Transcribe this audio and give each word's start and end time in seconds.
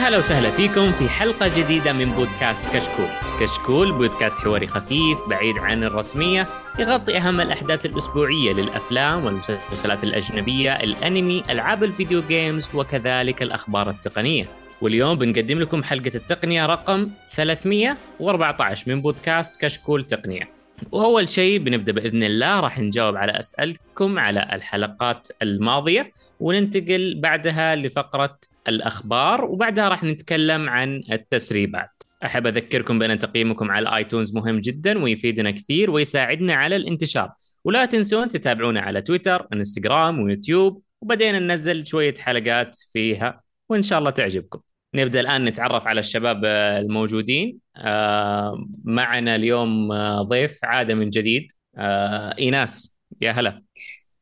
هلا 0.00 0.18
وسهلا 0.18 0.50
فيكم 0.50 0.90
في 0.90 1.08
حلقة 1.08 1.48
جديدة 1.48 1.92
من 1.92 2.04
بودكاست 2.04 2.76
كشكول. 2.76 3.06
كشكول 3.40 3.92
بودكاست 3.92 4.38
حواري 4.38 4.66
خفيف 4.66 5.18
بعيد 5.28 5.58
عن 5.58 5.84
الرسمية 5.84 6.46
يغطي 6.78 7.16
أهم 7.16 7.40
الأحداث 7.40 7.86
الأسبوعية 7.86 8.52
للأفلام 8.52 9.24
والمسلسلات 9.24 10.04
الأجنبية 10.04 10.72
الأنمي 10.72 11.42
ألعاب 11.50 11.84
الفيديو 11.84 12.22
جيمز 12.28 12.68
وكذلك 12.74 13.42
الأخبار 13.42 13.90
التقنية. 13.90 14.46
واليوم 14.80 15.18
بنقدم 15.18 15.58
لكم 15.58 15.82
حلقة 15.82 16.12
التقنية 16.14 16.66
رقم 16.66 17.10
314 17.30 18.84
من 18.86 19.02
بودكاست 19.02 19.60
كشكول 19.60 20.04
تقنية. 20.04 20.48
وأول 20.92 21.28
شيء 21.28 21.58
بنبدأ 21.58 21.92
بإذن 21.92 22.22
الله 22.22 22.60
راح 22.60 22.78
نجاوب 22.78 23.16
على 23.16 23.38
أسئلتكم 23.38 24.18
على 24.18 24.48
الحلقات 24.52 25.28
الماضية 25.42 26.12
وننتقل 26.40 27.20
بعدها 27.20 27.76
لفقرة 27.76 28.38
الأخبار 28.70 29.44
وبعدها 29.44 29.88
راح 29.88 30.04
نتكلم 30.04 30.68
عن 30.68 31.02
التسريبات. 31.12 32.02
أحب 32.24 32.46
أذكركم 32.46 32.98
بأن 32.98 33.18
تقييمكم 33.18 33.70
على 33.70 33.88
الايتونز 33.88 34.34
مهم 34.34 34.60
جدا 34.60 35.02
ويفيدنا 35.02 35.50
كثير 35.50 35.90
ويساعدنا 35.90 36.54
على 36.54 36.76
الانتشار. 36.76 37.32
ولا 37.64 37.84
تنسون 37.84 38.28
تتابعونا 38.28 38.80
على 38.80 39.02
تويتر، 39.02 39.46
إنستغرام 39.52 40.20
ويوتيوب 40.20 40.82
وبدينا 41.00 41.38
ننزل 41.38 41.86
شوية 41.86 42.14
حلقات 42.18 42.76
فيها 42.92 43.40
وإن 43.68 43.82
شاء 43.82 43.98
الله 43.98 44.10
تعجبكم. 44.10 44.60
نبدأ 44.94 45.20
الآن 45.20 45.44
نتعرف 45.44 45.86
على 45.86 46.00
الشباب 46.00 46.44
الموجودين 46.44 47.58
آه، 47.76 48.66
معنا 48.84 49.36
اليوم 49.36 49.92
آه، 49.92 50.22
ضيف 50.22 50.64
عادة 50.64 50.94
من 50.94 51.10
جديد 51.10 51.52
آه، 51.76 52.34
إيناس 52.38 52.94
يا 53.20 53.30
هلا 53.30 53.62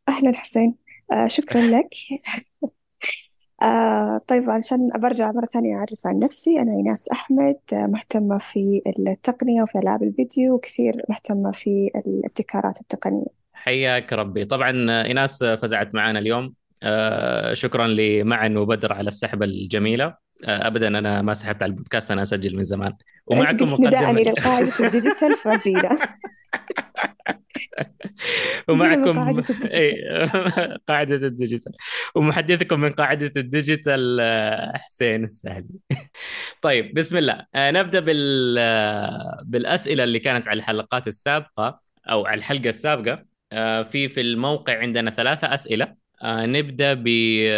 أهلا 0.08 0.32
حسين 0.36 0.74
شكرا 1.26 1.60
لك 1.76 1.94
آه 3.62 4.20
طيب 4.26 4.50
علشان 4.50 4.90
برجع 5.02 5.32
مرة 5.32 5.44
ثانية 5.44 5.76
أعرف 5.76 6.06
عن 6.06 6.18
نفسي. 6.18 6.60
أنا 6.60 6.72
إيناس 6.72 7.08
أحمد 7.12 7.56
آه 7.72 7.86
مهتمة 7.86 8.38
في 8.38 8.82
التقنية 9.08 9.62
وفي 9.62 9.78
ألعاب 9.78 10.02
الفيديو 10.02 10.54
وكثير 10.54 11.02
مهتمة 11.08 11.52
في 11.52 11.90
الابتكارات 11.96 12.80
التقنية. 12.80 13.26
حياك 13.52 14.12
ربي. 14.12 14.44
طبعا 14.44 14.70
إيناس 15.04 15.44
فزعت 15.44 15.94
معنا 15.94 16.18
اليوم. 16.18 16.54
آه، 16.82 17.54
شكرا 17.54 17.86
لمعن 17.86 18.56
وبدر 18.56 18.92
على 18.92 19.08
السحبه 19.08 19.44
الجميلة. 19.44 20.04
آه، 20.44 20.66
ابدا 20.66 20.88
أنا 20.88 21.22
ما 21.22 21.34
سحبت 21.34 21.62
على 21.62 21.70
البودكاست 21.70 22.10
أنا 22.10 22.22
أسجل 22.22 22.56
من 22.56 22.62
زمان. 22.62 22.92
ومعكم 23.26 23.72
مقدمه 23.72 23.86
نداء 23.88 24.10
إلى 24.10 24.32
قاعدة 24.32 24.72
الديجيتال 24.80 25.34
فجينا 25.44 25.98
ومعكم 28.68 29.12
قاعدة 29.12 29.44
ال 29.50 29.64
digital. 29.64 30.78
قاعدة 30.88 31.26
ال 31.26 31.31
digital. 31.31 31.72
ومحدثكم 32.14 32.80
من 32.80 32.88
قاعدة 32.88 33.32
ال 33.36 33.47
digital 33.47 34.18
آه، 34.20 34.72
حسين 34.76 35.24
السهلي. 35.24 35.68
طيب 36.62 36.94
بسم 36.94 37.16
الله. 37.16 37.46
نبدأ 37.56 38.00
بال... 38.00 38.54
بالأسئلة 39.44 40.04
اللي 40.04 40.18
كانت 40.18 40.48
على 40.48 40.58
الحلقات 40.58 41.06
السابقة 41.06 41.80
أو 42.10 42.26
على 42.26 42.38
الحلقة 42.38 42.68
السابقة. 42.68 43.24
في 43.84 44.08
في 44.08 44.20
الموقع 44.20 44.78
عندنا 44.78 45.10
ثلاثة 45.10 45.54
أسئلة. 45.54 45.94
آه 46.22 46.46
نبدأ 46.46 46.94
بالسؤال 46.94 47.48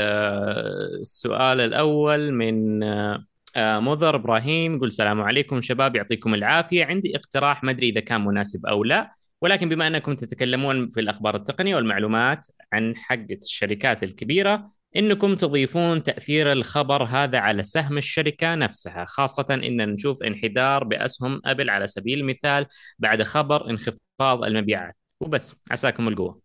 الأول 1.60 2.32
من 2.32 2.82
آه 2.82 3.24
مضر 3.56 4.16
إبراهيم. 4.16 4.76
يقول 4.76 4.88
السلام 4.88 5.22
عليكم 5.22 5.60
شباب 5.60 5.96
يعطيكم 5.96 6.34
العافية. 6.34 6.84
عندي 6.84 7.16
اقتراح 7.16 7.64
ما 7.64 7.70
أدري 7.70 7.88
إذا 7.88 8.00
كان 8.00 8.24
مناسب 8.24 8.66
أو 8.66 8.84
لا. 8.84 9.10
ولكن 9.42 9.68
بما 9.68 9.86
أنكم 9.86 10.14
تتكلمون 10.14 10.90
في 10.90 11.00
الأخبار 11.00 11.36
التقنية 11.36 11.76
والمعلومات 11.76 12.46
عن 12.72 12.96
حقه 12.96 13.38
الشركات 13.42 14.02
الكبيرة 14.02 14.64
إنكم 14.96 15.34
تضيفون 15.34 16.02
تأثير 16.02 16.52
الخبر 16.52 17.04
هذا 17.04 17.38
على 17.38 17.62
سهم 17.64 17.98
الشركة 17.98 18.54
نفسها 18.54 19.04
خاصة 19.04 19.46
إن 19.50 19.88
نشوف 19.88 20.22
انحدار 20.22 20.84
بأسهم 20.84 21.40
أبل 21.44 21.70
على 21.70 21.86
سبيل 21.86 22.20
المثال 22.20 22.66
بعد 22.98 23.22
خبر 23.22 23.70
انخفاض 23.70 24.44
المبيعات. 24.44 24.96
وبس 25.20 25.62
عساكم 25.70 26.08
القوة. 26.08 26.40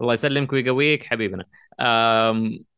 الله 0.00 0.12
يسلمك 0.12 0.52
ويقويك 0.52 1.04
حبيبنا. 1.04 1.44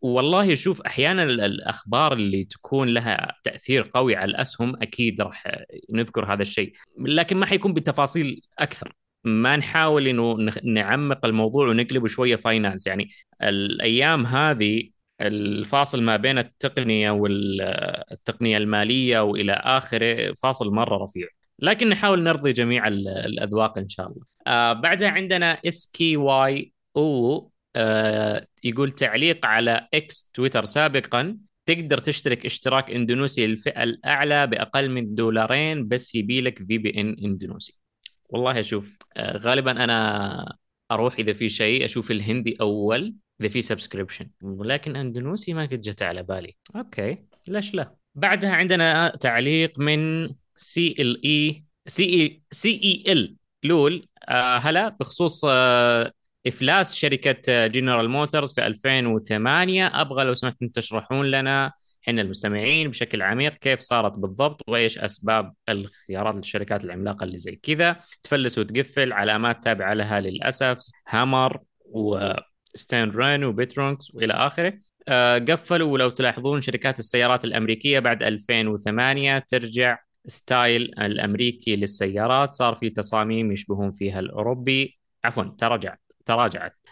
والله 0.01 0.55
شوف 0.55 0.83
أحيانا 0.83 1.23
الأخبار 1.23 2.13
اللي 2.13 2.45
تكون 2.45 2.89
لها 2.89 3.35
تأثير 3.45 3.91
قوي 3.95 4.17
على 4.17 4.31
الأسهم 4.31 4.83
أكيد 4.83 5.21
راح 5.21 5.65
نذكر 5.91 6.33
هذا 6.33 6.43
الشيء 6.43 6.73
لكن 6.99 7.37
ما 7.37 7.47
حيكون 7.47 7.75
بتفاصيل 7.75 8.41
أكثر. 8.59 8.95
ما 9.25 9.57
نحاول 9.57 10.09
إنه 10.09 10.51
نعمق 10.65 11.27
الموضوع 11.27 11.69
ونقلبه 11.69 12.09
شوية 12.09 12.37
finance 12.37 12.87
يعني 12.87 13.11
الأيام 13.43 14.27
هذه 14.27 14.91
الفاصل 15.21 16.03
ما 16.03 16.17
بين 16.17 16.39
التقنية 16.39 17.11
والتقنية 17.11 18.57
المالية 18.57 19.21
وإلى 19.21 19.53
آخره 19.53 20.33
فاصل 20.33 20.71
مرة 20.71 21.05
رفيع. 21.05 21.27
لكن 21.59 21.89
نحاول 21.89 22.23
نرضي 22.23 22.53
جميع 22.53 22.89
الأذواق 22.89 23.79
إن 23.79 23.89
شاء 23.89 24.07
الله. 24.07 24.23
آه 24.47 24.73
بعدها 24.73 25.09
عندنا 25.09 25.61
SKYO 25.67 27.51
آه 27.77 28.47
يقول 28.65 28.93
تعليق 28.93 29.47
على 29.47 29.89
إكس 29.95 30.31
تويتر 30.35 30.65
سابقا. 30.65 31.39
تقدر 31.67 31.99
تشترك 31.99 32.47
اشتراك 32.47 32.91
إندونيسي 32.91 33.47
للفئة 33.47 33.83
الأعلى 33.83 34.47
بأقل 34.47 34.91
من 34.91 35.15
دولارين 35.15 35.89
بس 35.89 36.15
يبي 36.15 36.41
لك 36.41 36.59
VPN 36.59 37.17
إندونيسي. 37.25 37.84
والله 38.29 38.61
أشوف 38.61 38.99
آه 39.17 39.37
غالبا 39.37 39.85
أنا 39.85 40.57
أروح 40.91 41.15
إذا 41.19 41.33
في 41.33 41.49
شيء 41.49 41.85
أشوف 41.85 42.11
الهندي 42.11 42.57
أول 42.61 43.15
إذا 43.41 43.49
في 43.49 43.61
subscription 43.61 44.31
ولكن 44.43 44.97
أندونيسي 44.97 45.55
ما 45.55 45.63
قد 45.63 45.81
جت 45.81 46.03
على 46.03 46.23
بالي. 46.23 46.57
okay. 46.77 47.19
ليش 47.49 47.75
لا؟ 47.75 47.95
بعدها 48.15 48.51
عندنا 48.51 49.17
تعليق 49.21 49.79
من 49.79 50.29
سي 50.57 50.95
ال 50.99 51.25
اي 51.25 51.65
سي 51.87 52.05
اي 52.05 52.43
سي 52.51 52.81
اي 52.85 53.13
ال 53.13 53.37
LOL. 53.63 54.07
آه 54.29 54.57
هلا 54.59 54.89
بخصوص 54.89 55.45
آه 55.49 56.13
إفلاس 56.47 56.95
شركة 56.95 57.67
جنرال 57.67 58.09
موتورز 58.09 58.55
في 58.55 58.67
2008 58.67 60.01
أبغى 60.01 60.25
لو 60.25 60.35
سمحتم 60.35 60.69
تشرحون 60.69 61.31
لنا 61.31 61.73
إحنا 62.09 62.23
المستمعين 62.23 62.89
بشكل 62.91 63.23
عميق 63.23 63.55
كيف 63.55 63.81
صارت 63.81 64.13
بالضبط 64.19 64.69
وإيش 64.69 64.99
أسباب 64.99 65.55
الخيارات 65.69 66.35
للشركات 66.35 66.85
العملاقة 66.85 67.25
اللي 67.25 67.39
زي 67.39 67.57
كذا. 67.57 68.01
تفلس 68.23 68.59
وتقفل 68.59 69.13
علامات 69.13 69.65
تابعة 69.65 69.95
لها 69.95 70.21
للأسف 70.21 70.79
هامر 71.09 71.59
وساتيرن 71.85 73.45
وبونتياك 73.45 74.15
وإلى 74.15 74.33
آخره. 74.33 74.79
آه، 75.09 75.39
قفلوا 75.39 75.93
ولو 75.93 76.11
تلاحظون 76.11 76.61
شركات 76.61 76.99
السيارات 76.99 77.45
الأمريكية 77.45 77.99
بعد 77.99 78.23
2008 78.23 79.39
ترجع 79.49 79.99
ستايل 80.27 80.83
الأمريكي 80.99 81.77
للسيارات. 81.77 82.53
صار 82.53 82.75
في 82.75 82.91
تصاميم 82.91 83.53
يشبهون 83.53 83.93
فيها 83.93 84.21
الأوروبي. 84.21 84.99
عفوا 85.25 85.45
تراجع 85.45 85.97
تراجعت. 86.27 86.84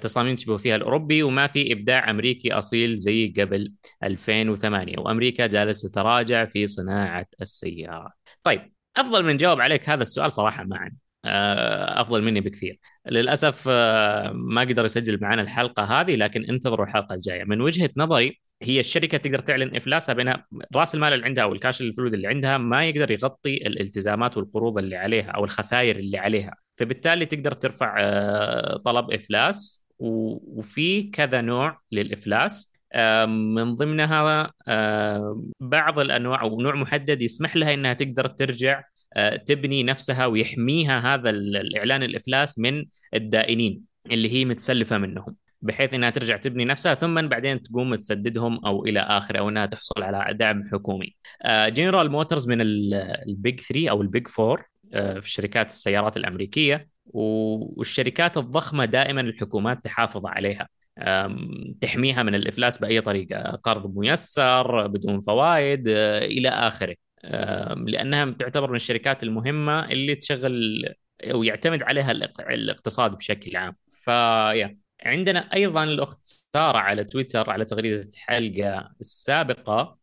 تصاميم 0.00 0.34
تشبه 0.36 0.56
فيها 0.56 0.76
الأوروبي 0.76 1.22
وما 1.22 1.46
في 1.46 1.72
إبداع 1.72 2.10
أمريكي 2.10 2.52
أصيل 2.52 2.96
زي 2.96 3.34
قبل 3.38 3.72
2008 4.02 4.98
وأمريكا 4.98 5.46
جالسة 5.46 5.88
تتراجع 5.88 6.44
في 6.44 6.66
صناعة 6.66 7.26
السيارات 7.40 8.12
طيب 8.42 8.72
أفضل 8.96 9.24
من 9.24 9.36
جاوب 9.36 9.60
عليك 9.60 9.88
هذا 9.88 10.02
السؤال 10.02 10.32
صراحة 10.32 10.64
معا. 10.64 10.92
آه، 11.24 12.00
أفضل 12.00 12.22
مني 12.22 12.40
بكثير. 12.40 12.78
للأسف 13.06 13.64
آه، 13.68 14.32
ما 14.32 14.60
قدر 14.60 14.84
يسجل 14.84 15.20
معنا 15.20 15.42
الحلقة 15.42 15.82
هذه 15.82 16.16
لكن 16.16 16.44
انتظروا 16.44 16.86
الحلقة 16.86 17.14
الجاية. 17.14 17.44
من 17.44 17.60
وجهة 17.60 17.90
نظري 17.96 18.40
هي 18.62 18.80
الشركة 18.80 19.18
تقدر 19.18 19.38
تعلن 19.38 19.76
إفلاسها 19.76 20.12
بينها 20.12 20.46
رأس 20.74 20.94
المال 20.94 21.12
اللي 21.12 21.24
عندها 21.24 21.44
أو 21.44 21.52
الكاش 21.52 21.80
الفلوس 21.80 22.12
اللي 22.14 22.28
عندها 22.28 22.58
ما 22.58 22.84
يقدر 22.88 23.10
يغطي 23.10 23.56
الالتزامات 23.56 24.36
والقروض 24.36 24.78
اللي 24.78 24.96
عليها 24.96 25.30
أو 25.30 25.44
الخسائر 25.44 25.96
اللي 25.96 26.18
عليها. 26.18 26.54
فبالتالي 26.78 27.26
تقدر 27.26 27.52
ترفع 27.52 27.96
آه، 28.00 28.76
طلب 28.76 29.10
إفلاس 29.10 29.84
وفي 29.98 31.02
كذا 31.02 31.40
نوع 31.40 31.80
للإفلاس 31.92 32.72
من 33.26 33.76
ضمنها 33.76 34.52
بعض 35.60 35.98
الأنواع 35.98 36.42
أو 36.42 36.60
نوع 36.60 36.74
محدد 36.74 37.22
يسمح 37.22 37.56
لها 37.56 37.74
إنها 37.74 37.92
تقدر 37.92 38.26
ترجع 38.26 38.82
آه، 39.16 39.36
تبني 39.36 39.82
نفسها 39.82 40.26
ويحميها 40.26 41.14
هذا 41.14 41.30
الإعلان 41.30 42.02
الإفلاس 42.02 42.58
من 42.58 42.84
الدائنين 43.14 43.82
اللي 44.10 44.32
هي 44.32 44.44
متسلفة 44.44 44.98
منهم 44.98 45.36
بحيث 45.62 45.94
إنها 45.94 46.10
ترجع 46.10 46.36
تبني 46.36 46.64
نفسها 46.64 46.94
ثم 46.94 47.28
بعدين 47.28 47.62
تقوم 47.62 47.94
تسددهم 47.94 48.66
أو 48.66 48.84
إلى 48.84 49.00
آخره 49.00 49.38
أو 49.38 49.48
إنها 49.48 49.66
تحصل 49.66 50.02
على 50.02 50.34
دعم 50.34 50.62
حكومي. 50.72 51.16
جنرال 51.46 52.06
آه، 52.06 52.10
موتورز 52.10 52.48
من 52.48 52.58
ال 52.60 52.85
Big 52.85 53.60
3 53.60 53.90
أو 53.90 54.02
ال 54.02 54.08
Big 54.08 54.26
4 54.40 54.54
آه، 54.54 54.64
في 54.92 55.30
شركات 55.30 55.70
السيارات 55.70 56.16
الأمريكية 56.16 56.88
والشركات 57.06 58.36
الضخمة 58.36 58.84
دائما 58.84 59.20
الحكومات 59.20 59.84
تحافظ 59.84 60.26
عليها. 60.26 60.68
تحميها 61.80 62.22
من 62.22 62.34
الإفلاس 62.34 62.78
بأي 62.78 63.00
طريقة 63.00 63.50
قرض 63.50 63.98
ميسر 63.98 64.86
بدون 64.86 65.20
فوائد 65.20 65.88
إلى 65.88 66.48
آخره. 66.48 66.94
لأنها 67.76 68.30
تعتبر 68.30 68.70
من 68.70 68.76
الشركات 68.76 69.22
المهمة 69.22 69.84
اللي 69.84 70.14
تشغل 70.14 70.84
أو 71.22 71.42
يعتمد 71.42 71.82
عليها 71.82 72.12
الاقتصاد 72.40 73.10
بشكل 73.10 73.56
عام. 73.56 73.76
ف 73.92 74.09
yeah 74.09 74.78
عندنا 75.02 75.54
أيضا 75.54 75.84
الأخت 75.84 76.20
سارة 76.24 76.78
على 76.78 77.04
تويتر 77.04 77.50
على 77.50 77.64
تغريدة 77.64 78.08
الحلقة 78.14 78.90
السابقة. 79.00 79.80
آه، 79.80 79.98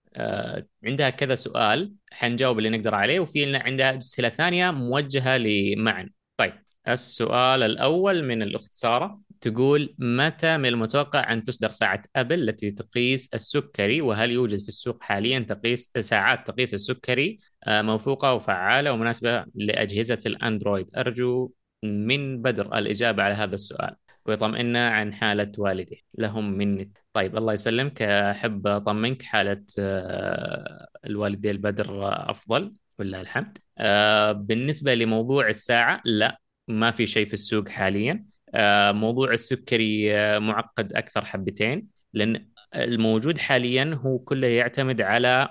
عندها 0.86 1.10
كذا 1.10 1.36
سؤال 1.36 1.94
حنجاوب 2.12 2.58
اللي 2.58 2.70
نقدر 2.70 2.96
عليه 2.96 3.20
وفي 3.20 3.56
عندها 3.56 3.98
أسئلة 3.98 4.30
ثانية 4.30 4.72
موجهة 4.72 5.38
لمعن. 5.38 6.10
طيب 6.38 6.54
السؤال 6.88 7.64
الأول 7.64 8.24
من 8.24 8.42
الأخت 8.42 8.74
سارة 8.74 9.22
تقول 9.42 9.96
متى 10.00 10.58
من 10.58 10.66
المتوقع 10.66 11.34
أن 11.34 11.44
تصدر 11.44 11.70
ساعة 11.70 12.02
أبل 12.16 12.50
التي 12.50 12.72
تقيس 12.72 13.30
السكري؟ 13.34 14.02
وهل 14.02 14.32
يوجد 14.32 14.60
في 14.60 14.68
السوق 14.68 15.04
حاليا 15.04 15.40
تقيس 15.40 15.92
ساعات 16.00 16.48
تقيس 16.48 16.74
السكري 16.74 17.40
آه، 17.64 17.82
موثوقة 17.82 18.34
وفعالة 18.34 18.92
ومناسبة 18.92 19.46
لأجهزة 19.56 20.20
الأندرويد؟ 20.26 20.90
أرجو 20.98 21.52
من 21.84 22.42
بدر 22.42 22.78
الإجابة 22.78 23.24
على 23.24 23.34
هذا 23.34 23.56
السؤال. 23.56 23.96
ويطمئنا 24.26 24.90
عن 24.90 25.14
حالة 25.14 25.52
والده 25.58 25.98
لهم 26.18 26.52
مني. 26.52 26.92
طيب 27.14 27.38
الله 27.38 27.54
يسلمك. 27.54 28.02
أحب 28.02 28.68
أطمنك 28.68 29.24
حالة 29.24 29.66
آه، 29.80 30.88
الوالدين 31.06 31.52
البدر 31.52 31.90
أفضل 32.32 32.74
ولله 33.00 33.22
الحمد. 33.22 33.58
آه، 33.78 34.32
بالنسبة 34.32 34.96
لموضوع 34.96 35.48
الساعة 35.48 36.02
لا 36.06 36.40
ما 36.68 36.92
في 36.92 37.08
شيء 37.08 37.28
في 37.28 37.34
السوق 37.34 37.70
حاليا. 37.70 38.26
آه، 38.54 38.92
موضوع 38.92 39.34
السكري 39.34 40.10
معقد 40.40 40.94
أكثر 40.94 41.26
حبتين 41.26 41.88
لأن 42.14 42.50
الموجود 42.76 43.38
حاليا 43.38 44.00
هو 44.06 44.20
كله 44.20 44.48
يعتمد 44.48 45.02
على 45.02 45.50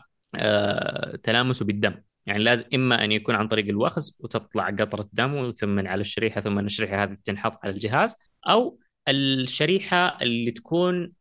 تلامسه 1.23 1.65
بالدم. 1.65 1.94
يعني 2.26 2.44
لازم 2.44 2.65
إما 2.75 3.05
أن 3.05 3.12
يكون 3.12 3.35
عن 3.35 3.49
طريق 3.49 3.69
الوخز 3.69 4.17
وتطلع 4.21 4.71
قطرة 4.71 5.09
دم 5.12 5.53
ثم 5.56 5.88
على 5.88 6.00
الشريحة 6.00 6.41
ثم 6.41 6.59
الشريحة 6.59 7.03
هذه 7.03 7.17
تنحط 7.25 7.59
على 7.65 7.75
الجهاز 7.75 8.17
أو 8.49 8.79
الشريحة 9.09 10.19
اللي 10.23 10.50
تكون 10.50 11.12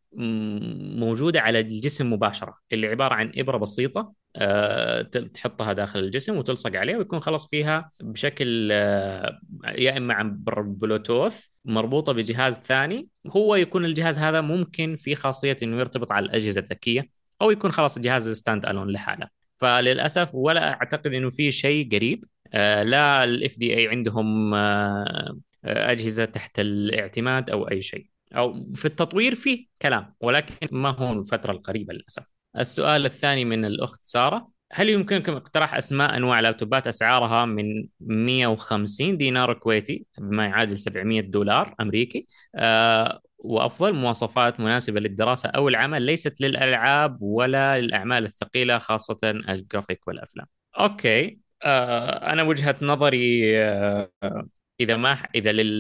موجودة 0.98 1.42
على 1.42 1.60
الجسم 1.60 2.14
مباشرة 2.14 2.58
اللي 2.72 2.88
عبارة 2.88 3.14
عن 3.14 3.32
إبرة 3.38 3.58
بسيطة 3.58 4.14
آه، 4.36 5.02
تحطها 5.02 5.74
داخل 5.74 6.00
الجسم 6.00 6.38
وتلصق 6.38 6.76
عليه 6.76 6.96
ويكون 6.96 7.20
خلاص 7.20 7.48
فيها 7.48 7.92
بشكل 8.02 8.70
آه، 8.72 9.40
يا 9.66 9.98
إما 9.98 10.14
عن 10.14 10.38
بلوتوث 10.44 11.48
مربوطة 11.66 12.14
بجهاز 12.14 12.60
ثاني 12.60 13.08
هو 13.28 13.56
يكون 13.56 13.86
الجهاز 13.86 14.20
هذا 14.20 14.42
ممكن 14.42 14.96
في 14.96 15.16
خاصية 15.16 15.58
إنه 15.64 15.80
يرتبط 15.80 16.12
على 16.12 16.26
الأجهزة 16.26 16.62
الذكية 16.62 17.10
أو 17.42 17.52
يكون 17.52 17.72
خلاص 17.72 17.98
الجهاز 17.98 18.30
standalone 18.30 18.90
لحاله. 18.92 19.43
فللأسف 19.58 20.30
ولا 20.36 20.74
أعتقد 20.74 21.14
إنه 21.14 21.30
في 21.30 21.52
شيء 21.52 21.96
قريب. 21.96 22.26
آه، 22.54 22.84
لا 22.84 23.24
ال 23.24 23.58
FDA 23.58 23.88
عندهم 23.88 24.54
أجهزة 25.66 26.26
تحت 26.26 26.60
الاعتماد 26.60 27.50
أو 27.50 27.70
أي 27.70 27.82
شيء. 27.82 28.08
أو 28.36 28.74
في 28.76 28.86
التطوير 28.86 29.36
فيه 29.36 29.66
كلام 29.82 30.16
ولكن 30.22 30.68
ما 30.72 30.90
هو 30.90 31.14
الفترة 31.14 31.52
القريبة 31.52 31.94
للأسف. 31.94 32.24
السؤال 32.60 33.06
الثاني 33.06 33.46
من 33.46 33.66
الأخت 33.66 34.00
سارة. 34.04 34.50
هل 34.72 34.90
يمكنكم 34.90 35.34
اقتراح 35.34 35.76
أسماء 35.76 36.18
أنواع 36.18 36.40
laptopات 36.40 36.88
أسعارها 36.88 37.46
من 37.46 37.86
150 38.00 39.18
دينار 39.18 39.54
كويتي 39.54 40.06
بما 40.18 40.46
يعادل 40.46 40.80
700 40.80 41.22
دولار 41.22 41.76
أمريكي 41.82 42.28
أه 42.56 43.22
وأفضل 43.38 43.94
مواصفات 43.94 44.60
مناسبة 44.60 45.00
للدراسة 45.00 45.50
أو 45.50 45.68
العمل 45.68 46.02
ليست 46.02 46.42
للألعاب 46.42 47.22
ولا 47.22 47.82
للأعمال 47.82 48.26
الثقيلة 48.26 48.78
خاصة 48.78 49.18
الجرافيك 49.24 50.08
والأفلام. 50.08 50.48
okay 50.80 51.40
أه 51.64 52.32
أنا 52.32 52.44
وجهة 52.44 52.76
نظري 52.82 53.58
أه 53.60 54.10
إذا 54.80 54.98
ما 54.98 55.18
إذا 55.36 55.52
لل 55.52 55.80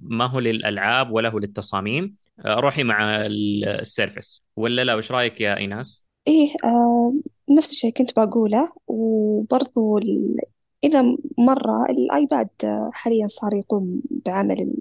ما 0.00 0.26
هو 0.26 0.38
للألعاب 0.38 1.10
ولا 1.10 1.28
هو 1.28 1.38
للتصاميم 1.38 2.14
آه، 2.44 2.54
روحي 2.54 2.82
مع 2.82 3.26
ال 3.26 3.40
Surface 3.40 4.42
ولا 4.56 4.84
لا 4.84 4.94
وش 4.94 5.12
رأيك 5.12 5.40
يا 5.40 5.56
إيناس؟ 5.56 6.04
إيه 6.28 6.54
آه 6.64 7.14
نفس 7.50 7.70
الشيء 7.70 7.92
كنت 7.92 8.20
بقوله 8.20 8.72
وبرضو 8.86 9.98
ال... 9.98 10.36
إذا 10.84 11.02
مرة 11.38 11.84
ال 11.90 12.02
iPad 12.02 12.48
حاليا 12.92 13.28
صار 13.28 13.54
يقوم 13.54 14.02
بعمل 14.26 14.74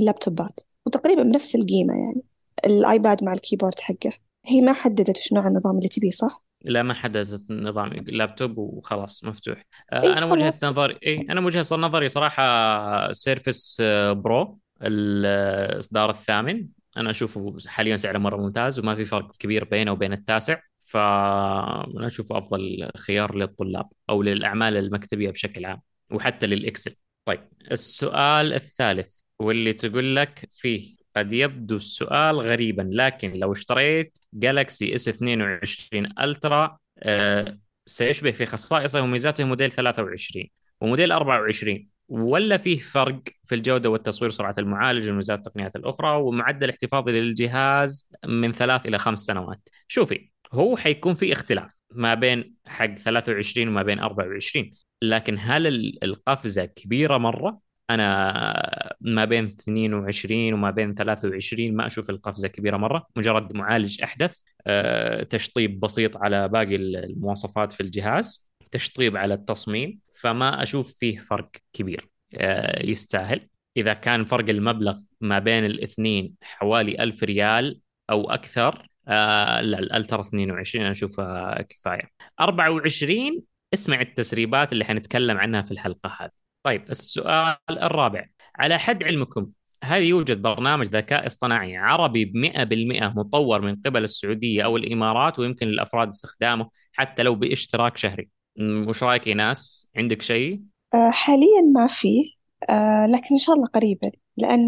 ال 0.00 0.07
laptopات 0.07 0.60
وتقريبا 0.86 1.22
بنفس 1.22 1.54
القيمة 1.54 1.94
يعني. 1.94 2.22
ال 2.66 2.78
iPad 2.78 3.24
مع 3.24 3.32
ال 3.32 3.37
keyboard 3.37 3.80
حقه. 3.80 4.12
هي 4.46 4.60
ما 4.60 4.72
حددت 4.72 5.18
وش 5.18 5.32
نوع 5.32 5.48
النظام 5.48 5.78
اللي 5.78 5.88
تبيه 5.88 6.10
صح؟ 6.10 6.44
لا 6.64 6.82
ما 6.82 6.94
حددت 6.94 7.50
نظام 7.50 7.92
اللابتوب 7.92 8.58
وخلاص 8.58 9.24
مفتوح. 9.24 9.64
إيه 9.92 10.18
أنا 10.18 10.26
وجهة 10.26 10.50
خلاص. 10.50 10.64
نظري 10.64 10.98
إي 11.06 11.26
أنا 11.30 11.46
وجهة 11.46 11.76
نظري 11.76 12.08
صراحة 12.08 13.12
Surface 13.12 13.78
آه، 13.80 14.12
Pro 14.12 14.58
الإصدار 14.82 16.10
الثامن. 16.10 16.66
أنا 16.96 17.10
أشوفه 17.10 17.56
حاليا 17.66 17.96
سعره 17.96 18.18
مرة 18.18 18.36
ممتاز 18.36 18.78
وما 18.78 18.94
في 18.94 19.04
فرق 19.04 19.30
كبير 19.38 19.64
بينه 19.64 19.92
وبين 19.92 20.12
التاسع. 20.12 20.58
فأنا 20.96 22.06
اشوفه 22.06 22.38
أفضل 22.38 22.90
خيار 22.96 23.34
للطلاب 23.36 23.88
أو 24.10 24.22
للأعمال 24.22 24.76
المكتبية 24.76 25.30
بشكل 25.30 25.64
عام 25.64 25.80
وحتى 26.10 26.46
لل 26.46 26.58
Excel. 26.58 26.94
طيب 27.24 27.40
السؤال 27.72 28.52
الثالث 28.52 29.20
واللي 29.38 29.72
تقول 29.72 30.16
لك 30.16 30.48
فيه 30.52 30.96
قد 31.16 31.32
يبدو 31.32 31.76
السؤال 31.76 32.40
غريبا 32.40 32.88
لكن 32.92 33.32
لو 33.32 33.52
اشتريت 33.52 34.18
Galaxy 34.32 34.94
S 34.94 35.08
22 35.08 36.12
Ultra 36.20 36.78
آه، 36.98 37.58
سيشبه 37.86 38.30
في 38.30 38.46
خصائصه 38.46 39.02
وميزاته 39.02 39.44
موديل 39.44 39.70
23 39.70 40.44
وموديل 40.80 41.12
24 41.12 41.88
ولا 42.08 42.56
فيه 42.56 42.76
فرق 42.76 43.22
في 43.44 43.54
الجودة 43.54 43.90
والتصوير 43.90 44.30
سرعة 44.30 44.54
المعالج 44.58 45.10
وميزات 45.10 45.38
التقنيات 45.38 45.76
الأخرى 45.76 46.16
ومعدل 46.16 46.70
احتفاظي 46.70 47.12
للجهاز 47.12 48.08
من 48.26 48.52
ثلاث 48.52 48.86
إلى 48.86 48.98
خمس 48.98 49.18
سنوات؟ 49.18 49.68
شوفي 49.88 50.30
هو 50.56 50.76
حيكون 50.76 51.14
في 51.14 51.32
اختلاف 51.32 51.74
ما 51.90 52.14
بين 52.14 52.54
حق 52.66 52.94
23 52.94 53.68
وما 53.68 53.82
بين 53.82 53.98
24 53.98 54.72
لكن 55.02 55.36
هل 55.40 55.66
القفزة 56.02 56.64
كبيرة 56.64 57.18
مرة؟ 57.18 57.60
أنا 57.90 58.94
ما 59.00 59.24
بين 59.24 59.44
22 59.44 60.52
وما 60.52 60.70
بين 60.70 60.94
23 60.94 61.76
ما 61.76 61.86
أشوف 61.86 62.10
القفزة 62.10 62.48
كبيرة 62.48 62.76
مرة. 62.76 63.06
مجرد 63.16 63.52
معالج 63.52 64.02
أحدث 64.02 64.38
آه، 64.66 65.22
تشطيب 65.22 65.80
بسيط 65.80 66.16
على 66.16 66.48
باقي 66.48 66.76
المواصفات 66.76 67.72
في 67.72 67.80
الجهاز 67.80 68.50
تشطيب 68.72 69.16
على 69.16 69.34
التصميم 69.34 70.00
فما 70.20 70.62
أشوف 70.62 70.94
فيه 70.98 71.18
فرق 71.18 71.50
كبير. 71.72 72.10
آه، 72.34 72.86
يستاهل. 72.86 73.48
إذا 73.76 73.94
كان 73.94 74.24
فرق 74.24 74.48
المبلغ 74.48 74.98
ما 75.20 75.38
بين 75.38 75.64
الاثنين 75.64 76.34
حوالي 76.42 77.02
1000 77.02 77.22
ريال 77.24 77.80
أو 78.10 78.30
أكثر 78.30 78.88
آه 79.08 79.60
لا 79.60 79.78
الالترا 79.78 80.20
22 80.20 80.84
أنا 80.84 80.92
أشوفها 80.92 81.62
كفاية. 81.62 82.10
24 82.40 83.42
اسمع 83.74 84.00
التسريبات 84.00 84.72
اللي 84.72 84.84
حنتكلم 84.84 85.38
عنها 85.38 85.62
في 85.62 85.70
الحلقة 85.70 86.16
هذه. 86.20 86.30
طيب 86.62 86.90
السؤال 86.90 87.56
الرابع. 87.70 88.26
على 88.56 88.78
حد 88.78 89.04
علمكم 89.04 89.46
هل 89.84 90.02
يوجد 90.02 90.42
برنامج 90.42 90.86
ذكاء 90.86 91.26
اصطناعي 91.26 91.76
عربي 91.76 92.24
ب 92.24 92.36
100% 92.36 93.12
مطور 93.16 93.60
من 93.60 93.76
قبل 93.76 94.04
السعودية 94.04 94.64
أو 94.64 94.76
الإمارات 94.76 95.38
ويمكن 95.38 95.66
للأفراد 95.66 96.08
استخدامه 96.08 96.70
حتى 96.92 97.22
لو 97.22 97.34
باشتراك 97.34 97.96
شهري؟ 97.96 98.28
وش 98.60 99.02
رأيك 99.02 99.26
إيناس؟ 99.26 99.88
عندك 99.96 100.22
شيء؟ 100.22 100.62
آه 100.94 101.10
حاليا 101.10 101.60
ما 101.74 101.88
فيه 101.88 102.24
آه 102.70 103.06
لكن 103.06 103.28
إن 103.32 103.38
شاء 103.38 103.56
الله 103.56 103.66
قريبا. 103.66 104.10
لأن 104.36 104.66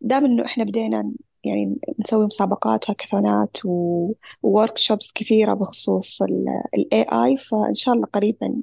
دام 0.00 0.24
إنه 0.24 0.44
إحنا 0.44 0.64
بدينا 0.64 1.12
يعني 1.46 1.76
نسوي 2.00 2.26
مسابقات 2.26 2.88
وهاكاثونات 2.88 3.56
وورك 4.42 4.78
شوبس 4.78 5.12
كثيرة 5.12 5.54
بخصوص 5.54 6.22
ال 6.22 6.46
AI 6.94 7.36
فإن 7.50 7.74
شاء 7.74 7.94
الله 7.94 8.06
قريبا 8.06 8.62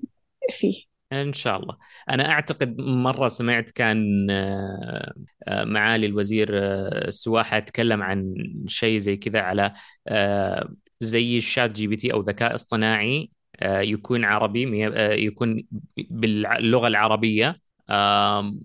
فيه. 0.49 0.91
إن 1.13 1.33
شاء 1.33 1.57
الله. 1.57 1.77
أنا 2.09 2.29
أعتقد 2.31 2.77
مرة 2.79 3.27
سمعت 3.27 3.69
كان 3.69 4.27
آه، 4.29 5.13
آه، 5.47 5.63
معالي 5.63 6.05
الوزير 6.05 6.49
آه، 6.53 7.07
السواحه 7.07 7.59
تكلم 7.59 8.03
عن 8.03 8.33
شيء 8.67 8.97
زي 8.97 9.17
كذا 9.17 9.39
على 9.39 9.73
زي 10.99 11.37
ال 11.37 11.71
ChatGPT 11.71 12.13
أو 12.13 12.21
ذكاء 12.21 12.55
اصطناعي 12.55 13.31
يكون 13.63 14.25
عربي 14.25 14.85
يكون 15.25 15.63
باللغة 15.97 16.87
العربية. 16.87 17.61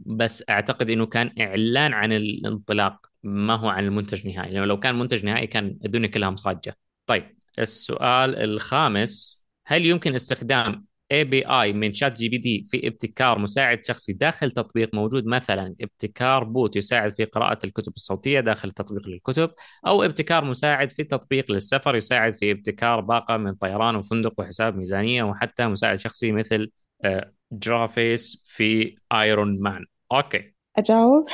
بس 0.07 0.45
أعتقد 0.51 0.91
إنه 0.91 1.07
كان 1.07 1.31
إعلان 1.41 1.93
عن 1.93 2.13
الانطلاق. 2.13 3.06
ما 3.23 3.55
هو 3.55 3.69
عن 3.69 3.85
المنتج 3.85 4.27
النهائي 4.27 4.53
لأنه 4.53 4.65
لو 4.65 4.81
كان 4.81 4.99
منتج 4.99 5.25
نهائي 5.25 5.47
كان 5.47 5.79
الدنيا 5.85 6.09
كلها 6.09 6.31
مصاجة. 6.31 6.77
طيب 7.07 7.37
السؤال 7.59 8.37
الخامس 8.37 9.47
هل 9.67 9.87
يمكن 9.87 10.15
استخدام 10.15 10.87
اي 11.13 11.73
من 11.73 11.93
ChatGPT 11.93 12.65
في 12.67 12.89
ابتكار 12.89 13.39
مساعد 13.39 13.85
شخصي 13.85 14.13
داخل 14.13 14.51
تطبيق 14.51 14.95
موجود؟ 14.95 15.27
مثلا 15.27 15.75
ابتكار 15.81 16.45
bot 16.45 16.77
يساعد 16.77 17.17
في 17.17 17.25
قراءة 17.25 17.59
الكتب 17.65 17.93
الصوتية 17.97 18.41
داخل 18.41 18.73
تطبيق 18.73 19.09
للكتب 19.09 19.51
أو 19.87 20.03
ابتكار 20.03 20.45
مساعد 20.45 20.93
في 20.93 21.05
تطبيق 21.05 21.53
للسفر 21.53 21.97
يساعد 21.97 22.35
في 22.37 22.51
ابتكار 22.51 23.01
باقة 23.01 23.37
من 23.37 23.55
طيران 23.55 23.97
وفندق 23.97 24.41
وحساب 24.41 24.77
ميزانية 24.77 25.23
وحتى 25.23 25.67
مساعد 25.67 26.01
شخصي 26.01 26.33
مثل 26.33 26.71
آه، 27.05 27.33
جرافيس 27.53 28.43
في 28.47 28.97
Iron 29.13 29.61
Man 29.61 29.85
okay. 30.13 30.55
أجاوب؟ 30.79 31.27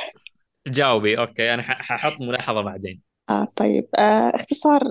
جاوبي 0.67 1.17
okay 1.19 1.53
أنا 1.53 1.61
ححط 1.63 2.21
ملاحظة 2.21 2.61
بعدين. 2.61 3.01
آه 3.29 3.47
طيب 3.55 3.87
آه 3.97 4.31
اختصار 4.35 4.81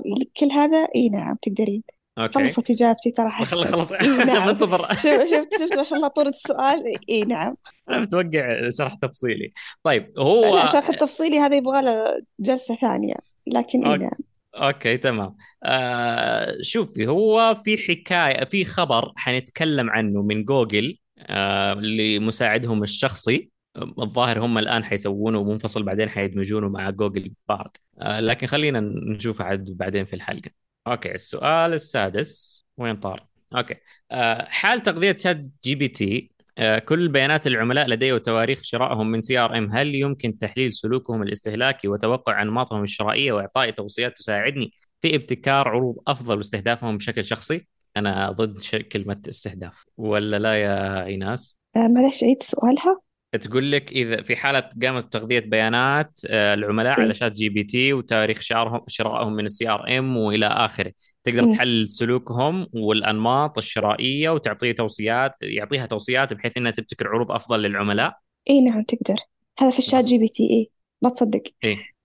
كل 0.41 0.47
هذا 0.47 0.89
إي 0.97 1.09
نعم 1.09 1.37
تقدرين. 1.43 1.83
okay. 2.19 2.39
خلصت 2.39 2.71
إجابتي 2.71 3.11
ترى 3.11 3.31
حسب 3.41 3.63
خلاص 3.63 3.93
إي 3.93 4.07
أنا 4.23 4.25
نعم. 4.25 4.53
بنتظر 4.53 4.79
شوف 5.03 5.31
شفت 5.31 5.49
شفت 5.61 5.77
ما 5.77 5.85
شاء 5.85 5.97
الله 5.97 6.09
طول 6.09 6.27
السؤال. 6.29 6.83
إي 7.11 7.23
نعم. 7.25 7.55
أنا 7.91 7.99
متوقع 8.01 8.69
شرح 8.79 8.95
تفصيلي. 8.95 9.53
طيب 9.85 10.13
لا 10.17 10.23
هو 10.23 10.67
شرح 10.67 10.89
التفصيلي 10.89 11.39
هذا 11.39 11.57
يبغى 11.57 11.83
له 11.83 12.23
جلسة 12.41 12.77
ثانية 12.77 13.15
لكن 13.47 13.85
ok- 13.85 14.01
نعم. 14.01 14.11
okay 14.55 14.97
تمام. 14.97 15.37
آه 15.65 16.57
شوفي 16.63 17.07
هو 17.07 17.55
في 17.65 17.79
حكاية 17.79 18.45
في 18.45 18.65
خبر 18.65 19.13
حنتكلم 19.17 19.91
عنه 19.91 20.23
من 20.23 20.45
جوجل 20.45 20.97
آه 21.19 21.75
لمساعدهم 21.75 22.83
الشخصي. 22.83 23.51
الظاهر 23.77 24.39
هم 24.39 24.59
الآن 24.59 24.85
حيسوونه 24.85 25.45
منفصل 25.45 25.83
بعدين 25.83 26.09
حيدمجونه 26.09 26.69
مع 26.69 26.91
Google 26.91 27.33
Bard 27.49 27.77
آه 28.01 28.21
لكن 28.21 28.47
خلينا 28.47 28.81
نشوف 28.81 29.43
عاد 29.43 29.77
بعدين 29.77 30.05
في 30.05 30.17
الحلقة. 30.17 30.51
okay 30.87 31.15
السؤال 31.15 31.73
السادس. 31.73 32.67
وين 32.77 32.97
طار؟ 32.97 33.27
okay. 33.57 33.75
آه 34.11 34.45
حال 34.45 34.81
تغذية 34.81 35.17
ChatGPT 35.17 36.33
آه، 36.59 36.79
كل 36.79 37.09
بيانات 37.09 37.47
العملاء 37.47 37.89
لدي 37.89 38.13
وتواريخ 38.13 38.63
شرائهم 38.63 39.11
من 39.11 39.21
CRM 39.21 39.71
هل 39.71 39.95
يمكن 39.95 40.39
تحليل 40.39 40.73
سلوكهم 40.73 41.23
الاستهلاكي 41.23 41.89
وتوقع 41.89 42.43
أنماطهم 42.43 42.83
الشرائية 42.83 43.33
وإعطاء 43.33 43.71
توصيات 43.71 44.17
تساعدني 44.17 44.73
في 45.01 45.15
ابتكار 45.15 45.69
عروض 45.69 45.97
أفضل 46.07 46.37
واستهدافهم 46.37 46.97
بشكل 46.97 47.25
شخصي؟ 47.25 47.67
أنا 47.97 48.31
ضد 48.31 48.63
كلمه 48.93 49.23
استهداف. 49.29 49.85
ولا 49.97 50.39
لا 50.39 50.55
يا 50.63 51.05
إيناس؟ 51.05 51.57
معلش 51.77 52.25
عيد 52.25 52.43
سؤالها. 52.43 53.12
تقول 53.41 53.73
لك 53.73 53.93
إذا 53.93 54.23
في 54.23 54.37
حالة 54.37 54.71
قامت 54.83 55.13
تغذيه 55.13 55.39
بيانات 55.41 56.21
آه، 56.27 56.55
العملاء 56.55 57.01
على 57.01 57.15
ChatGPT 57.15 57.93
وتاريخ 57.93 58.41
شرائهم 58.41 58.81
شرائهم 58.89 59.33
من 59.33 59.45
ال 59.45 59.69
CRM 59.69 60.17
وإلى 60.17 60.47
آخره. 60.47 60.93
تقدر. 61.25 61.53
تحلل 61.53 61.89
سلوكهم 61.89 62.67
والأنماط 62.75 63.59
الشرائية 63.59 64.31
وتعطيه 64.31 64.73
توصيات 64.73 65.35
يعطيها 65.43 65.87
توصيات 65.87 66.33
بحيث 66.33 66.57
إنها 66.57 66.71
تبتكر 66.71 67.09
عروض 67.09 67.31
أفضل 67.33 67.63
للعملاء. 67.63 68.15
إي 68.51 68.61
نعم 68.61 68.83
تقدر. 68.83 69.17
هذا 69.59 69.71
في 69.71 69.79
ال 69.79 70.05
ChatGPT 70.05 70.43
إيه 70.43 70.67
ما 71.03 71.09
تصدق. 71.11 71.43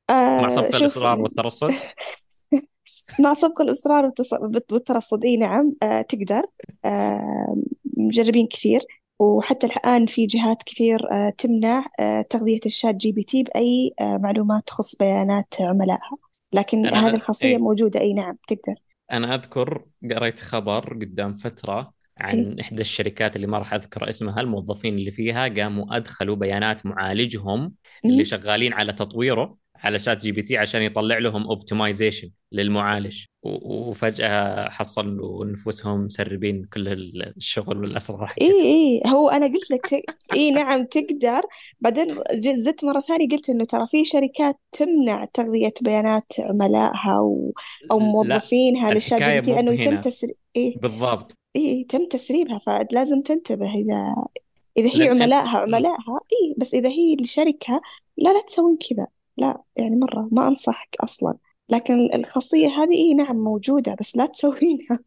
مع 0.10 0.46
آه 0.46 0.50
سبق 0.50 0.69
شوف. 0.72 0.81
الإصرار 0.81 1.19
والترصد. 1.19 1.72
مع 3.19 3.34
سبق 3.34 3.62
الإصرار 3.62 4.10
والتص- 4.10 4.72
والترصد 4.72 5.25
إي 5.25 5.38
نعم. 5.38 5.74
آه 5.84 6.01
تقدر. 6.01 6.41
آه 6.86 7.57
مجربين 7.98 8.48
كثير. 8.48 8.81
وحتى 9.19 9.67
الآن 9.67 10.05
في 10.05 10.25
جهات 10.25 10.63
كثير 10.63 11.00
آه 11.13 11.29
تمنع 11.29 11.86
آه 12.00 12.21
تغذية 12.21 12.59
ال 12.65 12.95
ChatGPT 12.95 13.43
بأي 13.43 13.91
آه 14.01 14.17
معلومات 14.17 14.67
تخص 14.67 14.95
بيانات 14.95 15.53
عملائها. 15.59 16.17
لكن 16.53 16.86
هذه. 16.86 17.15
الخاصية 17.15 17.47
إيه 17.47 17.57
موجودة. 17.57 18.00
إي 18.00 18.13
نعم 18.13 18.38
تقدر. 18.47 18.75
أنا 19.12 19.36
أذكر 19.36 19.86
قريت 20.12 20.39
خبر 20.39 20.93
قدام 20.93 21.36
فترة 21.36 21.79
إي. 21.79 21.93
عن 22.17 22.59
إحدى 22.59 22.81
الشركات 22.81 23.36
اللي 23.36 23.47
ما 23.47 23.57
راح 23.57 23.74
أذكر 23.74 24.09
اسمها 24.09 24.41
الموظفين 24.41 24.93
اللي 24.97 25.12
فيها 25.12 25.47
قاموا 25.47 25.97
أدخلوا 25.97 26.36
بيانات 26.36 26.86
معالجهم 26.86 27.74
اللي. 28.05 28.25
شغالين 28.25 28.74
على 28.74 28.93
تطويره. 28.93 29.57
على 29.84 30.00
ChatGPT 30.00 30.57
عشان 30.57 30.81
يطلع 30.81 31.17
لهم 31.17 31.48
optimization 31.47 32.29
للمعالج. 32.51 33.25
و- 33.43 33.89
وفجأة 33.89 34.69
حصلوا 34.69 35.46
نفوسهم 35.46 36.05
مسربين 36.05 36.67
كل 36.74 36.88
الشغل 37.38 37.77
والأسرار. 37.77 38.34
إي 38.41 38.51
إي 38.51 39.01
هو 39.07 39.29
أنا 39.29 39.46
قلت 39.46 39.72
لك 39.72 39.89
ت... 39.89 40.01
إي 40.34 40.51
نعم 40.51 40.86
تقدر. 40.86 41.41
بعدين 41.79 42.15
زدت 42.39 42.86
مرة 42.86 43.00
ثانية 43.00 43.27
قلت 43.27 43.50
إنه 43.50 43.65
ترى 43.65 43.88
في 43.88 44.05
شركات 44.05 44.60
تمنع 44.72 45.25
تغذية 45.25 45.74
بيانات 45.81 46.31
عملائها 46.39 47.19
و... 47.19 47.51
أو 47.91 48.00
موظفينها 48.00 48.91
لل 48.91 49.21
ChatGPT 49.21 49.51
مو 49.51 49.55
لأنه 49.55 49.74
يتم 49.74 50.01
تسريب 50.01 50.36
إي. 50.55 50.75
بالضبط. 50.81 51.34
إي 51.55 51.84
تم 51.84 52.05
تسريبها 52.05 52.60
فلازم 52.60 53.22
تنتبه 53.22 53.72
اذا 53.75 54.15
إذا 54.77 55.03
هي 55.03 55.10
عملائها. 55.10 55.57
عملائها. 55.57 56.19
إي 56.34 56.55
بس 56.57 56.74
إذا 56.74 56.89
هي 56.89 57.15
لشركة 57.22 57.81
لا 58.17 58.29
لا 58.29 58.41
تسوين 58.48 58.77
كذا. 58.89 59.07
لا 59.38 59.63
يعني 59.77 59.96
مرة 59.96 60.29
ما 60.32 60.48
أنصحك 60.48 60.96
أصلا. 61.03 61.38
لكن 61.70 61.94
الخاصية 62.15 62.67
هذه 62.67 62.94
اي 62.98 63.13
نعم 63.13 63.36
موجودة 63.38 63.96
بس 64.00 64.15
لا 64.17 64.25
تسوينها 64.34 65.00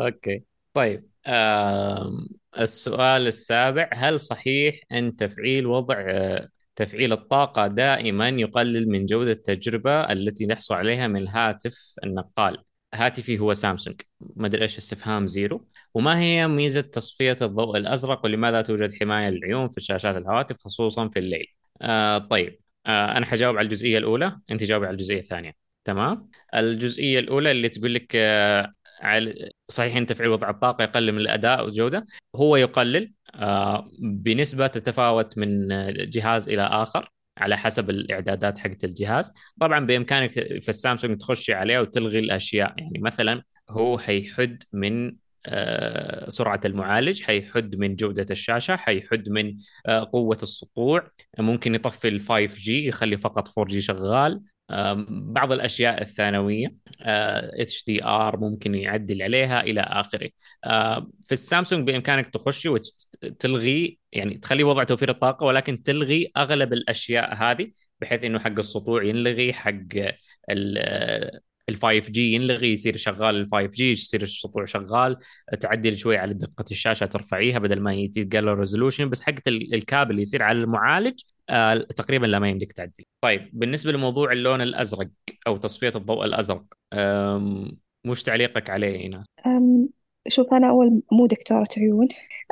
okay. 0.00 0.44
طيب 0.74 1.10
آم، 1.26 2.26
السؤال 2.58 3.26
السابع 3.26 3.90
هل 3.94 4.20
صحيح 4.20 4.80
أن 4.92 5.16
تفعيل 5.16 5.66
وضع 5.66 5.94
آه، 6.08 6.48
تفعيل 6.76 7.12
الطاقة 7.12 7.66
دائما 7.66 8.28
يقلل 8.28 8.88
من 8.88 9.06
جودة 9.06 9.30
التجربة 9.32 10.12
التي 10.12 10.46
نحصل 10.46 10.74
عليها 10.74 11.06
من 11.08 11.16
الهاتف 11.22 11.94
النقال؟ 12.04 12.64
هاتفي 12.94 13.38
هو 13.38 13.54
سامسونج. 13.54 14.00
ما 14.20 14.46
أدري 14.46 14.62
إيش 14.62 14.78
استفهام 14.78 15.26
zero. 15.26 15.66
وما 15.94 16.18
هي 16.20 16.48
ميزة 16.48 16.80
تصفية 16.80 17.36
الضوء 17.42 17.76
الأزرق؟ 17.76 18.24
ولماذا 18.24 18.62
توجد 18.62 18.92
حماية 19.00 19.28
للعيون 19.30 19.68
في 19.68 19.80
شاشات 19.80 20.16
الهواتف 20.16 20.56
خصوصا 20.64 21.08
في 21.08 21.18
الليل؟ 21.18 21.46
آه 21.82 22.18
طيب. 22.18 22.60
آه 22.86 23.16
أنا 23.16 23.26
حجاوب 23.26 23.56
على 23.56 23.64
الجزئية 23.64 23.98
الأولى 23.98 24.38
أنت 24.50 24.64
جاوبي 24.64 24.86
على 24.86 24.94
الجزئية 24.94 25.20
الثانية. 25.20 25.52
تمام؟ 25.84 26.28
الجزئية 26.54 27.18
الأولى 27.18 27.50
اللي 27.50 27.68
تقول 27.68 27.94
لك 27.94 28.12
آه، 28.16 28.72
على 29.00 29.50
صحيح 29.68 29.96
ان 29.96 30.06
تفعيل 30.06 30.30
وضع 30.30 30.50
الطاقة 30.50 30.82
يقلل 30.82 31.12
من 31.12 31.18
الأداء 31.18 31.64
والجودة 31.64 32.06
هو 32.36 32.56
يقلل 32.56 33.12
آه، 33.34 33.90
بنسبة 34.00 34.66
تتفاوت 34.66 35.38
من 35.38 35.68
جهاز 36.10 36.48
إلى 36.48 36.62
آخر 36.62 37.12
على 37.38 37.56
حسب 37.56 37.90
الإعدادات 37.90 38.58
حقت 38.58 38.84
الجهاز. 38.84 39.32
طبعا 39.60 39.86
بإمكانك 39.86 40.32
في 40.32 40.68
السامسونج 40.68 41.18
تخشي 41.18 41.54
عليه 41.54 41.78
وتلغي 41.80 42.18
الأشياء. 42.18 42.74
يعني 42.78 42.98
مثلا 42.98 43.42
هو 43.70 43.98
حيحد 43.98 44.62
من 44.72 45.16
آه، 45.46 46.28
سرعة 46.28 46.60
المعالج 46.64 47.22
حيحد 47.22 47.76
من 47.76 47.96
جودة 47.96 48.26
الشاشة 48.30 48.76
حيحد 48.76 49.28
من 49.28 49.56
آه، 49.86 50.10
قوة 50.12 50.38
السطوع. 50.42 51.10
ممكن 51.38 51.74
يطفي 51.74 52.08
ال 52.08 52.20
5G 52.20 52.68
يخلي 52.68 53.18
فقط 53.18 53.48
4G 53.48 53.80
شغال. 53.80 54.42
آم، 54.70 55.32
بعض 55.32 55.52
الأشياء 55.52 56.02
الثانوية 56.02 56.74
HDR 57.00 58.36
ممكن 58.36 58.74
يعدل 58.74 59.22
عليها 59.22 59.60
إلى 59.60 59.80
آخره. 59.80 60.30
آه، 60.64 61.06
في 61.26 61.32
السامسونج 61.32 61.86
بإمكانك 61.86 62.30
تخشي 62.34 62.68
وتلغي 62.68 63.98
يعني 64.12 64.38
تخلي 64.38 64.64
وضع 64.64 64.84
توفير 64.84 65.10
الطاقة 65.10 65.44
ولكن 65.44 65.82
تلغي 65.82 66.30
أغلب 66.36 66.72
الأشياء 66.72 67.34
هذه 67.34 67.70
بحيث 68.00 68.24
إنه 68.24 68.38
حق 68.38 68.58
السطوع 68.58 69.02
ينلغي 69.04 69.52
حق 69.52 69.82
ال 71.68 71.74
ال 71.74 71.80
5 71.80 72.10
G 72.10 72.32
ينلغي 72.32 72.72
يصير 72.72 72.96
شغال 72.96 73.34
ال 73.36 73.48
5 73.52 73.66
G 73.66 73.90
يصير 73.92 74.22
السطوع 74.22 74.64
شغال. 74.64 75.16
تعدل 75.60 75.98
شوي 75.98 76.16
على 76.16 76.34
دقة 76.34 76.64
الشاشة 76.70 77.06
ترفعيها 77.06 77.58
بدل 77.58 77.80
ما 77.80 77.94
يتقل 77.94 78.48
ال 78.48 78.54
resolution 78.54 79.10
بس 79.10 79.22
ال- 79.48 79.74
ال 79.74 79.83
cap 79.83 80.10
اللي 80.10 80.22
يصير 80.22 80.42
على 80.42 80.58
المعالج 80.58 81.20
آه 81.50 81.74
تقريبا 81.96 82.26
لا 82.26 82.38
ما 82.38 82.48
يمديك 82.48 82.72
تعدل 82.72 83.04
طيب 83.20 83.50
بالنسبة 83.52 83.92
لموضوع 83.92 84.32
اللون 84.32 84.60
الأزرق 84.60 85.08
أو 85.46 85.56
تصفية 85.56 85.92
الضوء 85.96 86.24
الأزرق 86.24 86.64
أم، 86.92 87.78
وش 88.06 88.22
تعليقك 88.22 88.70
عليه؟ 88.70 89.20
أم، 89.46 89.88
شوف 90.28 90.54
أنا 90.54 90.68
أول 90.70 91.02
مو 91.12 91.26
دكتورة 91.26 91.68
عيون 91.78 92.08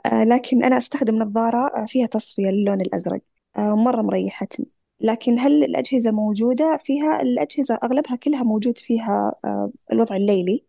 أه 0.07 0.25
لكن 0.25 0.65
أنا 0.65 0.79
أستخدم 0.79 1.15
نظارة 1.19 1.59
آه، 1.83 1.87
فيها 1.87 2.07
تصفية 2.07 2.50
للون 2.50 2.81
الأزرق 2.81 3.21
مرة 3.59 4.03
مريحتني. 4.03 4.67
لكن 5.00 5.38
هل 5.38 5.64
الأجهزة 5.64 6.11
موجودة 6.11 6.81
فيها؟ 6.85 7.21
الأجهزة 7.23 7.78
أغلبها 7.85 8.17
كلها 8.17 8.43
موجود 8.43 8.78
فيها 8.78 9.35
أه 9.45 9.71
الوضع 9.93 10.17
الليلي. 10.17 10.64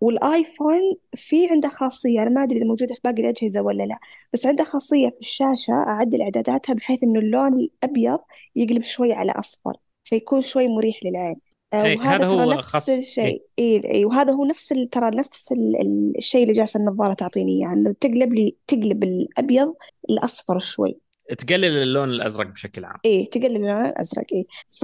والآيفون 0.00 0.80
في 1.14 1.46
عنده 1.50 1.68
خاصية. 1.68 2.22
أنا 2.22 2.30
ما 2.30 2.42
أدري 2.42 2.58
إذا 2.58 2.66
موجودة 2.66 2.94
في 2.94 3.00
باقي 3.04 3.22
الأجهزة 3.22 3.62
ولا 3.62 3.82
لا. 3.82 3.98
بس 4.32 4.46
عنده 4.46 4.64
خاصية 4.64 5.08
في 5.08 5.20
الشاشة 5.20 5.72
أعدل 5.72 6.22
إعداداتها 6.22 6.74
بحيث 6.74 7.02
إنه 7.02 7.20
اللون 7.20 7.54
الأبيض 7.54 8.18
يقلب 8.56 8.82
شوي 8.82 9.12
على 9.12 9.32
أصفر 9.32 9.76
فيكون 10.04 10.40
شوي 10.40 10.68
مريح 10.68 11.00
للعين. 11.04 11.36
آه، 11.72 11.84
اي 11.84 11.96
وهذا 11.96 12.16
هذا 12.16 12.28
ترى 12.28 12.44
هو 12.44 12.52
نفس 12.52 12.66
خاص 12.68 12.88
الشيء. 12.88 13.42
اي 13.58 13.80
اي 13.94 14.04
وهذا 14.04 14.32
هو 14.32 14.44
نفس 14.44 14.72
ال... 14.72 14.90
ترى 14.90 15.16
نفس 15.16 15.52
ال... 15.52 15.80
ال- 15.80 16.12
الشيء 16.18 16.42
اللي 16.42 16.54
جالسة 16.54 16.80
النظارة 16.80 17.12
تعطيني 17.12 17.52
إياه 17.52 17.72
إنه 17.72 17.92
تقلب 18.00 18.32
لي 18.32 18.56
تقلب 18.66 19.04
الأبيض 19.04 19.74
الاصفر 20.10 20.58
شوي. 20.58 20.98
تقلل 21.38 21.82
اللون 21.82 22.10
الأزرق 22.10 22.46
بشكل 22.46 22.84
عام. 22.84 22.96
إيه 23.04 23.30
تقلل 23.30 23.56
اللون 23.56 23.86
الأزرق 23.86 24.26
إيه. 24.32 24.44
ف 24.80 24.82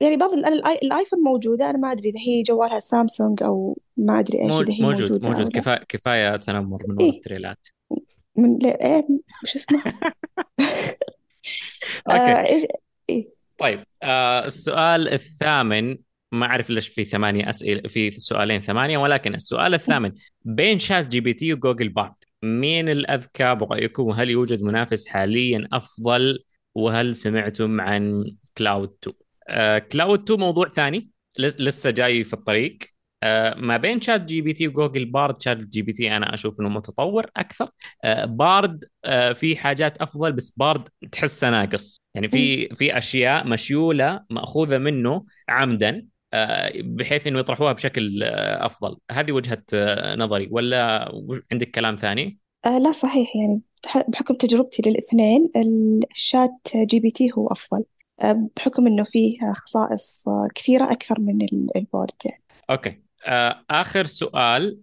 يعني 0.00 0.16
بعض. 0.16 0.32
الآيفون 0.82 1.18
موجودة 1.18 1.70
أنا 1.70 1.78
ما 1.78 1.92
أدري 1.92 2.08
إذا 2.08 2.20
هي 2.26 2.42
جوالها 2.42 2.80
سامسونج 2.80 3.42
أو 3.42 3.78
ما 3.96 4.18
أدري 4.20 4.42
إيش 4.42 4.54
إذا 4.54 4.72
هي 4.72 4.82
موجود 4.82 5.26
موجود. 5.26 5.54
لا. 5.54 5.60
كفاية 5.60 5.84
كفاية 5.88 6.36
تنمر 6.36 6.82
من 6.88 7.00
إيه. 7.00 7.10
التريلات. 7.10 7.66
من 8.36 8.58
لا 8.62 8.84
إيه 8.96 9.06
وش 9.44 9.54
اسمه؟ 9.54 9.82
أوكي. 12.10 12.20
آه 12.20 12.46
إيش 12.46 12.66
إيه. 13.10 13.28
طيب 13.58 13.84
آه 14.02 14.44
السؤال 14.46 15.08
الثامن 15.08 15.98
ما 16.32 16.46
أعرف 16.46 16.70
ليش 16.70 16.88
في 16.88 17.04
ثمانية 17.04 17.50
أسئلة 17.50 17.88
في 17.88 18.10
سؤالين 18.10 18.60
ثمانية 18.60 18.98
ولكن 18.98 19.34
السؤال 19.34 19.74
الثامن 19.74 20.12
بين 20.44 20.78
ChatGPT 20.78 21.52
و 21.52 21.57
Google 21.57 21.88
Bard 21.88 22.14
مين 22.42 22.88
الأذكى 22.88 23.54
برايكم 23.54 24.02
وهل 24.02 24.30
يوجد 24.30 24.62
منافس 24.62 25.06
حاليا 25.06 25.68
أفضل؟ 25.72 26.38
وهل 26.74 27.16
سمعتم 27.16 27.80
عن 27.80 28.24
Claude 28.58 28.88
2 29.02 29.16
آه 29.48 29.78
Claude 29.78 30.22
2 30.22 30.40
موضوع 30.40 30.68
ثاني 30.68 31.08
لس- 31.38 31.60
لسه 31.60 31.90
جاي 31.90 32.24
في 32.24 32.32
الطريق. 32.34 32.78
آه، 33.24 33.54
ما 33.54 33.76
بين 33.76 34.00
شات 34.00 34.20
جي 34.20 34.40
بي 34.40 34.52
تي 34.52 34.68
وجوجل 34.68 35.04
Bard 35.04 35.42
شات 35.42 35.56
جي 35.56 35.82
بي 35.82 35.92
تي 35.92 36.16
أنا 36.16 36.34
أشوف 36.34 36.60
إنه 36.60 36.68
متطور 36.68 37.26
أكثر. 37.36 37.68
آه، 38.04 38.24
Bard 38.24 38.84
آه، 39.04 39.32
في 39.32 39.56
حاجات 39.56 39.96
أفضل 39.96 40.32
بس 40.32 40.50
بارد 40.56 40.88
تحسه 41.12 41.50
ناقص. 41.50 42.00
يعني. 42.14 42.28
في 42.28 42.68
في 42.74 42.98
أشياء 42.98 43.46
مشيولة 43.46 44.20
مأخوذة 44.30 44.78
منه 44.78 45.24
عمدا. 45.48 46.06
بحيث 46.80 47.26
إنه 47.26 47.38
يطرحوها 47.38 47.72
بشكل 47.72 48.22
أفضل. 48.22 48.96
هذه 49.10 49.32
وجهة 49.32 49.62
نظري. 50.14 50.48
ولا 50.50 51.12
عندك 51.52 51.70
كلام 51.70 51.96
ثاني؟ 51.96 52.38
آه 52.66 52.78
لا 52.78 52.92
صحيح. 52.92 53.36
يعني 53.36 53.60
بح- 53.84 54.10
بحكم 54.10 54.34
تجربتي 54.34 54.82
للاثنين 54.86 55.50
ال 56.10 56.50
ChatGPT 56.76 57.30
هو 57.38 57.48
أفضل. 57.48 57.84
آه 58.20 58.48
بحكم 58.56 58.86
إنه 58.86 59.04
فيه 59.04 59.52
خصائص 59.52 60.24
آه، 60.28 60.48
كثيرة 60.54 60.92
أكثر 60.92 61.20
من 61.20 61.42
ال- 61.42 61.76
ال 61.76 61.83
Bard 61.83 62.10
يعني. 62.24 62.42
أوكي. 62.70 63.02
آخر 63.70 64.06
سؤال 64.06 64.78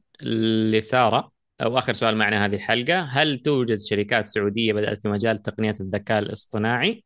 لسارة 0.72 1.32
أو 1.62 1.78
آخر 1.78 1.94
سؤال 1.94 2.16
معنا 2.16 2.46
هذه 2.46 2.56
الحلقة. 2.56 3.00
هل 3.00 3.40
توجد 3.40 3.78
شركات 3.78 4.26
سعودية 4.26 4.74
بدأت 4.74 5.02
في 5.02 5.10
مجال 5.10 5.42
تقنية 5.42 5.76
الذكاء 5.82 6.20
الاصطناعي؟ 6.20 7.04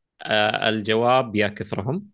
الجواب 0.67 1.35
يا 1.35 1.47
كثرهم. 1.47 2.05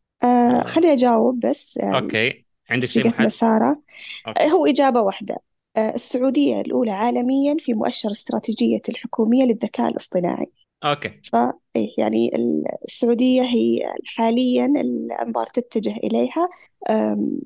آه 0.49 0.63
خليني 0.63 0.93
أجاوب 0.93 1.39
بس 1.39 1.77
يعني 1.77 1.97
أوكي. 1.97 2.45
عندك 2.69 2.87
شيء 2.87 3.03
تصديقك 3.03 3.15
محدد 3.15 3.27
لسارة 3.27 3.81
آه 4.27 4.29
أوكي 4.29 4.51
هو 4.51 4.65
إجابة 4.65 5.01
واحدة. 5.01 5.37
آه 5.77 5.95
السعودية 5.95 6.61
الأولى 6.61 6.91
عالميا 6.91 7.55
في 7.59 7.73
مؤشر 7.73 8.11
استراتيجية 8.11 8.81
الحكومية 8.89 9.43
للذكاء 9.43 9.89
الاصطناعي. 9.89 10.51
أوكي. 10.83 11.21
فإيه 11.33 11.89
يعني 11.97 12.35
ال- 12.35 12.65
السعودية 12.83 13.41
هي 13.41 13.93
حاليا 14.05 14.65
الأنظار 14.65 15.45
تتجه 15.45 15.97
إليها 15.97 16.49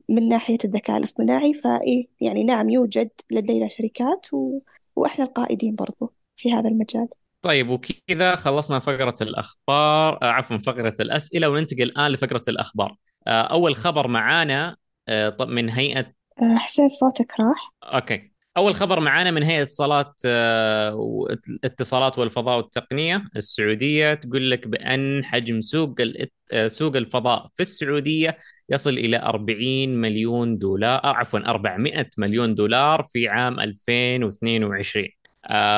من 0.09 0.27
ناحية 0.27 0.57
الذكاء 0.65 0.97
الاصطناعي. 0.97 1.53
فإيه 1.53 2.07
يعني 2.21 2.43
نعم 2.43 2.69
يوجد 2.69 3.09
لدينا 3.31 3.67
شركات 3.69 4.33
و... 4.33 4.59
وإحنا 4.95 5.25
القائدين 5.25 5.75
برضو 5.75 6.13
في 6.37 6.53
هذا 6.53 6.69
المجال. 6.69 7.07
طيب 7.43 7.69
وكذا 7.69 8.35
خلصنا 8.35 8.79
فقرة 8.79 9.15
الأخبار 9.21 10.19
آه، 10.21 10.25
عفوا 10.25 10.57
فقرة 10.57 10.95
الأسئلة 10.99 11.49
وننتقل 11.49 11.81
الآن 11.83 12.11
لفقرة 12.11 12.41
الأخبار. 12.47 12.95
آه، 13.27 13.41
أول 13.41 13.75
خبر 13.75 14.07
معانا 14.07 14.75
آه، 15.07 15.35
من 15.39 15.69
هيئة 15.69 16.13
حسين 16.57 16.89
صوتك 16.89 17.31
راح. 17.39 17.73
أوكي. 17.83 18.33
أول 18.57 18.75
خبر 18.75 18.99
معانا 18.99 19.31
من 19.31 19.43
هيئة 19.43 19.61
اتصالات 19.61 20.13
آه، 20.25 20.95
واتصالات 20.95 22.19
والفضاء 22.19 22.57
والتقنية 22.57 23.23
السعودية 23.35 24.13
تقول 24.13 24.51
لك 24.51 24.67
بأن 24.67 25.25
حجم 25.25 25.61
سوق 25.61 25.95
سوق 26.67 26.95
الفضاء 26.95 27.49
في 27.55 27.61
السعودية 27.61 28.37
يصل 28.69 28.89
إلى 28.89 29.17
40 29.17 29.89
مليون 29.89 30.57
دولار 30.57 31.01
عفوا 31.03 31.39
400 31.39 32.09
مليون 32.17 32.55
دولار 32.55 33.05
في 33.09 33.29
عام 33.29 33.59
2022 33.59 35.05
آه، 35.05 35.22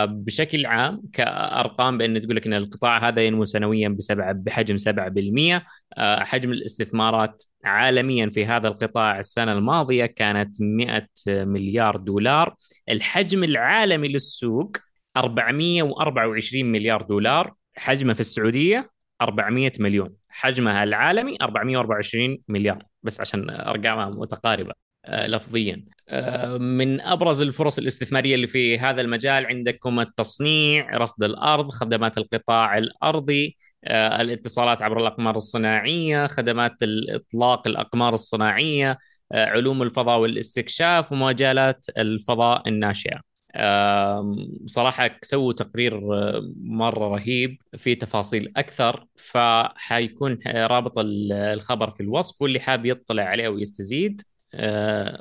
بشكل 0.05 0.65
عام 0.65 1.01
كأرقام 1.13 1.97
بأن 1.97 2.21
تقول 2.21 2.35
لك 2.35 2.47
أن 2.47 2.53
القطاع 2.53 3.07
هذا 3.07 3.21
ينمو 3.25 3.45
سنويا 3.45 3.89
بسبعة 3.89 4.31
بحجم 4.31 4.77
7% 4.77 5.65
آه، 5.97 6.23
حجم 6.23 6.51
الاستثمارات 6.51 7.43
عالميا 7.65 8.29
في 8.29 8.45
هذا 8.45 8.67
القطاع 8.67 9.19
السنة 9.19 9.53
الماضية 9.53 10.05
كانت 10.05 10.61
100 10.61 11.07
مليار 11.27 11.97
دولار. 11.97 12.55
الحجم 12.89 13.43
العالمي 13.43 14.07
للسوق 14.07 14.77
424 15.17 16.65
مليار 16.65 17.01
دولار. 17.01 17.53
حجمه 17.77 18.13
في 18.13 18.19
السعودية 18.19 18.91
400 19.21 19.71
مليون. 19.79 20.15
حجمها 20.29 20.83
العالمي 20.83 21.37
424 21.41 22.37
مليار. 22.47 22.83
بس 23.03 23.21
عشان 23.21 23.49
أرقامها 23.49 24.09
متقاربة. 24.09 24.69
آه، 24.71 24.84
لفظيا 25.09 25.85
آه، 26.09 26.57
من 26.57 27.01
أبرز 27.01 27.41
الفرص 27.41 27.77
الاستثمارية 27.77 28.35
اللي 28.35 28.47
في 28.47 28.79
هذا 28.79 29.01
المجال 29.01 29.45
عندكم 29.45 29.99
التصنيع، 29.99 30.97
رصد 30.97 31.23
الأرض، 31.23 31.69
خدمات 31.71 32.17
القطاع 32.17 32.77
الأرضي، 32.77 33.57
آه، 33.83 34.21
الاتصالات 34.21 34.81
عبر 34.81 34.99
الأقمار 34.99 35.35
الصناعية، 35.35 36.27
خدمات 36.27 36.83
الإطلاق 36.83 37.67
الأقمار 37.67 38.13
الصناعية، 38.13 38.97
آه، 39.31 39.45
علوم 39.45 39.81
الفضاء 39.81 40.19
والاستكشاف 40.19 41.11
ومجالات 41.11 41.85
الفضاء 41.97 42.69
الناشئة. 42.69 43.21
آم، 43.55 44.47
صراحة 44.65 45.09
سووا 45.21 45.53
تقرير 45.53 46.13
آه، 46.13 46.51
مرة 46.63 47.07
رهيب 47.07 47.57
في 47.77 47.95
تفاصيل 47.95 48.51
أكثر 48.57 49.05
فحيكون 49.15 50.37
رابط 50.47 50.99
ال- 50.99 51.31
الخبر 51.33 51.91
في 51.91 52.03
الوصف 52.03 52.41
واللي 52.41 52.59
حاب 52.59 52.85
يطلع 52.85 53.23
عليه 53.23 53.47
ويستزيد 53.49 54.21
آه، 54.21 54.34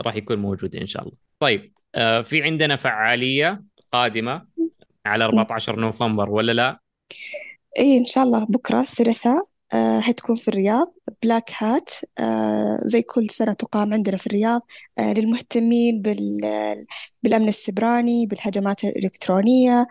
راح 0.01 0.17
يكون 0.17 0.39
موجود 0.39 0.77
إن 0.77 0.87
شاء 0.87 1.03
الله. 1.03 1.15
طيب 1.41 1.73
آه، 1.95 2.23
في 2.23 2.43
عندنا 2.43 2.77
فعالية 2.77 3.63
قادمة 3.93 4.47
على 5.07 5.25
14 5.25 5.81
نوفمبر 5.81 6.31
ولا 6.31 6.53
لا؟ 6.53 6.81
إيه 7.79 7.99
إن 7.99 8.05
شاء 8.05 8.25
الله. 8.25 8.45
بكرة 8.45 8.81
الثلاثاء 8.81 9.47
أه 9.75 9.99
هتكون 9.99 10.37
في 10.37 10.49
الرياض. 10.49 10.95
Black 11.23 11.51
Hat 11.59 11.91
زي 12.85 13.03
كل 13.03 13.31
سنة 13.31 13.53
تقام 13.53 13.95
عندنا 13.95 14.17
في 14.17 14.27
الرياض. 14.27 14.61
للمهتمين 14.99 16.03
بال 16.03 16.41
بالأمن 17.23 17.49
السيبراني 17.49 18.27
بالهجمات 18.27 18.85
الإلكترونية. 18.85 19.87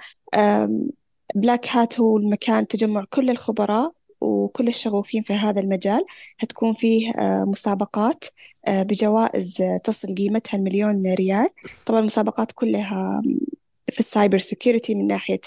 Black 1.36 1.68
Hat 1.70 2.00
هو 2.00 2.18
المكان 2.18 2.68
تجمع 2.68 3.06
كل 3.10 3.30
الخبراء 3.30 3.92
وكل 4.24 4.68
الشغوفين 4.68 5.24
في 5.24 5.34
هذا 5.34 5.62
المجال 5.62 6.06
هتكون 6.40 6.74
فيه 6.74 7.12
أه 7.12 7.44
مسابقات 7.48 8.24
أه 8.68 8.84
بجوائز 8.84 9.64
تصل 9.84 10.16
قيمتها 10.16 10.58
المليون 10.58 11.14
ريال. 11.14 11.48
طبعا 11.86 12.00
المسابقات 12.00 12.52
كلها 12.52 13.22
في 13.92 14.00
ال 14.00 14.06
cyber 14.06 14.38
security 14.38 14.96
من 14.96 15.08
ناحية 15.08 15.40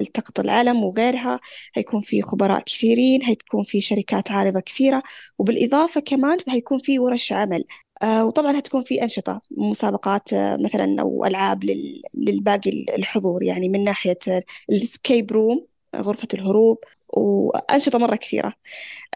التقاط 0.00 0.40
العلم 0.40 0.84
وغيرها. 0.84 1.40
هيكون 1.74 2.02
في 2.02 2.22
خبراء 2.22 2.62
كثيرين 2.64 3.22
هيكون 3.22 3.64
في 3.64 3.80
شركات 3.80 4.30
عارضة 4.30 4.60
كثيرة 4.60 5.02
وبالإضافة 5.38 6.00
كمان 6.00 6.38
هيكون 6.48 6.78
في 6.78 6.98
ورش 6.98 7.32
عمل. 7.32 7.64
آه 8.02 8.26
وطبعا 8.26 8.58
هتكون 8.58 8.84
في 8.84 9.02
أنشطة 9.02 9.40
مسابقات 9.50 10.32
آه 10.32 10.56
مثلا 10.56 10.96
أو 11.02 11.24
ألعاب 11.24 11.64
لل... 11.64 12.02
للباقي 12.14 12.70
الحضور. 12.98 13.42
يعني 13.44 13.68
من 13.68 13.84
ناحية 13.84 14.18
ال 14.72 14.81
escape 14.81 15.32
room 15.32 15.66
غرفة 15.96 16.28
الهروب 16.34 16.78
وأنشطة 17.12 17.98
مرة 17.98 18.16
كثيرة. 18.16 18.52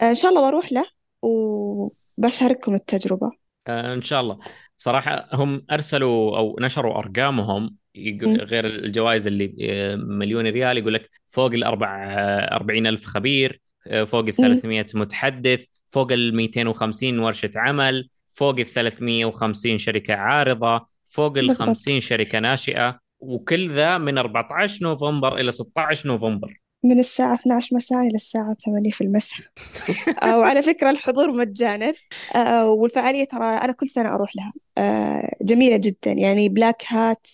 آه 0.02 0.10
إن 0.10 0.14
شاء 0.14 0.30
الله 0.30 0.50
بروح 0.50 0.72
له 0.72 0.84
وبشارككم 1.22 2.74
التجربة. 2.74 3.30
آه، 3.66 3.94
إن 3.94 4.02
شاء 4.02 4.20
الله. 4.20 4.38
صراحة 4.76 5.28
هم 5.32 5.66
أرسلوا 5.70 6.38
أو 6.38 6.56
نشروا 6.60 6.98
أرقامهم 6.98 7.76
يقول 7.94 8.40
غير 8.40 8.66
الجوائز 8.66 9.26
اللي 9.26 9.56
آه، 9.60 9.96
مليون 9.96 10.46
ريال 10.46 10.78
يقول 10.78 10.94
لك 10.94 11.10
فوق 11.28 11.52
الأربع 11.52 12.04
آه، 12.04 12.54
أربعين 12.56 12.86
ألف 12.86 13.04
خبير 13.06 13.60
فوق 14.06 14.26
ال 14.26 14.34
300 14.34 14.86
متحدث 14.94 15.64
فوق 15.88 16.12
ال 16.12 16.36
250 16.36 17.18
ورشة 17.18 17.50
عمل 17.56 18.08
فوق 18.30 18.58
ال 18.58 18.66
350 18.66 19.78
شركة 19.78 20.14
عارضة 20.14 20.86
فوق 21.10 21.38
ال 21.38 21.46
بالضبط. 21.46 21.68
50 21.68 22.00
شركة 22.00 22.38
ناشئة 22.38 22.98
وكل 23.20 23.70
ذا 23.70 23.98
من 23.98 24.18
14 24.18 24.82
نوفمبر 24.82 25.40
إلى 25.40 25.50
16 25.50 26.08
نوفمبر. 26.08 26.60
من 26.86 26.98
الساعة 26.98 27.34
12 27.34 27.76
مساء 27.76 28.00
إلى 28.00 28.16
الساعة 28.16 28.56
8 28.64 28.90
في 28.90 29.00
المساء. 29.00 29.46
آه، 30.22 30.38
وعلى 30.38 30.62
فكرة 30.62 30.90
الحضور 30.90 31.32
مجانا 31.32 31.92
آه، 32.36 32.70
والفعالية 32.70 33.24
ترى 33.24 33.46
أنا 33.46 33.72
كل 33.72 33.88
سنة 33.88 34.14
أروح 34.14 34.36
لها. 34.36 34.52
آه، 34.78 35.36
جميلة 35.42 35.76
جدا. 35.76 36.12
يعني 36.12 36.48
Black 36.48 36.82
Hat 36.88 37.26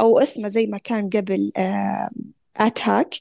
أو 0.00 0.18
اسمه 0.18 0.48
زي 0.48 0.66
ما 0.66 0.78
كان 0.78 1.08
قبل 1.08 1.52
At 2.56 2.82
Hack 2.82 3.14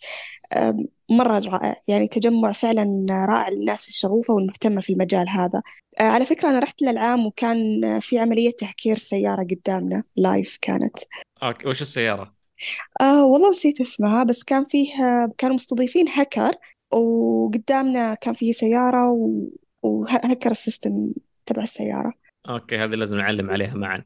آه، 0.53 0.77
مرة 1.09 1.39
رائع. 1.39 1.75
يعني 1.87 2.07
تجمع 2.07 2.51
فعلا 2.51 3.05
رائع 3.29 3.49
للناس 3.49 3.87
الشغوفة 3.87 4.33
والمهتمة 4.33 4.81
في 4.81 4.93
المجال 4.93 5.29
هذا. 5.29 5.61
على 5.99 6.25
فكرة 6.25 6.49
أنا 6.49 6.59
رحت 6.59 6.81
للعام 6.81 7.25
وكان 7.25 7.99
في 7.99 8.19
عملية 8.19 8.51
تهكير 8.51 8.97
سيارة 8.97 9.43
قدامنا 9.43 10.03
live 10.15 10.57
كانت. 10.61 10.97
أوكي 11.43 11.67
وش 11.67 11.81
السيارة؟ 11.81 12.42
آه 13.01 13.25
والله 13.25 13.49
نسيت 13.49 13.81
اسمها 13.81 14.23
بس 14.23 14.43
كان 14.43 14.65
فيه 14.65 14.89
كانوا 15.37 15.55
مستضيفين 15.55 16.07
هاكر 16.07 16.55
وقدامنا 16.93 18.13
كان 18.13 18.33
فيه 18.33 18.51
سيارة 18.51 19.11
و... 19.11 19.49
وهكر 19.83 20.51
ال 20.51 20.60
system 20.60 21.13
تبع 21.45 21.63
السيارة. 21.63 22.13
أوكي 22.49 22.77
هذه 22.77 22.89
لازم 22.89 23.17
نعلم 23.17 23.49
عليها 23.49 23.73
معا. 23.73 24.03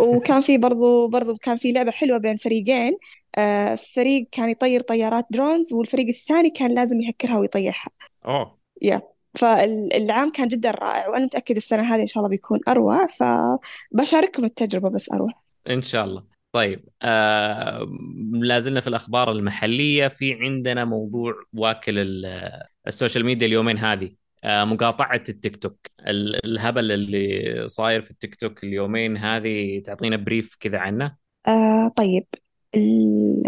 وكان 0.00 0.40
في 0.40 0.58
برضو 0.58 1.08
برضو 1.08 1.34
كان 1.36 1.56
في 1.56 1.72
لعبة 1.72 1.90
حلوة 1.90 2.18
بين 2.18 2.36
فريقين. 2.36 2.98
آه 3.36 3.74
فريق 3.74 4.28
كان 4.32 4.48
يطير 4.48 4.80
طيارات 4.80 5.26
drones 5.30 5.72
والفريق 5.72 6.06
الثاني 6.06 6.50
كان 6.50 6.74
لازم 6.74 7.00
يهكرها 7.00 7.38
ويطيحها. 7.38 7.90
أوه. 8.26 8.58
يا 8.82 9.02
فالعام 9.34 10.30
كان 10.30 10.48
جدا 10.48 10.70
رائع 10.70 11.08
وأنا 11.08 11.24
متأكد 11.24 11.56
السنة 11.56 11.94
هذه 11.94 12.02
إن 12.02 12.06
شاء 12.06 12.18
الله 12.18 12.30
بيكون 12.30 12.60
أروع. 12.68 13.06
فبشارككم 13.06 14.44
التجربة 14.44 14.90
بس 14.90 15.12
أروح 15.12 15.32
إن 15.70 15.82
شاء 15.82 16.04
الله. 16.04 16.37
طيب 16.58 16.84
آه 17.02 17.88
لازلنا 18.32 18.80
في 18.80 18.86
الأخبار 18.86 19.32
المحلية 19.32 20.08
في 20.08 20.34
عندنا 20.34 20.84
موضوع 20.84 21.34
واكل 21.52 21.98
ال- 21.98 22.62
ال 22.86 22.91
social 22.91 23.24
media 23.24 23.46
اليومين 23.46 23.78
هذه. 23.78 24.10
آه، 24.44 24.64
مقاطعة 24.64 25.22
التيك 25.28 25.56
توك. 25.56 25.76
ال- 26.00 26.44
الهبل 26.46 26.92
اللي 26.92 27.64
صاير 27.68 28.02
في 28.02 28.10
التيك 28.10 28.36
توك 28.36 28.64
اليومين 28.64 29.16
هذه 29.16 29.82
تعطينا 29.84 30.16
brief 30.16 30.56
كذا 30.60 30.78
عنه. 30.78 31.16
آه 31.48 31.92
طيب. 31.96 32.26
ال... 32.74 33.42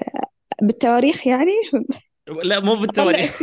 بالتواريخ 0.62 1.27
يعني؟ 1.27 1.53
لا 2.42 2.61
مو 2.61 2.75
بالتواريخ. 2.75 3.42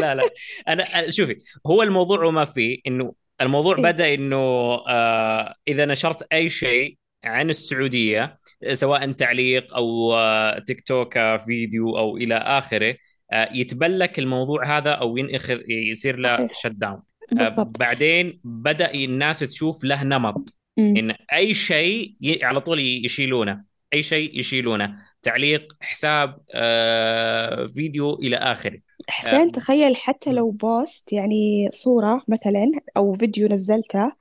لا 0.00 0.14
لا. 0.14 0.22
أنا 0.68 0.82
شوفي 1.10 1.36
هو 1.66 1.82
الموضوع 1.82 2.24
وما 2.24 2.44
فيه 2.44 2.78
إنه 2.86 3.14
الموضوع 3.42 3.76
إيه. 3.76 3.82
بدأ 3.82 4.14
إنه 4.14 4.36
آه 4.88 5.54
إذا 5.68 5.84
نشرت 5.84 6.22
أي 6.32 6.48
شيء 6.48 6.96
عن 7.24 7.50
السعودية 7.50 8.38
سواء 8.72 9.12
تعليق 9.12 9.74
أو 9.74 10.14
آه 10.14 10.58
تيك 10.58 10.80
توك 10.80 11.18
فيديو 11.46 11.98
أو 11.98 12.16
إلى 12.16 12.34
آخره 12.34 12.96
آه 13.32 13.48
يتبلك 13.52 14.18
الموضوع 14.18 14.78
هذا 14.78 14.90
أو 14.90 15.16
ينأخذ 15.16 15.60
يصير 15.70 16.16
له 16.16 16.48
شت 16.62 16.72
داون 16.72 17.02
آه 17.40 17.70
بعدين 17.78 18.40
بدأ 18.44 18.94
الناس 18.94 19.38
تشوف 19.38 19.84
له 19.84 20.02
نمط 20.04 20.54
أمم. 20.78 20.96
إن 20.96 21.14
أي 21.32 21.54
شيء 21.54 22.14
ي- 22.20 22.44
على 22.44 22.60
طول 22.60 22.80
يشيلونه 22.80 23.62
أي 23.94 24.02
شيء 24.02 24.38
يشيلونه 24.38 24.96
تعليق 25.22 25.72
حساب 25.80 26.38
آه 26.54 27.66
فيديو 27.66 28.14
إلى 28.14 28.36
آخره. 28.36 28.78
حسين 29.10 29.52
تخيل 29.52 29.96
حتى 29.96 30.32
لو 30.32 30.50
post 30.50 31.12
يعني 31.12 31.68
صورة 31.72 32.22
مثلا 32.28 32.70
أو 32.96 33.14
فيديو 33.16 33.48
نزلته 33.48 34.12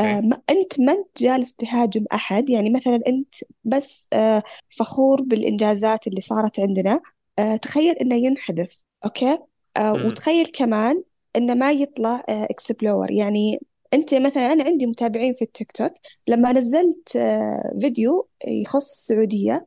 آه 0.00 0.20
أوكي 0.20 0.20
ما 0.20 0.42
أنت 0.50 0.80
ما 0.80 0.92
أنت 0.92 1.22
جالس 1.22 1.54
تهاجم 1.54 2.04
أحد 2.14 2.50
يعني 2.50 2.70
مثلا 2.70 3.00
أنت 3.08 3.34
بس 3.64 4.08
آه 4.12 4.42
فخور 4.70 5.22
بالإنجازات 5.22 6.06
اللي 6.06 6.20
صارت 6.20 6.60
عندنا 6.60 7.00
آه 7.38 7.56
تخيل 7.56 7.96
إنه 7.96 8.14
ينحذف 8.16 8.82
أوكي؟ 9.04 9.38
آه 9.76 9.94
امم 9.94 10.04
وتخيل 10.04 10.46
كمان 10.46 11.04
إنه 11.36 11.54
ما 11.54 11.72
يطلع 11.72 12.24
آه 12.28 12.44
explore 12.44 13.10
يعني 13.12 13.60
أنت 13.94 14.14
مثلا 14.14 14.52
أنا 14.52 14.64
عندي 14.64 14.86
متابعين 14.86 15.34
في 15.34 15.42
التيك 15.42 15.72
توك 15.72 15.92
لما 16.28 16.52
نزلت 16.52 17.16
آه 17.16 17.78
فيديو 17.80 18.28
يخص 18.46 18.90
السعودية 18.90 19.52
آه 19.54 19.66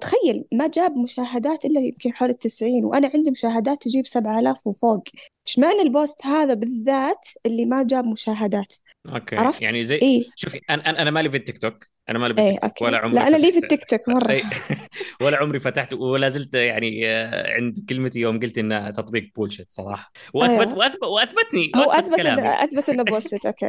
تخيل 0.00 0.44
ما 0.52 0.66
جاب 0.66 0.98
مشاهدات 0.98 1.64
إلا 1.64 1.80
يمكن 1.80 2.12
حول 2.12 2.30
التسعين 2.30 2.84
وأنا 2.84 3.10
عندي 3.14 3.30
مشاهدات 3.30 3.82
تجيب 3.82 4.06
سبعة 4.06 4.40
آلاف 4.40 4.66
وفوق. 4.66 5.04
إيش 5.48 5.58
معنى 5.58 5.82
ال 5.82 5.91
post 5.91 6.26
هذا 6.26 6.54
بالذات 6.54 7.28
اللي 7.46 7.64
ما 7.64 7.82
جاب 7.82 8.06
مشاهدات. 8.06 8.74
أوكي. 9.08 9.36
عرفت؟ 9.36 9.62
يعني 9.62 9.84
زي 9.84 9.96
إيه. 9.96 10.24
شوفي 10.36 10.60
أنا 10.70 10.90
أنا 10.90 11.02
أنا 11.02 11.10
مالي 11.10 11.30
في 11.30 11.36
التيك 11.36 11.58
توك. 11.58 11.84
أنا 12.08 12.18
مالي 12.18 12.42
إيه 12.42 12.52
بالتيك 12.52 12.78
توك. 12.78 12.82
ولا 12.82 12.96
أوكي 12.96 13.06
عمري 13.06 13.16
لا 13.16 13.26
أنا 13.28 13.36
لي 13.36 13.52
في 13.52 13.58
التيك 13.58 13.84
توك 13.84 14.30
أي. 14.30 14.42
ولا 15.26 15.36
عمري 15.36 15.58
فتحت 15.58 15.92
ولا 15.92 16.28
زلت 16.28 16.54
يعني 16.54 17.06
آه، 17.06 17.52
عند 17.52 17.86
كلمتي 17.88 18.20
يوم 18.20 18.40
قلت 18.40 18.58
إنه 18.58 18.90
تطبيق 18.90 19.30
bullshit 19.36 19.66
صراحة. 19.72 20.12
وأثبت 20.34 20.66
أيوة 20.66 20.78
واثبت 20.78 21.02
وأثبتني 21.02 21.72
هو 21.76 21.92
إنه 21.92 22.16
كلامي. 22.16 22.64
أثبت 22.64 22.88
إنه 22.88 23.02
bullshit 23.10 23.46
أوكي. 23.46 23.66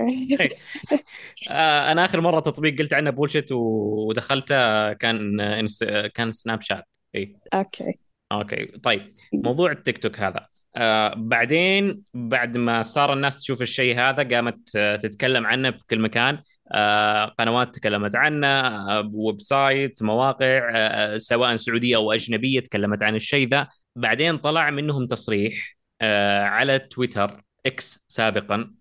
آه، 1.51 1.91
أنا 1.91 2.05
آخر 2.05 2.21
مرة 2.21 2.39
تطبيق 2.39 2.79
قلت 2.79 2.93
عنه 2.93 3.09
bullshit 3.09 3.51
ودخلته 3.51 4.93
كان 4.93 5.39
إنس... 5.39 5.83
كان 6.13 6.31
Snapchat 6.31 6.85
اي 7.15 7.35
أوكي. 7.53 7.93
أوكي. 8.31 8.65
طيب. 8.65 9.13
موضوع 9.33 9.71
التيك 9.71 9.97
توك 9.97 10.19
هذا. 10.19 10.47
آه 10.77 11.13
بعدين 11.17 12.03
بعد 12.13 12.57
ما 12.57 12.83
صار 12.83 13.13
الناس 13.13 13.37
تشوف 13.39 13.61
الشيء 13.61 13.99
هذا 13.99 14.23
قامت 14.35 14.75
آه 14.75 14.95
تتكلم 14.95 15.45
عنه 15.45 15.71
في 15.71 15.83
كل 15.89 15.99
مكان. 15.99 16.39
آه 16.71 17.25
قنوات 17.25 17.75
تكلمت 17.75 18.15
عنه 18.15 18.47
آه 18.47 19.11
website 19.13 20.03
مواقع 20.03 20.71
آه 20.75 21.17
سواء 21.17 21.55
سعودية 21.55 21.95
أو 21.95 22.11
أجنبية 22.11 22.59
تكلمت 22.59 23.03
عن 23.03 23.15
الشيء 23.15 23.47
ذا. 23.49 23.67
بعدين 23.95 24.37
طلع 24.37 24.69
منهم 24.69 25.07
تصريح 25.07 25.77
آه 26.01 26.43
على 26.43 26.79
تويتر 26.79 27.41
X 27.65 28.05
سابقا. 28.07 28.71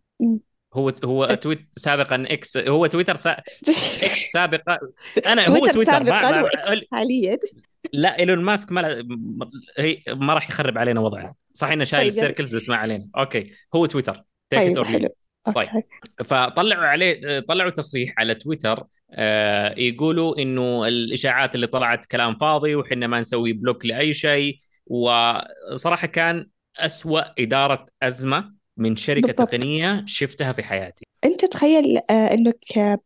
هو 0.75 0.93
هو 1.05 1.27
تويت 1.27 1.69
سابقا 1.77 2.25
إكس 2.31 2.57
هو 2.57 2.87
تويتر 2.87 3.15
سا... 3.15 3.37
إكس 4.03 4.31
سابقا 4.35 4.79
أنا 5.27 5.43
هو 5.43 5.59
تويتر 5.59 5.73
تويتر 5.73 6.05
ما, 6.05 6.23
سابقا 6.23 6.33
ما... 6.33 6.49
حاليا. 6.93 7.39
لا 7.93 8.19
إيلون 8.19 8.39
ماسك 8.39 8.73
ما 8.73 9.05
هي 9.79 10.03
ما 10.09 10.35
راح 10.35 10.49
يخرب 10.51 10.79
علينا 10.79 11.01
وضعنا. 11.01 11.35
صح 11.57 11.69
إنه 11.69 11.85
شايل 11.85 12.01
طيب 12.03 12.09
السيركلز 12.09 12.57
بس 12.57 12.69
ما 12.69 12.77
علينا. 12.77 13.09
أوكي. 13.19 13.51
هو 13.75 13.87
تويتر. 13.87 14.23
تيك 14.51 14.59
طيب 14.59 14.79
ليف 14.79 14.87
حلو. 14.87 15.09
طيب. 15.55 15.83
فطلعوا 16.25 16.85
عليه 16.85 17.41
طلعوا 17.41 17.71
تصريح 17.71 18.15
على 18.19 18.35
تويتر 18.35 18.85
آه 19.11 19.75
يقولوا 19.79 20.39
إنه 20.39 20.89
الإشاعات 20.89 21.55
اللي 21.55 21.67
طلعت 21.67 22.05
كلام 22.05 22.37
فاضي 22.37 22.75
وحنا 22.75 23.07
ما 23.07 23.21
نسوي 23.21 23.53
بلوك 23.53 23.87
لأي 23.87 24.15
شيء. 24.15 24.59
وصراحة 24.87 26.07
كان 26.07 26.47
أسوأ 26.79 27.43
إدارة 27.43 27.87
أزمة 28.03 28.55
من 28.77 28.97
شركة 28.97 29.27
بالضبط. 29.27 29.49
تقنية 29.51 30.05
شفتها 30.07 30.53
في 30.53 30.63
حياتي. 30.63 31.07
أنت 31.25 31.45
تخيل 31.45 31.99
آه 32.11 32.35
إنك 32.35 32.79
آه 32.79 32.99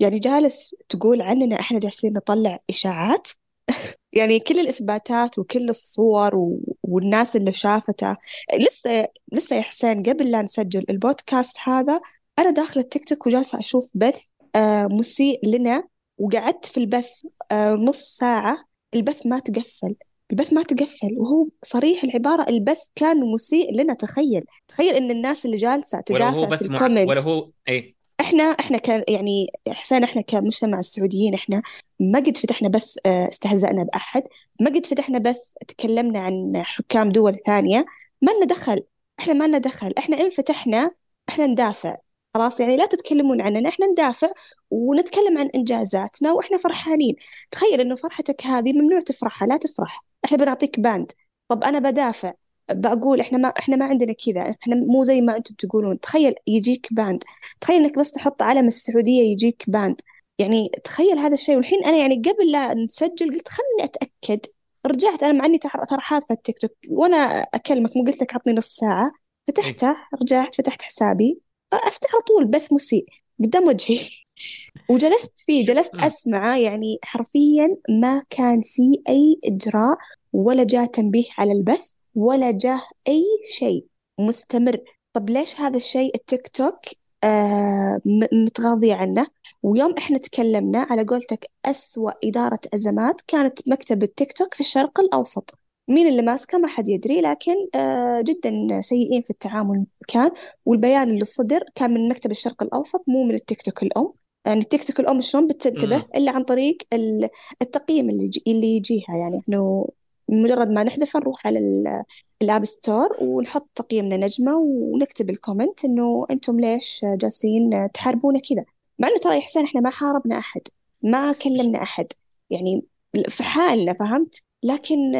يعني 0.00 0.18
جالس 0.18 0.74
تقول 0.88 1.20
عننا 1.22 1.60
إحنا 1.60 1.78
جالسين 1.78 2.12
نطلع 2.12 2.58
إشاعات؟ 2.70 3.28
يعني 4.12 4.38
كل 4.38 4.58
الإثباتات 4.58 5.38
وكل 5.38 5.68
الصور 5.68 6.36
و... 6.36 6.60
والناس 6.82 7.36
اللي 7.36 7.52
شافته. 7.52 8.16
لسه 8.58 9.08
لسه 9.32 9.56
يا 9.56 9.62
حسين 9.62 10.02
قبل 10.02 10.30
لا 10.30 10.42
نسجل 10.42 10.84
البودكاست 10.90 11.56
هذا 11.64 12.00
أنا 12.38 12.50
داخلة 12.50 12.82
التيك 12.82 13.04
توك 13.04 13.26
وجالسة 13.26 13.58
أشوف 13.58 13.90
بث 13.94 14.24
آه 14.56 14.86
مسيء 14.90 15.48
لنا 15.48 15.84
وقعدت 16.18 16.66
في 16.66 16.80
البث 16.80 17.10
آه 17.52 17.74
نص 17.74 18.16
ساعة. 18.16 18.64
البث 18.94 19.26
ما 19.26 19.38
تقفل. 19.38 19.94
البث 20.30 20.52
ما 20.52 20.62
تقفل 20.62 21.14
وهو 21.16 21.48
صريح 21.62 22.04
العبارة 22.04 22.46
البث 22.48 22.82
كان 22.94 23.20
مسيء 23.20 23.80
لنا. 23.80 23.94
تخيل 23.94 24.44
تخيل 24.68 24.94
إن 24.94 25.10
الناس 25.10 25.46
اللي 25.46 25.56
جالسة 25.56 26.00
تدافع 26.00 26.56
في 26.56 26.64
الكومنت. 26.64 27.08
ولو 27.08 27.20
هو 27.20 27.50
اي 27.68 27.97
إحنا 28.20 28.42
إحنا 28.42 28.78
كان 28.78 29.04
يعني 29.08 29.46
حسين 29.68 30.04
إحنا 30.04 30.22
كمجتمع 30.22 30.78
السعوديين 30.78 31.34
إحنا 31.34 31.62
ما 32.00 32.18
قد 32.18 32.36
فتحنا 32.36 32.68
بث 32.68 32.94
آه، 33.06 33.28
استهزأنا 33.28 33.82
بأحد 33.84 34.22
ما 34.60 34.70
قد 34.70 34.86
فتحنا 34.86 35.18
بث 35.18 35.52
تكلمنا 35.68 36.18
عن 36.18 36.52
حكام 36.64 37.08
دول 37.08 37.34
ثانية 37.46 37.84
ما 38.22 38.32
لنا 38.32 38.46
دخل 38.46 38.82
إحنا 39.20 39.32
ما 39.34 39.44
لنا 39.44 39.58
دخل 39.58 39.94
إحنا 39.98 40.20
إن 40.20 40.30
فتحنا 40.30 40.90
إحنا 41.28 41.46
ندافع 41.46 41.96
خلاص؟ 42.34 42.60
يعني 42.60 42.76
لا 42.76 42.86
تتكلمون 42.86 43.40
عننا 43.40 43.68
إحنا 43.68 43.86
ندافع 43.86 44.28
ونتكلم 44.70 45.38
عن 45.38 45.50
إنجازاتنا 45.54 46.32
وإحنا 46.32 46.58
فرحانين. 46.58 47.16
تخيل 47.50 47.80
إنه 47.80 47.96
فرحتك 47.96 48.46
هذه 48.46 48.72
ممنوع 48.72 49.00
تفرحها 49.00 49.48
لا 49.48 49.56
تفرح. 49.56 50.04
إحنا 50.24 50.36
بنعطيك 50.38 50.80
banned 50.80 51.12
طب 51.48 51.64
أنا 51.64 51.78
بدافع. 51.78 52.34
بقول 52.70 53.20
إحنا 53.20 53.38
ما 53.38 53.48
إحنا 53.48 53.76
ما 53.76 53.84
عندنا 53.84 54.12
كذا 54.12 54.40
إحنا 54.62 54.74
مو 54.76 55.02
زي 55.02 55.20
ما 55.20 55.36
أنتم 55.36 55.54
تقولون 55.54 56.00
تخيل 56.00 56.34
يجيك 56.46 56.88
banned 56.90 57.24
تخيل 57.60 57.76
إنك 57.84 57.98
بس 57.98 58.12
تحط 58.12 58.42
علم 58.42 58.66
السعودية 58.66 59.22
يجيك 59.22 59.64
banned 59.68 60.00
يعني 60.38 60.70
تخيل 60.84 61.18
هذا 61.18 61.34
الشيء. 61.34 61.56
والحين 61.56 61.84
أنا 61.84 61.96
يعني 61.96 62.14
قبل 62.14 62.52
لا 62.52 62.74
نسجل 62.74 63.30
قلت 63.34 63.48
خلني 63.48 63.84
أتأكد. 63.84 64.40
رجعت 64.86 65.22
أنا 65.22 65.32
مع 65.32 65.46
إني 65.46 65.58
ترى 65.58 66.00
حاطه 66.00 66.32
التيك 66.32 66.58
توك. 66.58 66.72
وأنا 66.90 67.16
أكلمك 67.54 67.96
مو 67.96 68.04
قلت 68.04 68.22
لك 68.22 68.34
عطني 68.34 68.52
نص 68.54 68.66
ساعة. 68.76 69.06
اي 69.06 69.54
فتحته 69.54 69.96
رجعت 70.22 70.54
فتحت 70.56 70.82
حسابي. 70.82 71.40
أفتح 71.72 72.14
على 72.14 72.22
طول 72.22 72.44
بث 72.44 72.72
مسيء 72.72 73.06
قدام 73.44 73.68
وجهي. 73.68 74.00
وجلست 74.90 75.32
فيه 75.46 75.64
جلست 75.64 75.96
مم. 75.96 76.04
أسمعه. 76.04 76.56
يعني 76.56 76.98
حرفيا 77.02 77.76
ما 77.88 78.22
كان 78.30 78.62
في 78.64 79.02
أي 79.08 79.40
إجراء 79.44 79.96
ولا 80.32 80.64
جاء 80.64 80.86
تنبيه 80.86 81.24
على 81.38 81.52
البث. 81.52 81.97
ولا 82.14 82.50
جاء 82.50 82.80
أي 83.08 83.24
شيء 83.58 83.86
مستمر. 84.20 84.78
طب 85.12 85.30
ليش 85.30 85.60
هذا 85.60 85.76
الشيء 85.76 86.14
التيك 86.14 86.48
توك 86.48 86.80
آه 87.24 88.00
متغاضية 88.32 88.94
عنه؟ 88.94 89.26
ويوم 89.62 89.94
إحنا 89.98 90.18
تكلمنا 90.18 90.86
على 90.90 91.04
قولتك 91.04 91.50
أسوأ 91.64 92.10
إدارة 92.24 92.60
أزمات 92.74 93.20
كانت 93.26 93.68
مكتب 93.68 94.02
التيك 94.02 94.32
توك 94.32 94.54
في 94.54 94.60
الشرق 94.60 95.00
الأوسط. 95.00 95.58
مين 95.88 96.06
اللي 96.08 96.22
ماسكه؟ 96.22 96.58
ما 96.58 96.68
حد 96.68 96.88
يدري 96.88 97.20
لكن 97.20 97.54
آه 97.74 98.20
جدا 98.26 98.80
سيئين 98.80 99.22
في 99.22 99.30
التعامل 99.30 99.86
كان. 100.08 100.30
والبيان 100.66 101.10
اللي 101.10 101.24
صدر 101.24 101.64
كان 101.74 101.94
من 101.94 102.08
مكتب 102.08 102.30
الشرق 102.30 102.62
الأوسط 102.62 103.04
مو 103.06 103.24
من 103.24 103.34
التيك 103.34 103.62
توك 103.62 103.82
الأم. 103.82 104.12
يعني 104.46 104.60
التيك 104.60 104.84
توك 104.84 105.00
الأم 105.00 105.20
شلون 105.20 105.46
بتنتبه. 105.46 106.04
إلا 106.16 106.32
عن 106.32 106.44
طريق 106.44 106.76
ال- 106.92 107.28
التقييم 107.62 108.10
اللي 108.10 108.24
يجي 108.24 108.42
اللي 108.46 108.76
يجيها. 108.76 109.16
يعني 109.20 109.40
إنه 109.48 109.88
مجرد 110.28 110.70
ما 110.70 110.82
نحذف 110.82 111.16
نروح 111.16 111.46
على 111.46 111.58
ال- 111.58 112.02
ال 112.42 112.48
app 112.48 112.64
store 112.64 113.16
ونحط 113.20 113.68
تقييمنا 113.74 114.16
نجمة 114.16 114.56
ونكتب 114.56 115.30
ال 115.30 115.37
comment 115.37 115.84
إنه 115.84 116.26
أنتم 116.30 116.60
ليش 116.60 117.00
جالسين 117.04 117.88
تحاربونا 117.94 118.40
كذا. 118.40 118.64
مع 118.98 119.08
إنه 119.08 119.16
ترى 119.18 119.34
يا 119.36 119.40
حسين 119.40 119.64
إحنا 119.64 119.80
ما 119.80 119.90
حاربنا 119.90 120.38
أحد 120.38 120.60
ما 121.02 121.32
كلمنا 121.32 121.82
أحد. 121.82 122.06
يعني 122.50 122.82
في 123.28 123.42
حالنا 123.42 123.92
فهمت؟ 123.92 124.42
لكن 124.62 125.12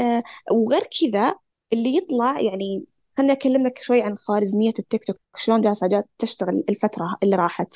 وغير 0.50 0.82
كذا 1.00 1.34
اللي 1.72 1.96
يطلع 1.96 2.40
يعني 2.40 2.84
خليني 3.18 3.32
أكلمك 3.32 3.78
شوي 3.82 4.02
عن 4.02 4.16
خوارزمية 4.16 4.72
التيك 4.78 5.04
توك 5.04 5.16
شلون 5.36 5.60
جالسة 5.60 5.86
جات 5.86 6.08
تشتغل 6.18 6.64
الفترة 6.68 7.06
اللي 7.22 7.36
راحت. 7.36 7.74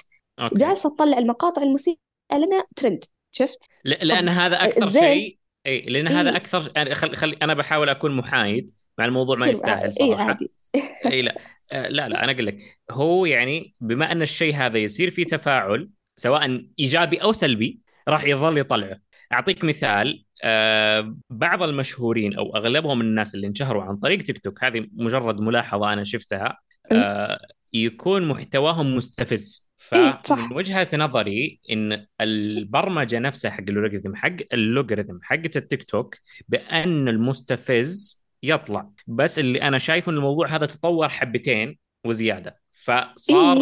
جالسة 0.52 0.90
تطلع 0.90 1.18
المقاطع 1.18 1.62
المسيئة 1.62 1.98
لنا 2.32 2.64
ترند 2.76 3.04
شفت؟ 3.32 3.64
لأن 3.84 4.28
هذا 4.28 4.56
أكثر 4.64 4.90
شيء 4.90 5.38
اي 5.66 5.80
لأن 5.80 6.08
هذا 6.08 6.30
إيه. 6.30 6.36
أكثر 6.36 6.72
يعني 6.76 6.94
خل... 6.94 7.16
خل... 7.16 7.36
أنا 7.42 7.54
بحاول 7.54 7.88
أكون 7.88 8.16
محايد 8.16 8.70
مع 8.98 9.04
الموضوع 9.04 9.36
ما 9.36 9.46
يستاهل 9.46 9.84
اي 9.84 9.92
صراحة. 9.92 10.22
عادي. 10.22 10.52
اي 11.12 11.22
لا. 11.22 11.38
آه، 11.72 11.88
لا 11.88 12.08
لا 12.08 12.24
أنا 12.24 12.32
أقول 12.32 12.46
لك 12.46 12.58
هو 12.90 13.26
يعني 13.26 13.74
بما 13.80 14.12
أن 14.12 14.22
الشيء 14.22 14.54
هذا 14.54 14.78
يصير 14.78 15.10
فيه 15.10 15.24
تفاعل 15.24 15.88
سواء 16.16 16.66
إيجابي 16.78 17.16
أو 17.16 17.32
سلبي 17.32 17.80
راح 18.08 18.24
يظل 18.24 18.58
يطلعه. 18.58 18.98
أعطيك 19.32 19.64
مثال 19.64 20.24
آه، 20.44 21.16
بعض 21.30 21.62
المشهورين 21.62 22.34
أو 22.34 22.56
أغلبهم 22.56 23.00
الناس 23.00 23.34
اللي 23.34 23.46
انشهروا 23.46 23.82
عن 23.82 23.96
طريق 23.96 24.22
تيك 24.22 24.38
توك 24.38 24.64
هذه 24.64 24.86
مجرد 24.92 25.40
ملاحظة 25.40 25.92
أنا 25.92 26.04
شفتها 26.04 26.58
أمم. 26.92 27.00
آه، 27.00 27.38
يكون 27.72 28.28
محتواهم 28.28 28.96
مستفز. 28.96 29.68
اي 29.70 29.71
فمن 29.88 30.12
صح. 30.24 30.52
وجهة 30.52 30.88
نظري 30.94 31.60
إن 31.70 32.06
البرمجة 32.20 33.18
نفسها 33.18 33.50
حق 33.50 33.64
اللوغاريتم 33.68 34.14
حق 34.14 34.36
اللوغاريتم 34.52 35.18
حقت 35.22 35.56
التيك 35.56 35.82
توك 35.82 36.16
بأن 36.48 37.08
المستفز 37.08 38.24
يطلع. 38.42 38.90
بس 39.06 39.38
اللي 39.38 39.62
أنا 39.62 39.78
شايف 39.78 40.08
إن 40.08 40.14
الموضوع 40.14 40.48
هذا 40.48 40.66
تطور 40.66 41.08
حبتين 41.08 41.78
وزيادة. 42.04 42.50
اي 42.88 43.04
فصار 43.14 43.58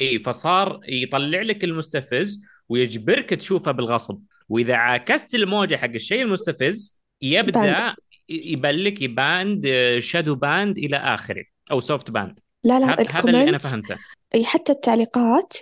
اي 0.00 0.18
فصار 0.18 0.80
يطلع 0.88 1.42
لك 1.42 1.64
المستفز 1.64 2.44
ويجبرك 2.68 3.30
تشوفه 3.30 3.72
بالغصب. 3.72 4.18
وإذا 4.48 4.74
عاكست 4.74 5.34
الموجة 5.34 5.76
حق 5.76 5.90
الشيء 5.94 6.22
المستفز 6.22 7.02
يبدأ 7.22 7.94
يبان 8.28 8.74
لك 8.74 9.02
يباند 9.02 9.68
shadow 9.98 10.34
banned 10.34 10.78
إلى 10.78 10.96
آخره 10.96 11.44
أو 11.70 11.80
soft 11.80 12.10
banned 12.10 12.40
لا 12.64 12.80
لا 12.80 13.18
هذا 13.18 13.30
اللي 13.30 13.48
أنا 13.48 13.58
فهمته. 13.58 13.98
اي 14.34 14.44
حتى 14.44 14.72
التعليقات 14.72 15.52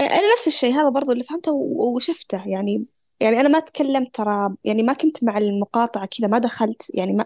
أنا 0.00 0.32
نفس 0.34 0.46
الشيء 0.46 0.74
هذا 0.74 0.88
برضو 0.88 1.12
اللي 1.12 1.24
فهمته 1.24 1.52
و- 1.52 1.94
وشفته 1.96 2.48
يعني 2.48 2.84
يعني 3.20 3.40
أنا 3.40 3.48
ما 3.48 3.60
تكلمت 3.60 4.14
ترى 4.14 4.56
يعني 4.64 4.82
ما 4.82 4.92
كنت 4.92 5.24
مع 5.24 5.38
المقاطعة 5.38 6.06
كذا 6.06 6.28
ما 6.28 6.38
دخلت 6.38 6.90
يعني 6.94 7.12
ما 7.12 7.24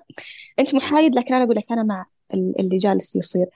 أنت 0.59 0.75
محايد 0.75 1.15
لكن 1.15 1.35
أنا 1.35 1.45
أقول 1.45 1.57
لك 1.57 1.73
أنا 1.73 1.83
مع 1.83 2.07
ال- 2.35 2.61
اللي 2.61 2.77
جالس 2.77 3.17
يصير. 3.17 3.47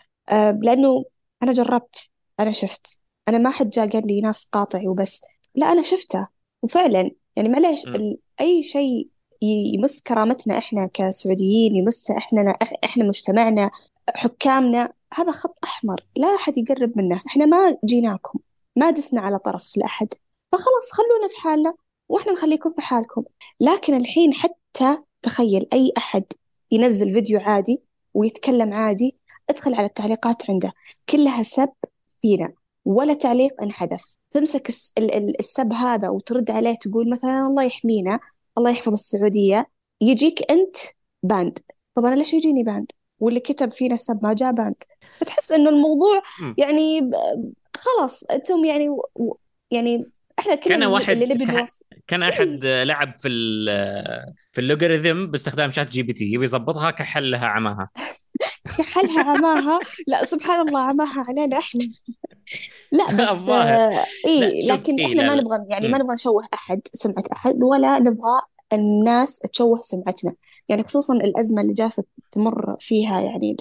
لأنه 0.62 1.04
أنا 1.42 1.52
جربت 1.52 2.08
أنا 2.40 2.52
شفت. 2.52 3.00
أنا 3.28 3.38
ما 3.38 3.50
حد 3.50 3.70
جاء 3.70 3.88
قال 3.90 4.06
لي 4.06 4.20
ناس 4.20 4.48
قاطع 4.52 4.88
وبس. 4.88 5.22
لا 5.54 5.72
أنا 5.72 5.82
شفته 5.82 6.26
وفعلا 6.62 7.10
يعني 7.36 7.48
معليش 7.48 7.86
ال- 7.96 8.18
أي 8.40 8.62
شيء 8.62 9.08
ي- 9.42 9.72
يمس 9.74 10.02
كرامتنا 10.02 10.58
إحنا 10.58 10.90
كسعوديين 10.94 11.76
يمس 11.76 12.10
إحنا 12.10 12.56
إحنا 12.84 13.04
مجتمعنا 13.04 13.70
حكامنا 14.14 14.92
هذا 15.16 15.32
خط 15.32 15.54
أحمر 15.64 16.06
لا 16.16 16.34
أحد 16.34 16.58
يقرب 16.58 16.92
منه 16.98 17.22
إحنا 17.26 17.44
ما 17.46 17.76
جيناكم 17.84 18.38
ما 18.76 18.90
دسنا 18.90 19.20
على 19.20 19.38
طرف 19.38 19.62
لاحد 19.76 20.08
فخلاص 20.52 20.90
خلونا 20.92 21.28
في 21.28 21.36
حالنا 21.36 21.74
وإحنا 22.08 22.32
نخليكم 22.32 22.72
في 22.72 22.80
حالكم. 22.82 23.24
لكن 23.60 23.94
الحين 23.94 24.34
حتى 24.34 24.98
تخيل 25.22 25.66
أي 25.72 25.92
أحد 25.98 26.24
ينزل 26.72 27.14
فيديو 27.14 27.40
عادي 27.40 27.82
ويتكلم 28.14 28.74
عادي 28.74 29.16
ادخل 29.50 29.74
على 29.74 29.86
التعليقات 29.86 30.50
عنده. 30.50 30.72
كلها 31.08 31.42
سب 31.42 31.68
فينا 32.22 32.52
ولا 32.84 33.14
تعليق 33.14 33.62
انحذف. 33.62 34.14
تمسك 34.30 34.68
الس- 34.68 34.92
ال- 34.98 35.14
ال- 35.14 35.40
السب 35.40 35.72
هذا 35.72 36.08
وترد 36.08 36.50
عليه 36.50 36.74
تقول 36.74 37.10
مثلا 37.10 37.46
الله 37.46 37.62
يحمينا 37.64 38.20
الله 38.58 38.70
يحفظ 38.70 38.92
السعودية 38.92 39.66
يجيك 40.00 40.50
أنت 40.50 40.76
banned 41.22 41.58
طب 41.94 42.04
أنا 42.04 42.14
ليش 42.14 42.34
يجيني 42.34 42.62
banned 42.62 42.92
واللي 43.20 43.40
كتب 43.40 43.72
فينا 43.72 43.94
السب 43.94 44.18
ما 44.22 44.34
جاء 44.34 44.52
banned 44.52 44.74
فتحس 45.20 45.52
إنه 45.52 45.70
الموضوع. 45.70 46.22
يعني 46.58 47.10
خلاص 47.76 48.24
أنتم 48.24 48.64
يعني 48.64 48.88
و- 48.88 49.38
يعني 49.70 50.04
إحنا 50.38 50.54
كل 50.54 50.70
كان 50.70 50.84
واحد 50.84 51.10
اللي 51.16 51.34
نبي 51.34 51.44
نوصل 51.44 51.84
كان 52.06 52.22
إيه. 52.22 52.30
أحد 52.32 52.64
لعب 52.64 53.18
في 53.18 53.28
ال 53.28 53.66
في 54.52 54.60
اللوغاريثم 54.60 55.26
باستخدام 55.26 55.70
ChatGPT 55.70 56.24
يبي 56.24 56.44
يظبطها 56.44 56.90
كحل 56.90 57.30
لها 57.30 57.46
عماها. 57.46 57.88
كحلها 58.78 59.22
عماها؟ 59.24 59.80
لا 60.06 60.24
سبحان 60.24 60.68
الله 60.68 60.80
عماها 60.80 61.24
علينا 61.28 61.58
إحنا. 61.58 61.88
لا 62.92 63.12
بس 63.32 63.48
آه 63.48 64.06
إيه 64.26 64.60
شوف 64.60 64.70
لكن 64.70 64.94
اي 65.00 65.06
إحنا 65.06 65.22
لا 65.22 65.28
ما 65.28 65.34
نبغى 65.34 65.58
يعني 65.70 65.88
ما 65.88 65.98
نبغى 65.98 66.14
نشوه 66.14 66.48
أحد 66.54 66.80
سمعة 66.94 67.24
أحد 67.32 67.62
ولا 67.62 67.98
نبغى 67.98 68.40
الناس 68.72 69.38
تشوه 69.38 69.80
سمعتنا. 69.82 70.34
يعني 70.68 70.84
خصوصا 70.84 71.14
الأزمة 71.14 71.62
اللي 71.62 71.72
جالسة 71.72 72.04
تمر 72.32 72.76
فيها 72.80 73.20
يعني 73.20 73.56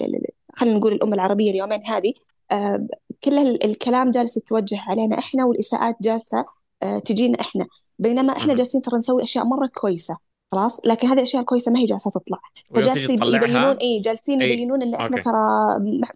خلينا 0.56 0.78
نقول 0.78 0.92
الأمة 0.92 1.14
العربية 1.14 1.50
اليومين 1.50 1.86
هذه 1.86 2.12
آه 2.52 2.86
كل 3.24 3.38
ال- 3.38 3.64
الكلام 3.64 4.10
جالس 4.10 4.36
يتوجه 4.36 4.80
علينا 4.88 5.18
إحنا 5.18 5.44
والإساءات 5.44 5.96
جالسة 6.02 6.44
آه 6.82 6.98
تجينا 6.98 7.40
إحنا. 7.40 7.66
بينما 7.98 8.36
إحنا. 8.36 8.54
جالسين 8.54 8.82
ترى 8.82 8.98
نسوي 8.98 9.22
أشياء 9.22 9.44
مرة 9.44 9.66
كويسة 9.66 10.16
خلاص؟ 10.52 10.80
لكن 10.86 11.08
هذه 11.08 11.16
الأشياء 11.16 11.40
الكويسة 11.40 11.72
ما 11.72 11.78
هي 11.80 11.84
جالسة 11.84 12.10
تطلع. 12.10 12.38
فجالسين 12.74 13.22
يبينون 13.22 13.76
إيه 13.76 14.02
جالسين 14.02 14.42
اي 14.42 14.50
يبينون 14.52 14.82
إن 14.82 14.94
إحنا 14.94 15.06
أوكي. 15.06 15.20
ترى 15.20 15.38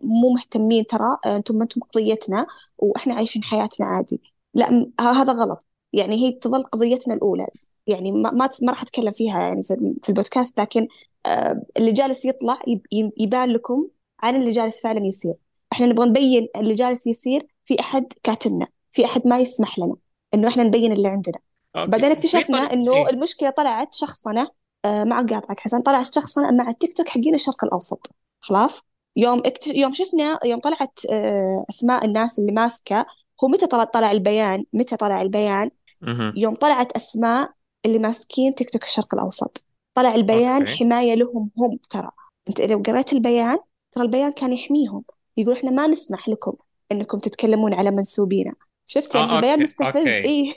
مو 0.03 0.31
مهتمين 0.35 0.87
ترى 0.87 1.17
آه، 1.27 1.37
أنتم 1.37 1.57
ما 1.57 1.63
أنتم 1.63 1.81
قضيتنا 1.81 2.47
وإحنا 2.79 3.15
عايشين 3.15 3.43
حياتنا 3.45 3.87
عادي. 3.87 4.23
لا 4.55 4.87
هذا 5.01 5.33
غلط. 5.33 5.65
يعني 5.93 6.17
هي 6.17 6.33
تظل 6.33 6.63
قضيتنا 6.63 7.15
الأولى. 7.15 7.47
يعني 7.87 8.13
ما 8.13 8.31
ما 8.33 8.71
راح 8.73 8.83
أتكلم 8.83 9.13
فيها 9.13 9.41
يعني 9.41 9.65
في 10.03 10.09
البودكاست 10.09 10.61
لكن 10.61 10.89
آه، 11.27 11.63
اللي 11.77 11.93
جالس 11.93 12.25
يطلع 12.25 12.59
يب- 12.67 12.87
يب- 12.93 13.13
يبان 13.17 13.49
لكم 13.51 13.87
عن 14.23 14.37
اللي 14.37 14.51
جالس 14.51 14.83
فعلا 14.83 15.07
يصير. 15.07 15.35
إحنا 15.73 15.87
نبغى 15.87 16.09
نبين 16.09 16.49
اللي 16.57 16.75
جالس 16.75 17.07
يصير 17.07 17.47
في 17.65 17.81
أحد 17.81 18.13
كاتلنا 18.23 18.67
في 18.93 19.05
أحد 19.05 19.27
ما 19.27 19.39
يسمح 19.39 19.79
لنا 19.79 19.97
إنه 20.35 20.49
إحنا 20.49 20.63
نبين 20.63 20.93
اللي 20.93 21.09
عندنا. 21.09 21.39
بعدين 21.75 22.05
okay 22.05 22.15
في 22.15 22.19
اكتشفنا 22.39 22.59
طريق 22.59 22.73
إنه 22.73 22.95
اي 22.95 23.11
المشكلة 23.11 23.51
طلعت 23.51 23.95
شخصنة 23.95 24.49
آه، 24.85 25.05
مع 25.05 25.17
قاطعك 25.23 25.61
حسن 25.61 25.81
طلعت 25.83 26.15
شخصنة 26.15 26.51
مع 26.51 26.69
التيك 26.69 26.93
توك 26.97 27.09
حقين 27.09 27.35
الشرق 27.35 27.65
الأوسط. 27.65 28.07
خلاص؟ 28.41 28.81
يوم 29.17 29.39
اكت... 29.47 29.67
يوم 29.67 29.93
شفنا 29.93 30.39
يوم 30.45 30.61
طلعت 30.61 31.01
آه، 31.11 31.65
أسماء 31.71 32.05
الناس 32.05 32.39
اللي 32.39 32.53
ماسكة 32.53 33.07
هو 33.45 33.49
متى 33.49 33.67
طلع 33.67 33.85
طلع 33.85 34.11
البيان؟ 34.11 34.65
متى 34.73 34.97
طلع 34.97 35.23
البيان. 35.23 35.71
يوم 36.37 36.55
طلعت 36.55 36.93
أسماء 36.93 37.51
اللي 37.87 37.99
ماسكين 37.99 38.55
تيك 38.55 38.71
توك 38.71 38.83
الشرق 38.85 39.15
الأوسط. 39.15 39.65
طلع 39.95 40.15
البيان 40.15 40.61
okay. 40.61 40.77
حماية 40.77 41.15
لهم 41.15 41.51
هم 41.59 41.79
ترى. 41.91 42.11
أنت 42.49 42.61
لو 42.61 42.79
قرأت 42.79 43.13
البيان 43.13 43.59
ترى 43.93 44.05
البيان 44.05 44.33
كان 44.33 44.53
يحميهم. 44.53 45.05
يقول 45.37 45.57
إحنا 45.57 45.71
ما 45.71 45.87
نسمح 45.87 46.29
لكم 46.29 46.57
إنكم 46.93 47.19
تتكلمون 47.19 47.75
على 47.75 47.91
منسوبينا. 47.91 48.53
شفت 48.87 49.15
يعني 49.15 49.33
آه 49.33 49.37
البيان 49.37 49.53
okay 49.53 49.63
مستفز. 49.63 49.97
okay. 49.97 50.25
إيه. 50.25 50.55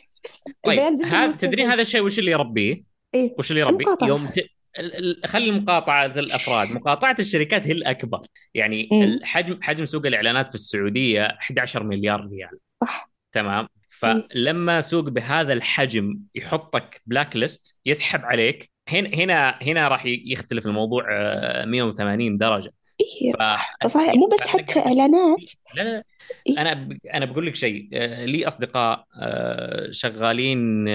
البيان 0.68 0.96
طيب 0.96 1.08
جدا 1.08 1.18
هذا 1.18 1.38
تدرين 1.38 1.72
هذا 1.72 1.82
الشيء 1.82 2.02
وش 2.02 2.20
اللي 2.20 2.32
يربيه؟ 2.32 2.84
إيه 3.14 3.36
وش 3.40 3.52
اللي 3.52 3.62
يربي؟ 3.62 3.84
المقاطعة 3.84 4.08
يوم 4.08 4.26
ت... 4.26 4.46
خلي 5.26 5.50
المقاطعة 5.50 6.06
الأفراد، 6.06 6.68
مقاطعة 6.78 7.16
الشركات 7.20 7.68
هي 7.68 7.72
الأكبر، 7.72 8.28
يعني 8.54 8.90
أمم 8.92 9.04
الحجم 9.04 9.60
حجم 9.62 9.86
سوق 9.86 10.06
الإعلانات 10.06 10.48
في 10.48 10.56
السعودية 10.56 11.26
11 11.26 11.84
مليار 11.84 12.28
ريال، 12.28 12.60
صح. 12.84 13.10
تمام؟ 13.32 13.68
إيه. 14.06 14.28
فلما 14.34 14.82
سوق 14.82 15.10
بهذا 15.10 15.54
الحجم 15.54 16.20
يحطك 16.36 17.02
blacklist 17.06 17.76
يسحب 17.86 18.22
عليك 18.26 18.72
هنا 18.90 19.10
هنا 19.10 19.60
هنا 19.62 19.88
راح 19.88 20.06
يختلف 20.06 20.66
الموضوع 20.66 21.06
آه، 21.12 21.66
180 21.66 22.38
درجة. 22.38 22.74
إيه 23.02 23.34
ف 23.34 23.44
صح 23.44 23.78
صحيح. 23.88 24.16
مو 24.16 24.28
بس 24.28 24.48
حتى 24.48 24.74
قاعد 24.74 24.88
إعلانات. 24.88 25.52
لا 25.76 25.84
لا 25.84 26.04
إيه. 26.48 26.62
أنا 26.62 26.74
ب... 26.74 26.98
أنا 27.14 27.26
بقول 27.26 27.46
لك 27.46 27.56
شيء. 27.56 27.90
آه، 27.94 28.26
لي 28.26 28.48
أصدقاء 28.48 29.06
آه، 29.22 29.92
شغالين 29.92 30.86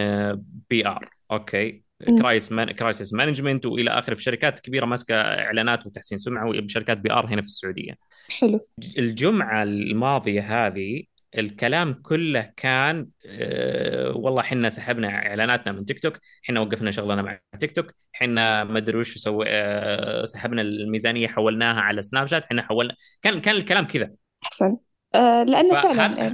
PR 0.71 1.11
okay. 1.31 1.83
crisis 2.19 2.53
man... 2.53 2.71
crisis 2.73 3.13
management 3.15 3.67
وإلى 3.67 3.91
آخره 3.91 4.15
في 4.15 4.23
شركات 4.23 4.61
كبيرة 4.61 4.87
ماسكة 4.87 5.15
إعلانات 5.15 5.87
وتحسين 5.87 6.19
سمعة 6.19 6.49
وشركات 6.49 6.99
PR 6.99 7.27
هنا 7.27 7.43
في 7.43 7.47
السعودية. 7.47 7.95
حلو. 8.29 8.69
الجمعة 8.99 9.63
الماضية 9.63 10.67
هذه 10.67 11.03
الكلام 11.39 11.95
كله 11.95 12.53
كان 12.57 13.09
آه 13.27 14.17
والله 14.17 14.43
حنا 14.43 14.69
سحبنا 14.69 15.09
إعلاناتنا 15.09 15.73
من 15.73 15.85
تيك 15.85 16.01
توك 16.03 16.19
حنا 16.43 16.61
وقفنا 16.61 16.91
شغلنا 16.91 17.23
مع 17.23 17.41
تيك 17.61 17.73
توك 17.77 17.87
حنا 18.13 18.65
ما 18.65 18.79
أدري 18.79 18.99
وش 18.99 19.19
سوي 19.19 19.45
آه 19.49 20.25
سحبنا 20.25 20.63
الميزانية 20.63 21.29
حولناها 21.29 21.81
على 21.81 22.03
سناب 22.03 22.27
شات 22.27 22.45
حنا 22.45 22.63
حولنا 22.63 22.95
كان 23.23 23.41
كان 23.41 23.57
الكلام 23.57 23.87
كذا. 23.87 24.11
أحسن. 24.45 24.77
آه 25.15 25.43
لأنه 25.43 25.75
فعلا؟ 25.75 26.27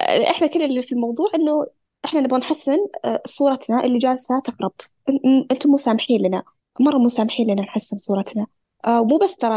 آه، 0.00 0.30
إحنا 0.30 0.46
كل 0.46 0.62
اللي 0.62 0.82
في 0.82 0.92
الموضوع 0.92 1.30
إنه 1.34 1.66
إحنا 2.04 2.20
نبغى 2.20 2.40
نحسن 2.40 2.78
آه، 3.04 3.22
صورتنا 3.26 3.84
اللي 3.84 3.98
جالسة 3.98 4.40
تخرب 4.40 4.72
أن- 4.80 5.12
أن- 5.14 5.46
أنتم 5.50 5.70
مو 5.70 5.76
سامحين 5.76 6.26
لنا. 6.26 6.42
مرة 6.80 6.98
مو 6.98 7.08
سامحين 7.08 7.50
لنا 7.50 7.62
نحسن 7.62 7.98
صورتنا. 7.98 8.46
آه 8.86 9.00
ومو 9.00 9.18
بس 9.18 9.36
ترى 9.36 9.54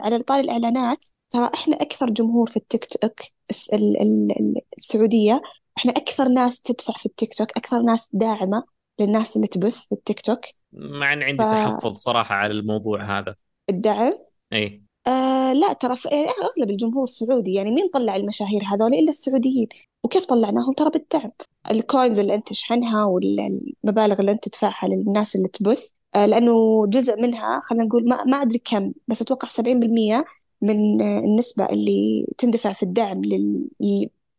على 0.00 0.18
طاري 0.18 0.40
الإعلانات 0.40 1.06
ترى 1.30 1.50
إحنا 1.54 1.76
أكثر 1.76 2.10
جمهور 2.10 2.50
في 2.50 2.56
التيك 2.56 2.84
توك 2.84 3.20
الس- 3.50 3.70
ال- 3.70 4.00
ال- 4.02 4.32
ال- 4.40 4.60
السعودية 4.78 5.40
إحنا 5.78 5.92
أكثر 5.92 6.28
ناس 6.28 6.62
تدفع 6.62 6.94
في 6.96 7.06
التيك 7.06 7.34
توك 7.34 7.50
أكثر 7.56 7.82
ناس 7.82 8.10
داعمة 8.12 8.64
للناس 9.00 9.36
اللي 9.36 9.46
تبث 9.46 9.86
في 9.86 9.92
التيك 9.92 10.20
توك. 10.20 10.40
مع 10.72 11.12
ان 11.12 11.22
عندي 11.22 11.36
تحفظ 11.44 11.96
صراحة 11.96 12.34
على 12.34 12.52
الموضوع 12.52 13.18
هذا. 13.18 13.34
فالدعم 13.68 14.18
إي. 14.52 14.82
آه 15.06 15.52
لا 15.52 15.72
ترى 15.72 15.96
ف- 15.96 16.06
يعني 16.06 16.26
أغلب 16.28 16.70
الجمهور 16.70 17.06
سعودي 17.06 17.52
يعني 17.54 17.70
مين 17.70 17.88
طلع 17.92 18.16
المشاهير 18.16 18.60
هذول؟ 18.72 18.94
إلا 18.94 19.08
السعوديين. 19.10 19.68
وكيف 20.04 20.24
طلعناهم؟ 20.24 20.72
ترى 20.72 20.90
بالدعم. 20.90 21.30
ال 21.70 21.78
coins 21.78 22.18
اللي 22.18 22.34
أنت 22.34 22.48
تشحنها 22.48 23.04
والمبالغ 23.04 24.20
اللي 24.20 24.32
أنت 24.32 24.48
تدفعها 24.48 24.88
للناس 24.88 25.36
اللي 25.36 25.48
تبث 25.48 25.90
آه، 26.14 26.26
لأنه 26.26 26.86
جزء 26.86 27.20
منها 27.20 27.60
خلينا 27.64 27.84
نقول 27.84 28.08
ما, 28.08 28.24
ما 28.24 28.42
أدري 28.42 28.58
كم 28.58 28.92
بس 29.08 29.22
أتوقع 29.22 29.48
70% 29.48 30.24
من 30.62 31.00
النسبة 31.02 31.66
اللي 31.66 32.26
تندفع 32.38 32.72
في 32.72 32.82
الدعم 32.82 33.24
لل... 33.24 33.68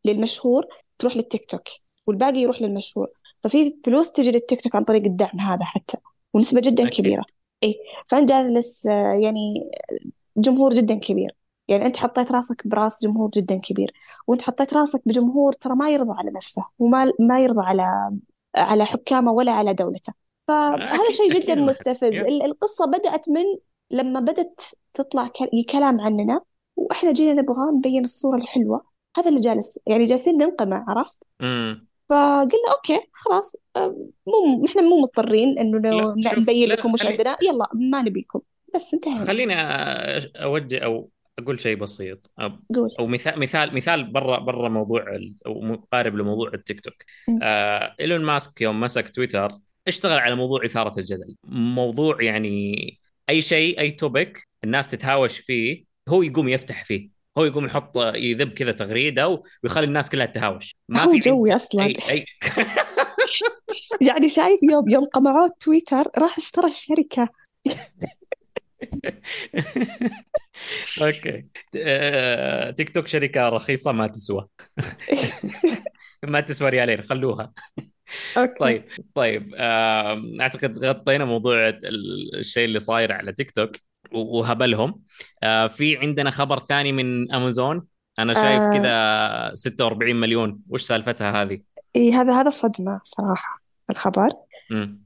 للمشهور 0.06 0.66
تروح 1.00 1.16
للتيك 1.16 1.46
توك 1.46 1.64
والباقي 2.08 2.40
يروح 2.40 2.62
للمشهور. 2.62 3.08
ففي 3.40 3.76
فلوس 3.86 4.12
تجي 4.12 4.32
للتيك 4.32 4.62
توك 4.62 4.76
عن 4.76 4.84
طريق 4.84 5.04
الدعم 5.06 5.40
هذا 5.40 5.64
حتى 5.64 5.98
ونسبة 6.34 6.62
جدا 6.62 6.88
أكيد. 6.88 7.06
كبيرة. 7.06 7.24
إيه 7.64 7.74
فأنت 8.08 8.30
جالس 8.30 8.86
يعني 8.86 9.70
جمهور 10.38 10.74
جدا 10.74 10.96
كبير. 10.96 11.36
يعني 11.68 11.86
أنت 11.86 11.98
حطيت 11.98 12.32
راسك 12.32 12.68
براس 12.68 13.04
جمهور 13.04 13.30
جدا 13.30 13.60
كبير 13.64 13.94
وأنت 14.28 14.42
حطيت 14.42 14.74
راسك 14.74 15.02
بجمهور 15.06 15.54
ترى 15.54 15.76
ما 15.76 15.90
يرضى 15.90 16.14
على 16.18 16.32
نفسه 16.32 16.66
وما 16.80 17.12
ما 17.20 17.40
يرضى 17.40 17.62
على 17.62 18.12
على 18.56 18.86
حكامه 18.86 19.32
ولا 19.32 19.52
على 19.52 19.74
دولته. 19.74 20.14
فهذا 20.48 21.12
شيء 21.12 21.40
جدا 21.40 21.56
مستفز. 21.56 22.18
القصة 22.46 22.86
بدأت 22.86 23.30
من 23.30 23.44
لما 23.92 24.20
بدأت 24.20 24.62
تطلع 24.94 25.32
كلام 25.70 26.02
عننا 26.02 26.42
وإحنا 26.76 27.12
جينا 27.12 27.42
نبغى 27.42 27.72
نبين 27.78 28.04
الصورة 28.04 28.38
الحلوة 28.38 28.82
هذا 29.18 29.30
اللي 29.30 29.42
جالس 29.42 29.80
يعني 29.88 30.06
جالسين 30.06 30.38
ننقمع 30.38 30.86
عرفت؟ 30.88 31.24
امم 31.42 31.88
فقلنا 32.10 32.72
okay 32.76 33.00
خلاص 33.12 33.56
مو 34.28 34.66
إحنا 34.66 34.82
مو 34.82 35.02
مضطرين 35.02 35.56
شوف 36.24 36.38
نبين 36.38 36.70
لكم 36.70 36.94
وش 36.94 37.06
عندنا 37.06 37.38
يلا 37.44 37.68
ما 37.74 38.02
نبيكم 38.02 38.42
بس 38.76 38.94
انتهينا. 38.94 39.26
خليني 39.26 39.54
أوجه 40.44 40.80
أو 40.80 41.10
أقول 41.40 41.60
شيء 41.60 41.76
بسيط. 41.76 42.32
قول. 42.76 42.90
أو 43.00 43.08
مثال 43.08 43.40
مثال 43.40 43.76
مثال 43.76 44.12
برا 44.12 44.40
برا 44.40 44.70
موضوع 44.70 45.06
أو 45.46 45.62
مقارب 45.62 46.16
لموضوع 46.16 46.52
التيك 46.54 46.82
توك. 46.82 46.94
آه 47.44 47.96
إيلون 48.00 48.22
ماسك 48.22 48.62
يوم 48.62 48.80
مسك 48.80 49.10
تويتر 49.10 49.52
اشتغل 49.88 50.18
على 50.18 50.36
موضوع 50.36 50.66
إثارة 50.66 51.00
الجدل. 51.00 51.36
موضوع 51.48 52.24
يعني 52.24 53.00
أي 53.30 53.42
شيء 53.42 53.80
أي 53.80 53.92
topic 53.92 54.48
الناس 54.64 54.88
تتهاوش 54.88 55.38
فيه 55.38 55.86
هو 56.10 56.22
يقوم 56.22 56.48
يفتح 56.48 56.86
فيه. 56.86 57.10
هو 57.38 57.46
يقوم 57.46 57.66
يحط 57.66 57.98
يذب 57.98 58.50
كذا 58.50 58.72
تغريدة 58.72 59.42
ويخلي 59.64 59.86
الناس 59.86 60.10
كلها 60.10 60.26
تتهاوش 60.26 60.76
ما 60.90 61.04
هو 61.04 61.12
في 61.12 61.20
جوي 61.20 61.56
أصلا. 61.56 61.84
اي 61.86 61.94
اي 62.10 62.26
يعني 64.08 64.30
شايف 64.30 64.64
يوم 64.72 64.90
يوم 64.90 65.06
قمعوه 65.06 65.50
تويتر 65.60 66.08
راح 66.18 66.38
اشترى 66.38 66.68
الشركة. 66.68 67.30
okay. 71.02 71.46
آه، 71.78 72.72
تيك 72.72 72.90
توك 72.90 73.08
شركة 73.08 73.50
رخيصة 73.50 73.92
ما 73.92 74.08
تسوى. 74.08 74.48
ما 76.24 76.40
تسوى 76.42 76.70
ريالين 76.70 77.02
خلوها. 77.02 77.54
okay. 78.38 78.54
طيب 78.60 78.84
طيب 79.16 79.56
أعتقد 80.42 80.86
غطينا 80.86 81.26
موضوع 81.26 81.70
ال- 81.70 82.36
الشيء 82.40 82.66
اللي 82.66 82.80
صاير 82.80 83.12
على 83.12 83.34
تيك 83.34 83.52
توك 83.52 83.72
وهبلهم. 84.12 85.02
آه، 85.44 85.68
في 85.68 85.98
عندنا 85.98 86.30
خبر 86.32 86.60
ثاني 86.60 86.92
من 86.92 87.32
امازون 87.34 87.88
أنا 88.20 88.34
شايف 88.34 88.62
آه. 88.62 88.74
كذا 88.78 89.56
46 89.56 90.16
مليون. 90.16 90.60
وش 90.70 90.84
سالفتها 90.84 91.42
هذه؟ 91.42 91.60
إيه 91.96 92.22
هذا 92.22 92.42
هذا 92.42 92.50
صدمة 92.50 93.02
صراحة 93.04 93.62
الخبر. 93.90 94.30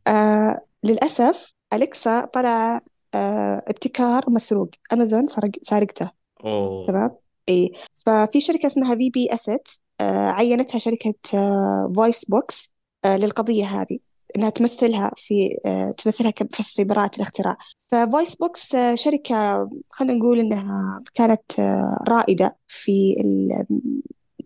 آه 0.07 0.61
للأسف 0.83 1.55
أليكسا 1.73 2.25
طلع 2.25 2.81
آه 3.15 3.63
ابتكار 3.67 4.29
مسروق. 4.29 4.69
أمازون 4.93 5.27
سرق 5.27 5.51
سارقته. 5.61 6.11
أوه. 6.45 6.87
تمام؟ 6.87 7.09
إيه 7.49 7.69
ففي 8.05 8.41
شركة 8.41 8.67
اسمها 8.67 8.95
VB 8.95 9.27
Assets 9.33 9.69
آه 10.01 10.27
عينتها 10.29 10.79
شركة 10.79 11.13
آه 11.33 11.93
VoiceBox 11.95 12.69
آه 12.69 12.72
للقضية 13.05 13.65
هذه 13.65 13.97
إنها 14.35 14.49
تمثلها 14.49 15.11
في 15.17 15.57
آه 15.65 15.91
تمثلها 15.91 16.33
في 16.61 16.83
براءة 16.83 17.11
الاختراع. 17.17 17.57
ف 17.91 18.35
VoiceBox 18.35 18.75
آه 18.75 18.95
شركة 18.95 19.69
خلينا 19.89 20.13
نقول 20.19 20.39
إنها 20.39 21.03
كانت 21.13 21.59
آه 21.59 22.03
رائدة 22.07 22.57
في 22.67 23.15
ال 23.19 23.65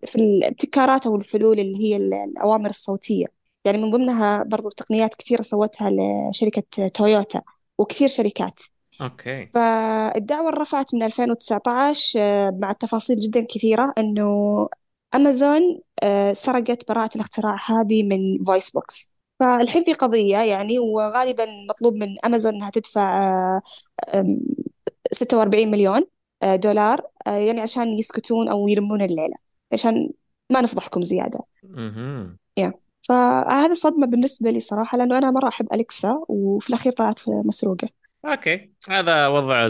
في 0.06 0.16
الابتكارات 0.16 1.06
أو 1.06 1.16
الحلول 1.16 1.60
اللي 1.60 1.78
هي 1.78 1.96
ال- 1.96 2.14
الأوامر 2.14 2.70
الصوتية. 2.70 3.26
يعني 3.64 3.78
من 3.78 3.90
ضمنها 3.90 4.42
برضو 4.42 4.68
تقنيات 4.68 5.14
كثيرة 5.14 5.42
سوتها 5.42 5.90
لشركة 5.90 6.88
تويوتا 6.88 7.42
وكثير 7.78 8.08
شركات. 8.08 8.60
okay. 9.00 9.46
فالدعوة 9.54 10.50
رفعت 10.50 10.94
من 10.94 11.02
2019 11.02 12.20
آه، 12.22 12.58
مع 12.60 12.72
تفاصيل 12.72 13.16
جدا 13.20 13.44
كثيرة 13.48 13.92
إنه 13.98 14.68
أمازون 15.14 15.80
آه، 16.02 16.32
سرقت 16.32 16.88
براءة 16.88 17.10
الاختراع 17.16 17.56
هذه 17.68 18.02
من 18.02 18.44
VoiceBox 18.44 19.10
فالحين 19.40 19.84
في 19.84 19.92
قضية 19.92 20.38
يعني 20.38 20.78
وغالبا 20.78 21.46
مطلوب 21.70 21.94
من 21.94 22.24
أمازون 22.24 22.54
إنها 22.54 22.70
تدفع 22.70 23.18
آه، 23.56 23.62
آم، 24.14 24.40
46 25.12 25.70
مليون 25.70 26.02
آه، 26.42 26.56
دولار 26.56 27.02
آه، 27.26 27.30
يعني 27.30 27.60
عشان 27.60 27.98
يسكتون 27.98 28.48
أو 28.48 28.68
يلمون 28.68 29.02
الليلة 29.02 29.34
عشان 29.72 30.10
ما 30.50 30.60
نفضحكم 30.60 31.02
زيادة. 31.02 31.40
يا 32.56 32.72
فهذا 33.02 33.74
صدمة 33.74 34.06
بالنسبة 34.06 34.50
لي 34.50 34.60
صراحة 34.60 34.98
لأنه 34.98 35.18
أنا 35.18 35.30
مرة 35.30 35.48
أحب 35.48 35.72
أليكسا 35.72 36.24
وفي 36.28 36.68
الأخير 36.68 36.92
طلعت 36.92 37.28
مسروقة. 37.28 37.88
أوكي. 38.24 38.70
هذا 38.88 39.28
وضع 39.28 39.68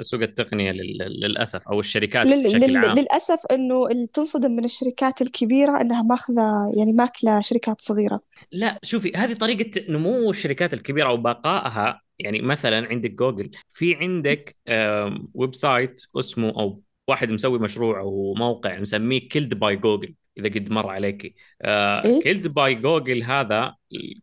سوق 0.00 0.20
التقنية 0.20 0.72
لل- 0.72 1.20
للأسف 1.20 1.68
أو 1.68 1.80
الشركات 1.80 2.26
لل... 2.26 2.44
بشكل 2.44 2.70
لل... 2.72 2.76
عام. 2.76 2.98
للأسف 2.98 3.38
إنه 3.50 3.86
اللي 3.86 4.06
تنصدم 4.06 4.52
من 4.52 4.64
الشركات 4.64 5.22
الكبيرة 5.22 5.80
إنها 5.80 6.02
ماخذة 6.02 6.72
يعني 6.76 6.92
ماكلة 6.92 7.40
شركات 7.40 7.80
صغيرة. 7.80 8.20
لا 8.52 8.78
شوفي 8.82 9.12
هذه 9.16 9.34
طريقة 9.34 9.92
نمو 9.92 10.30
الشركات 10.30 10.74
الكبيرة 10.74 11.08
أو 11.08 11.16
بقائها. 11.16 12.00
يعني 12.18 12.42
مثلا 12.42 12.86
عندك 12.88 13.10
جوجل. 13.10 13.50
في 13.68 13.94
عندك 13.94 14.56
website 15.34 16.02
اسمه 16.18 16.48
أو 16.48 16.82
واحد 17.08 17.30
مسوي 17.30 17.58
مشروع 17.58 18.00
أو 18.00 18.34
موقع 18.34 18.78
مسميه 18.78 19.28
Killed 19.28 19.54
by 19.54 19.76
Google 19.76 20.14
إذا 20.38 20.48
قد 20.48 20.70
مر 20.70 20.90
عليك. 20.90 21.34
إيه؟ 21.64 22.22
Killed 22.22 22.48
by 22.48 22.74
Google 22.74 23.22
هذا 23.22 23.74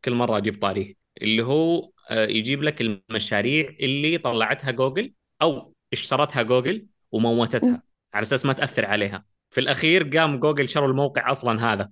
كل 0.06 0.14
مرة 0.14 0.38
أجيب 0.38 0.62
طاريه. 0.62 0.99
اللي 1.22 1.44
هو 1.44 1.92
آه، 2.10 2.28
يجيب 2.28 2.64
لك 2.64 2.82
المشاريع 2.82 3.76
اللي 3.80 4.18
طلعتها 4.18 4.72
جوجل 4.72 5.14
أو 5.42 5.74
اشترتها 5.94 6.42
جوجل. 6.42 6.88
وموتتها 7.12 7.82
على 8.14 8.24
أساس 8.24 8.46
ما 8.46 8.54
تأثر 8.54 8.86
عليها. 8.86 9.26
في 9.50 9.62
الأخير 9.62 10.18
قام 10.18 10.40
جوجل 10.40 10.70
شروا 10.70 10.88
الموقع 10.88 11.32
أصلا 11.32 11.74
هذا. 11.74 11.90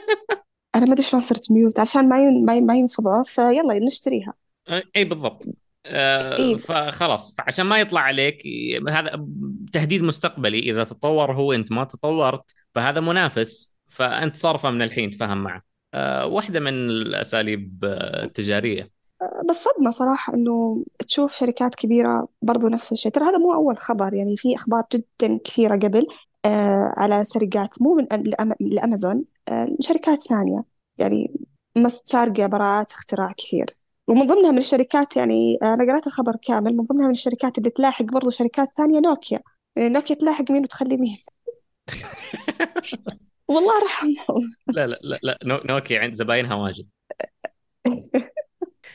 أنا 0.74 0.84
ما 0.84 0.92
أدري 0.92 1.02
شلون 1.02 1.20
صرت 1.20 1.50
mute 1.50 1.78
عشان 1.78 2.08
ما 2.08 2.24
ين... 2.24 2.44
ما, 2.44 2.56
ين... 2.56 2.66
ما 2.66 2.74
ينفضوا. 2.74 3.24
فيلا 3.24 3.78
نشتريها. 3.78 4.34
إي 4.96 5.04
بالضبط. 5.04 5.44
آه، 5.86 6.38
إيه 6.38 6.56
فخلاص. 6.56 7.34
فعشان 7.38 7.66
ما 7.66 7.80
يطلع 7.80 8.00
عليك 8.00 8.42
هذا 8.88 9.26
تهديد 9.72 10.02
مستقبلي. 10.02 10.58
إذا 10.58 10.84
تطور 10.84 11.32
هو 11.32 11.52
أنت 11.52 11.72
ما 11.72 11.84
تطورت 11.84 12.54
فهذا 12.74 13.00
منافس. 13.00 13.76
فأنت 13.88 14.36
صارفه 14.36 14.70
من 14.70 14.82
الحين 14.82 15.10
تفهم 15.10 15.42
معه. 15.42 15.56
آه، 15.56 15.69
واحدة 16.24 16.60
من 16.60 16.90
الأساليب 16.90 17.84
آه، 17.84 18.24
التجارية. 18.24 18.90
بس 19.50 19.64
صدمة 19.64 19.90
صراحة 19.90 20.34
إنه 20.34 20.84
تشوف 20.98 21.32
شركات 21.32 21.74
كبيرة 21.74 22.28
برضو 22.42 22.68
نفس 22.68 22.92
الشيء. 22.92 23.12
ترى 23.12 23.24
هذا 23.24 23.38
مو 23.38 23.54
أول 23.54 23.76
خبر 23.76 24.14
يعني 24.14 24.36
في 24.36 24.56
أخبار 24.56 24.84
جدا 24.92 25.38
كثيرة 25.44 25.76
قبل 25.76 26.06
آه 26.44 26.94
على 26.96 27.24
سرقات 27.24 27.82
مو 27.82 27.94
من 27.94 28.12
أم... 28.12 28.22
لأم... 28.22 28.52
لأمازون 28.60 29.24
آه 29.48 29.76
شركات 29.80 30.22
ثانية. 30.22 30.64
يعني 30.98 31.46
سارقة 31.88 32.46
براءات 32.46 32.92
اختراع 32.92 33.32
كثير. 33.32 33.76
ومن 34.08 34.26
ضمنها 34.26 34.50
من 34.50 34.58
الشركات 34.58 35.16
يعني 35.16 35.58
آه، 35.62 35.74
أنا 35.74 35.92
قرأت 35.92 36.06
الخبر 36.06 36.36
كامل 36.42 36.76
من 36.76 36.84
ضمنها 36.84 37.06
من 37.06 37.10
الشركات 37.10 37.58
اللي 37.58 37.70
تلاحق 37.70 38.04
برضو 38.04 38.30
شركات 38.30 38.68
ثانية 38.76 39.00
نوكيا. 39.00 39.40
يعني 39.76 39.88
نوكيا 39.88 40.16
تلاحق 40.16 40.50
مين 40.50 40.62
وتخلي 40.62 40.96
مين 40.96 41.16
والله 43.50 43.84
رحمهم 43.84 44.42
لا 44.74 44.86
لا 44.86 44.96
لا 45.02 45.18
لا. 45.22 45.38
نو- 45.44 45.60
نوكيا 45.64 46.00
عند 46.00 46.14
زباينها 46.14 46.54
واجد. 46.54 46.86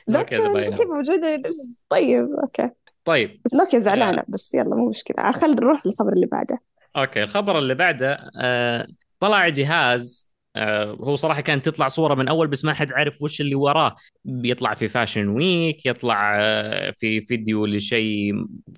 نوكيا 0.10 0.40
زباينها. 0.40 0.80
موجودة. 0.86 1.42
طيب 1.90 2.28
أوكي. 2.44 2.70
طيب. 3.06 3.42
بس 3.46 3.54
نوكيا 3.54 3.78
آه، 3.80 3.82
زعلانة 3.82 4.24
بس 4.28 4.54
يلا 4.54 4.76
مو 4.76 4.90
مشكلة. 4.90 5.32
خلينا 5.32 5.56
نروح 5.56 5.86
للخبر 5.86 6.14
اللي 6.14 6.26
بعده. 6.26 6.58
أوكي 6.98 7.24
الخبر 7.24 7.60
اللي 7.60 7.76
بعده 7.76 8.30
آه، 8.42 8.88
طلع 9.20 9.48
جهاز 9.50 10.30
آه، 10.56 10.86
هو 10.92 11.16
صراحة 11.16 11.42
كانت 11.42 11.66
تطلع 11.66 11.88
صورة 11.88 12.16
من 12.16 12.28
أول 12.28 12.48
بس 12.48 12.66
ما 12.66 12.74
حد 12.74 12.92
عارف 12.92 13.22
وش 13.22 13.42
اللي 13.42 13.56
وراه. 13.56 13.96
بيطلع 14.26 14.74
في 14.74 14.88
Fashion 14.88 15.28
Week 15.28 15.86
يطلع 15.86 16.38
آه، 16.42 16.92
في 16.98 17.22
فيديو 17.26 17.66
لشيء 17.66 18.34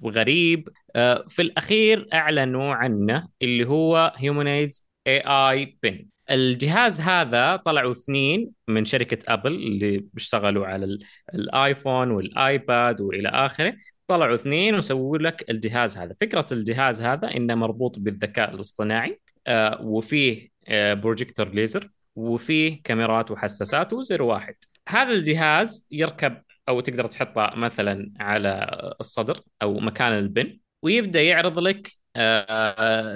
غريب. 0.06 0.70
آه، 0.96 1.26
في 1.30 1.42
الأخير 1.42 2.08
أعلنوا 2.14 2.74
عنه 2.74 3.28
اللي 3.42 3.68
هو 3.68 4.14
Humane's 4.18 4.87
AI 5.08 5.20
Pin 5.26 6.06
الجهاز 6.30 7.02
هذا 7.02 7.56
طلعوا 7.56 7.92
اثنين 7.92 8.52
من 8.68 8.86
شركة 8.86 9.34
أبل 9.34 9.52
اللي 9.54 10.06
بيشتغلوا 10.14 10.68
على 10.68 10.86
ال- 10.86 11.00
الآيفون 11.34 12.12
والآيباد 12.12 13.02
وإلى 13.02 13.30
آخره. 13.30 13.74
طلعوا 14.08 14.36
اثنين 14.36 14.76
وسووا 14.76 15.18
لك 15.18 15.50
الجهاز 15.50 15.98
هذا. 15.98 16.16
فكرة 16.22 16.46
الجهاز 16.52 17.02
هذا 17.02 17.36
إنه 17.36 17.56
مربوط 17.56 18.00
بالذكاء 18.00 18.54
الاصطناعي 18.56 19.20
آه، 19.48 19.82
وفيه 19.82 20.50
آه، 20.68 20.94
بروجيكتور 20.94 21.50
ليزر 21.50 21.90
وفيه 22.16 22.82
كاميرات 22.84 23.32
وحساسات 23.32 23.94
وزر 23.94 24.22
واحد. 24.22 24.56
هذا 24.90 25.12
الجهاز 25.14 25.88
يركب 25.92 26.42
أو 26.70 26.80
تقدر 26.80 27.06
تحطه 27.08 27.52
مثلا 27.56 28.12
على 28.20 28.68
الصدر 29.00 29.42
أو 29.62 29.80
مكان 29.80 30.14
ال 30.14 30.25
pin 30.25 30.60
ويبدأ 30.84 31.22
يعرض 31.22 31.60
لك 31.60 31.88
آه، 31.88 32.07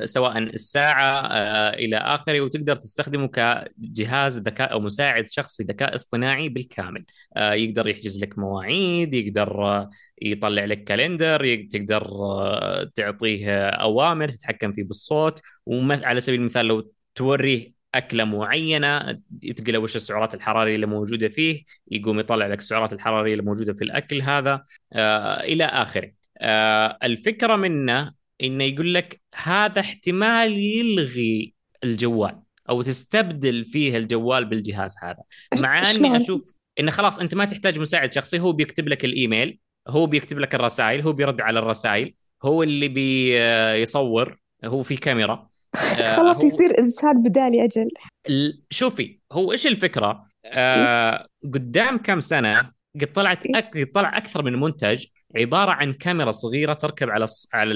سواء 0.06 0.38
الساعة 0.38 1.28
آه، 1.28 1.74
إلى 1.74 1.97
آخره 1.97 2.41
وتقدر 2.41 2.76
تستخدمه 2.76 3.28
كجهاز 3.28 4.39
ذكاء 4.39 4.72
أو 4.72 4.80
مساعد 4.80 5.28
شخصي 5.30 5.64
ذكاء 5.64 5.95
اصطناعي 5.95 6.49
بالكامل. 6.49 7.06
آه، 7.38 7.54
يقدر 7.54 7.88
يحجز 7.88 8.20
لك 8.24 8.39
مواعيد 8.39 9.14
يقدر 9.14 9.66
آه، 9.66 9.89
يطلع 10.22 10.66
لك 10.66 10.84
كالندر 10.84 11.68
تقدر 11.72 12.06
آه، 12.08 12.84
تعطيه 12.95 13.70
أوامر 13.70 14.30
تتحكم 14.30 14.74
فيه 14.74 14.84
بالصوت 14.84 15.41
وعلى 15.66 16.22
سبيل 16.22 16.39
المثال 16.39 16.66
لو 16.66 16.91
توريه 17.16 17.74
أكلة 17.95 18.24
معينة 18.24 19.22
تقول 19.56 19.78
وش 19.78 19.95
السعرات 19.95 20.36
الحرارية 20.36 20.76
اللي 20.76 20.86
موجودة 20.86 21.30
فيه 21.30 21.64
يقوم 21.91 22.20
يطلع 22.20 22.47
لك 22.47 22.60
السعرات 22.60 22.93
الحرارية 22.93 23.32
اللي 23.34 23.43
موجودة 23.43 23.74
في 23.74 23.84
الأكل 23.84 24.22
هذا 24.22 24.66
آه 24.93 25.43
إلى 25.43 25.66
آخره. 25.66 26.12
آه 26.41 26.97
الفكرة 27.04 27.56
منه 27.56 28.14
إنه 28.41 28.63
يقول 28.63 28.93
لك 28.93 29.21
هذا 29.35 29.79
احتمال 29.79 30.57
يلغي 30.59 31.53
الجوال 31.83 32.39
أو 32.69 32.81
تستبدل 32.81 33.65
فيه 33.65 33.97
الجوال 33.97 34.45
بالجهاز 34.45 34.95
هذا. 35.03 35.23
مع 35.61 35.81
إني؟ 35.91 36.17
أشوف 36.17 36.53
انه 36.79 36.91
خلاص 36.91 37.19
أنت 37.19 37.35
ما 37.35 37.45
تحتاج 37.45 37.79
مساعد 37.79 38.13
شخصي 38.13 38.39
هو 38.39 38.51
بيكتب 38.51 38.87
لك 38.87 39.05
الإيميل 39.05 39.59
هو 39.87 40.05
بيكتب 40.05 40.39
لك 40.39 40.55
الرسائل 40.55 41.01
هو 41.01 41.13
بيرد 41.13 41.41
على 41.41 41.59
الرسائل 41.59 42.13
هو 42.43 42.63
اللي 42.63 42.87
بيصور 42.87 44.37
هو 44.65 44.83
في 44.83 44.95
كاميرا. 44.95 45.47
آه، 45.99 46.15
خلاص 46.15 46.41
هو 46.41 46.47
يصير 46.47 46.79
إنسان 46.79 47.23
بدالي 47.23 47.67
ال- 48.29 48.61
شوفي 48.69 49.19
هو 49.31 49.51
إيش 49.51 49.67
الفكرة؟ 49.67 50.27
إيه. 50.45 50.51
آه 50.53 51.27
قدام 51.43 51.97
كم 51.97 52.19
سنة 52.19 52.71
قد 53.01 53.13
طلعت 53.13 53.45
إيه. 53.45 53.57
أك... 53.57 53.91
طلع 53.93 54.17
أكثر 54.17 54.43
من 54.43 54.59
منتج 54.59 55.05
عبارة 55.38 55.71
عن 55.71 55.93
كاميرا 55.93 56.32
صغيرة 56.32 56.73
تركب 56.73 57.09
على. 57.09 57.25
على. 57.53 57.73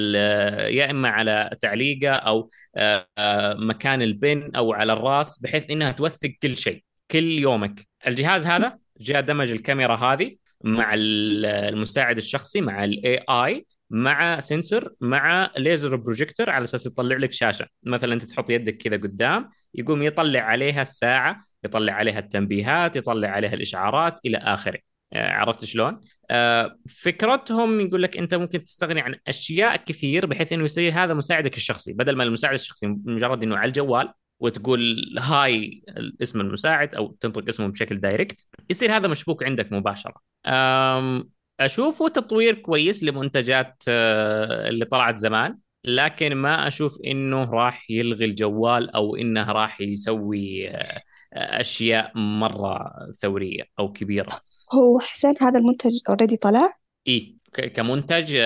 يا 0.78 0.92
إما 0.92 1.10
على 1.10 1.50
تعليقة 1.62 2.14
أو 2.14 2.50
آه 2.76 3.08
آه 3.18 3.54
مكان 3.54 4.02
ال 4.02 4.15
pin 4.15 4.56
أو 4.56 4.74
على 4.74 4.94
الرأس 4.94 5.40
بحيث 5.40 5.64
إنها 5.72 5.92
توثق 5.92 6.34
كل 6.42 6.58
شيء 6.58 6.84
كل 7.12 7.24
يومك 7.24 7.88
الجهاز 8.08 8.46
هذا 8.46 8.78
جاء 9.02 9.22
دمج 9.22 9.52
الكاميرا 9.52 9.96
هذه 9.96 10.36
مع 10.64 10.94
ال- 10.94 11.46
المساعد 11.46 12.18
الشخصي 12.18 12.62
مع 12.62 12.84
ال 12.84 13.24
AI 13.30 13.66
مع 13.90 14.40
sensor 14.40 14.94
مع 15.02 15.52
laser 15.58 15.96
projector 15.96 16.50
على 16.50 16.64
أساس 16.64 16.86
يطلع 16.86 17.16
لك 17.18 17.34
شاشة 17.34 17.68
مثلا 17.84 18.14
أنت 18.14 18.24
تحط 18.24 18.50
يدك 18.50 18.78
كذا 18.78 18.96
قدام 18.98 19.50
يقوم 19.74 20.04
يطلع 20.04 20.40
عليها 20.40 20.82
الساعة 20.82 21.38
يطلع 21.64 21.94
عليها 21.94 22.20
التنبيهات 22.20 22.96
يطلع 22.96 23.28
عليها 23.28 23.54
الإشعارات 23.54 24.20
إلى 24.26 24.38
آخره 24.38 24.74
آه، 24.76 24.95
عرفت 25.16 25.66
شلون؟ 25.66 26.02
آه، 26.32 26.78
فكرتهم 26.90 27.82
يقول 27.82 28.04
لك 28.04 28.18
أنت 28.18 28.34
ممكن 28.34 28.64
تستغني 28.64 29.02
عن 29.02 29.16
أشياء 29.28 29.76
كثير 29.76 30.26
بحيث 30.26 30.54
أنه 30.54 30.64
يصير 30.64 30.94
هذا 30.94 31.14
مساعدك 31.14 31.58
الشخصي. 31.58 31.94
بدل 31.94 32.16
ما 32.16 32.24
المساعد 32.24 32.54
الشخصي 32.54 32.88
مجرد 32.88 33.44
أنه 33.44 33.58
على 33.58 33.68
الجوال 33.68 34.14
وتقول 34.40 35.16
هاي 35.20 35.84
اسم 36.22 36.42
المساعد 36.42 36.96
أو 36.96 37.18
تنطق 37.22 37.48
اسمه 37.48 37.68
بشكل 37.68 38.00
دايركت 38.00 38.48
يصير 38.70 38.98
هذا 38.98 39.08
مشبوك 39.08 39.44
عندك 39.44 39.72
مباشرة. 39.72 40.16
آم، 40.46 41.30
أشوفه 41.60 42.08
تطوير 42.08 42.56
كويس 42.56 43.04
لمنتجات 43.04 43.84
آه، 43.88 44.70
اللي 44.70 44.86
طلعت 44.86 45.18
زمان 45.18 45.58
لكن 45.84 46.36
ما 46.36 46.68
أشوف 46.68 46.98
إنه 47.06 47.44
راح 47.44 47.92
يلغي 47.92 48.26
الجوال 48.26 48.90
أو 48.96 49.16
إنه 49.16 49.52
راح 49.52 49.82
يسوي 49.82 50.70
آه، 50.70 51.02
أشياء 51.34 52.12
مرة 52.18 52.94
ثورية 53.22 53.64
أو 53.80 53.92
كبيرة. 53.92 54.42
هو 54.74 55.00
حسين 55.00 55.34
هذا 55.42 55.60
المنتج 55.60 56.00
already 56.10 56.38
طلع؟ 56.38 56.78
اي 57.08 57.36
كمنتج 57.74 58.38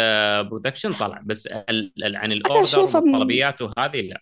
production 0.49 0.93
طلع 0.93 1.21
بس 1.25 1.47
ال- 1.47 1.93
عن 2.15 2.31
ال 2.31 2.41
order 2.41 2.87
من 2.87 3.13
والطلبيات 3.13 3.61
وهذه 3.61 4.01
لا. 4.01 4.21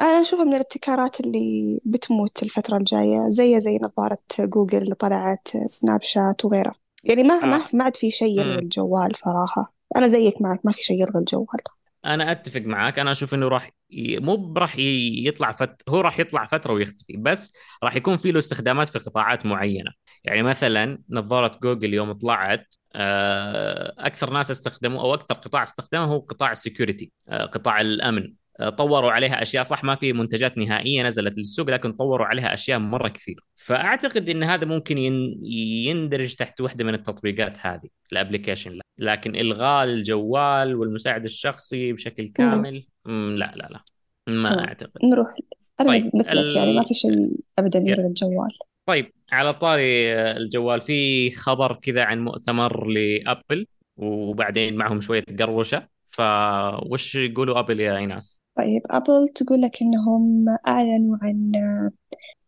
أنا 0.00 0.20
أشوفه 0.20 0.44
من 0.44 0.54
الابتكارات 0.54 1.20
اللي 1.20 1.80
بتموت 1.84 2.42
الفترة 2.42 2.76
الجاية 2.76 3.28
زي 3.28 3.60
زي 3.60 3.78
نظارة 3.82 4.18
جوجل 4.40 4.82
اللي 4.82 4.94
طلعت 4.94 5.48
سناب 5.66 6.02
شات 6.02 6.44
وغيره 6.44 6.74
يعني 7.04 7.22
ما 7.22 7.44
ما 7.44 7.56
آه. 7.56 7.66
ما 7.74 7.84
عاد 7.84 7.96
في 7.96 8.10
شيء 8.10 8.40
يلغي. 8.40 8.58
الجوال 8.58 9.16
صراحة. 9.16 9.74
أنا 9.96 10.08
زيك 10.08 10.42
معك 10.42 10.60
ما 10.66 10.72
في 10.72 10.82
شيء 10.82 11.02
يلغي 11.02 11.18
الجوال. 11.18 11.60
أنا 12.04 12.32
أتفق 12.32 12.60
معاك 12.60 12.98
أنا 12.98 13.10
أشوف 13.10 13.34
إنه 13.34 13.48
راح 13.48 13.70
ي... 13.90 14.18
مو 14.18 14.54
راح 14.56 14.76
ي... 14.78 14.82
يطلع 15.26 15.52
فت... 15.52 15.82
هو 15.88 16.00
راح 16.00 16.20
يطلع 16.20 16.44
فترة 16.44 16.72
ويختفي 16.72 17.16
بس 17.16 17.52
راح 17.82 17.96
يكون 17.96 18.16
في 18.16 18.32
له 18.32 18.38
استخدامات 18.38 18.88
في 18.88 18.98
قطاعات 18.98 19.46
معينة. 19.46 19.90
يعني 20.24 20.42
مثلا 20.42 20.98
نظارة 21.10 21.58
جوجل 21.62 21.94
يوم 21.94 22.12
طلعت 22.12 22.74
آه، 22.94 23.94
أكثر 23.98 24.30
ناس 24.30 24.50
استخدموا 24.50 25.00
أو 25.00 25.14
أكثر 25.14 25.34
قطاع 25.34 25.62
استخدمه 25.62 26.04
هو 26.04 26.18
قطاع 26.18 26.52
ال 26.52 26.59
security 26.59 27.12
قطاع 27.30 27.80
الأمن 27.80 28.32
آه، 28.60 28.68
طوروا 28.68 29.12
عليها 29.12 29.42
أشياء 29.42 29.64
صح 29.64 29.84
ما 29.84 29.94
في 29.94 30.12
منتجات 30.12 30.58
نهائية 30.58 31.02
نزلت 31.02 31.38
للسوق 31.38 31.70
لكن 31.70 31.92
طوروا 31.92 32.26
عليها 32.26 32.54
أشياء 32.54 32.78
مرة 32.78 33.08
كثير 33.08 33.44
فأعتقد 33.56 34.28
إن 34.28 34.42
هذا 34.42 34.64
ممكن 34.64 34.98
ين... 34.98 35.40
يندرج 35.86 36.34
تحت 36.34 36.60
واحدة 36.60 36.84
من 36.84 36.94
التطبيقات 36.94 37.66
هذه 37.66 37.88
ال 38.12 38.17
application 38.17 38.72
لا. 38.72 38.82
لكن 38.98 39.36
إلغاء 39.36 39.84
الجوال 39.84 40.74
والمساعد 40.76 41.24
الشخصي 41.24 41.92
بشكل 41.92 42.32
كامل 42.34 42.86
مم، 43.04 43.36
لا 43.38 43.52
لا 43.56 43.68
لا 43.70 43.80
ما 44.28 44.50
تمام 44.50 44.58
أعتقد 44.58 44.90
نروح 45.04 45.34
أنا 45.80 45.88
طيب 45.88 46.02
مثلك 46.14 46.56
يعني 46.56 46.72
ما. 46.74 46.82
في 46.82 46.94
شيء 46.94 47.30
أبدا 47.58 47.78
يا. 47.78 47.84
يلغي 47.84 48.06
الجوال 48.06 48.50
طيب 48.86 49.12
على 49.32 49.54
طاري 49.54 50.12
الجوال. 50.14 50.80
في 50.80 51.30
خبر 51.30 51.74
كذا 51.82 52.04
عن 52.04 52.24
مؤتمر 52.24 52.86
لأبل 52.86 53.66
وبعدين 53.96 54.76
معهم 54.76 55.00
شوية 55.00 55.24
قروشة. 55.38 55.88
فوش 56.10 57.14
يقولوا 57.14 57.58
أبل 57.58 57.80
يا 57.80 57.96
إيناس؟ 57.96 58.42
طيب 58.56 58.82
أبل 58.90 59.28
تقول 59.34 59.60
لك 59.62 59.82
إنهم 59.82 60.44
أعلنوا 60.68 61.16
عن 61.22 61.52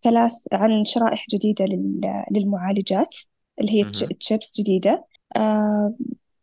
ثلاث 0.02 0.32
عن 0.52 0.84
شرائح 0.84 1.26
جديدة 1.30 1.64
لل- 1.64 2.24
للمعالجات 2.32 3.16
اللي 3.60 3.72
هي. 3.72 3.84
تشيبس 4.20 4.60
جديدة. 4.60 5.04
آه، 5.36 5.94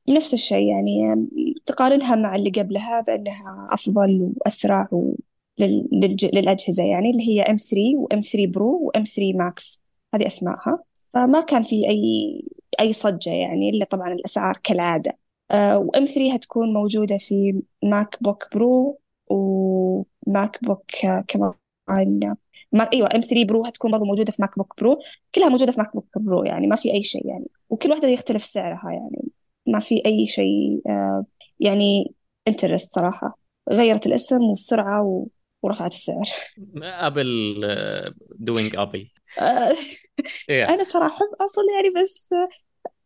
نفس 0.10 0.34
الشيء 0.34 0.68
يعني 0.70 1.28
تقارنها 1.66 2.16
مع 2.16 2.36
اللي 2.36 2.50
قبلها 2.50 3.02
بأنها 3.02 3.68
أفضل 3.72 4.32
وأسرع 4.38 4.88
و... 4.92 5.16
لل... 5.60 5.88
للج... 5.92 6.26
للأجهزة 6.26 6.84
يعني 6.84 7.10
اللي 7.10 7.24
هي 7.30 7.44
M3 7.44 7.74
و 7.98 8.08
M3 8.14 8.50
Pro 8.52 8.88
و 8.88 8.92
M3 8.98 9.36
Max 9.36 9.87
هذه 10.16 10.28
أسمائها. 10.28 10.84
فما 11.14 11.42
كان 11.42 11.64
في 11.64 11.90
أي 11.90 12.44
أي 12.80 12.94
صجة 12.94 13.30
يعني 13.30 13.70
إلا 13.70 13.86
طبعا 13.86 14.14
الأسعار 14.14 14.60
كالعادة. 14.64 15.18
آه 15.52 15.80
و 15.80 15.92
M3 15.92 16.34
هتكون 16.34 16.74
موجودة 16.74 17.18
في 17.18 17.62
MacBook 17.84 18.48
Pro 18.54 18.88
و 18.88 19.00
MacBook 19.30 21.06
آه، 21.06 21.24
كمان 21.28 21.54
ما 22.72 22.90
إيوه 22.94 23.10
M 23.16 23.22
3 23.22 23.46
Pro 23.46 23.64
هتكون 23.66 23.92
برضه 23.92 24.06
موجودة 24.06 24.32
في 24.32 24.42
MacBook 24.42 24.74
Pro 24.78 25.00
كلها 25.36 25.50
موجودة 25.50 25.72
في 25.72 25.80
MacBook 25.80 26.18
Pro 26.18 26.44
يعني 26.44 26.68
ما 26.68 26.76
في 26.76 26.94
أي 26.94 27.04
شيء 27.04 27.28
يعني. 27.28 27.46
وكل 27.70 27.92
واحدة 27.92 28.08
يختلف 28.08 28.44
سعرها 28.44 28.92
يعني. 28.92 29.28
ما 29.68 29.80
في 29.80 30.02
أي 30.06 30.26
شيء 30.26 30.82
آه 30.90 31.26
يعني 31.60 32.14
interest 32.48 32.96
صراحة. 32.96 33.40
غيرت 33.72 34.08
الاسم 34.08 34.42
والسرعة. 34.42 35.28
ورفعت 35.64 35.92
السعر. 35.92 36.26
Apple 36.84 37.62
doing 38.40 38.76
Apple 38.76 39.10
آه 39.40 39.74
يا 40.50 40.74
أنا 40.74 40.84
ترى 40.84 41.06
أحب 41.06 41.30
ابل 41.42 41.66
يعني 41.76 42.04
بس 42.04 42.30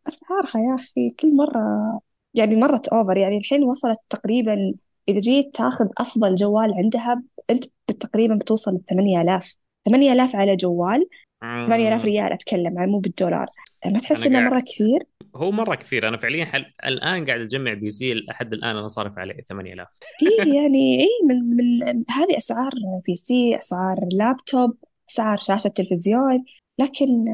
أسعارها 0.07 0.61
يا 0.69 0.75
أخي 0.75 1.09
كل 1.09 1.35
مرة 1.35 1.61
يعني 2.33 2.55
مرة 2.55 2.87
over 2.87 3.17
يعني 3.17 3.37
الحين 3.37 3.63
وصلت 3.63 3.99
تقريبا 4.09 4.73
إذا 5.09 5.19
جيت 5.19 5.55
تأخذ 5.55 5.87
أفضل 5.97 6.35
جوال 6.35 6.73
عندها 6.73 7.23
أنت 7.49 7.63
تقريبا 7.99 8.35
بتوصل 8.35 8.71
ل 8.71 8.81
8000 8.89 9.55
8000 9.85 10.35
على 10.35 10.55
جوال 10.55 11.05
8000 11.41 12.05
ريال 12.05 12.33
أتكلم 12.33 12.79
عن 12.79 12.89
مو 12.89 12.99
بالدولار. 12.99 13.47
ما 13.85 13.99
تحس 13.99 14.25
أنا 14.25 14.27
إنه 14.27 14.39
قاعد 14.39 14.51
مرة 14.53 14.59
كثير. 14.59 15.03
هو 15.35 15.51
مرة 15.51 15.75
كثير. 15.75 16.07
أنا 16.07 16.17
فعليا 16.17 16.45
حل... 16.45 16.65
الآن 16.85 17.25
قاعد 17.25 17.39
أجمع 17.39 17.73
PC 17.73 18.13
لحد 18.13 18.53
الآن 18.53 18.77
أنا 18.77 18.87
صارف 18.87 19.17
عليه 19.17 19.41
8000 19.49 19.87
إيه 20.21 20.53
يعني 20.57 20.99
إيه 20.99 21.27
من 21.27 21.37
من 21.57 22.03
هذه 22.09 22.37
أسعار 22.37 22.71
PC 23.07 23.57
أسعار 23.59 23.97
لابتوب. 24.11 24.77
أسعار 25.11 25.37
شاشة 25.39 25.67
تلفزيون 25.67 26.45
لكن 26.79 27.25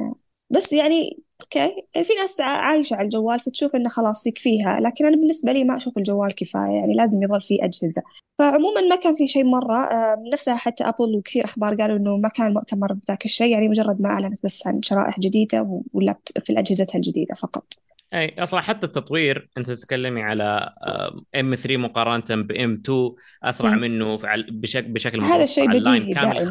بس 0.49 0.73
يعني 0.73 1.23
أوكي 1.41 1.83
في 2.03 2.13
ناس 2.13 2.41
عايشة 2.41 2.95
على 2.95 3.05
الجوال 3.05 3.39
فتشوف 3.39 3.75
إنه 3.75 3.89
خلاص 3.89 4.27
يكفيها 4.27 4.79
لكن 4.79 5.05
أنا 5.05 5.15
بالنسبة 5.17 5.51
لي 5.51 5.63
ما 5.63 5.77
أشوف 5.77 5.97
الجوال 5.97 6.35
كفاية 6.35 6.71
يعني 6.71 6.93
لازم 6.93 7.23
يظل 7.23 7.41
فيه 7.41 7.63
أجهزة. 7.63 8.01
فعموما 8.39 8.81
ما 8.81 8.95
كان 8.95 9.13
في 9.15 9.27
شيء 9.27 9.43
مرة 9.43 9.89
نفسها 10.33 10.55
حتى 10.55 10.83
أبل 10.83 11.15
وكثير 11.15 11.45
أخبار 11.45 11.75
قالوا 11.75 11.97
إنه 11.97 12.17
ما 12.17 12.29
كان 12.29 12.53
مؤتمر 12.53 12.93
بذاك 12.93 13.25
الشيء 13.25 13.51
يعني 13.51 13.69
مجرد 13.69 14.01
ما 14.01 14.09
أعلنت 14.09 14.43
بس 14.43 14.67
عن 14.67 14.81
شرائح 14.81 15.19
جديدة 15.19 15.83
واللابت 15.93 16.45
في 16.45 16.59
أجهزتها 16.59 16.97
الجديدة 16.97 17.35
فقط. 17.35 17.73
أي 18.13 18.43
أصلا 18.43 18.61
حتى 18.61 18.85
التطوير 18.85 19.49
أنت 19.57 19.71
تتكلمي 19.71 20.21
على 20.23 20.73
إم 21.35 21.55
3 21.55 21.77
مقارنة 21.77 22.43
بام 22.43 22.73
2 22.85 23.15
أسرع. 23.43 23.75
منه 23.75 24.17
بشكل 24.51 24.87
بشكل 24.91 25.21
هذا 25.21 25.35
متوسط 25.35 25.55
شيء 25.55 25.69
على 25.69 25.77
اللاين 25.77 26.01
بديهي 26.01 26.13
كامل 26.13 26.33
دائما 26.33 26.39
إيه 26.39 26.45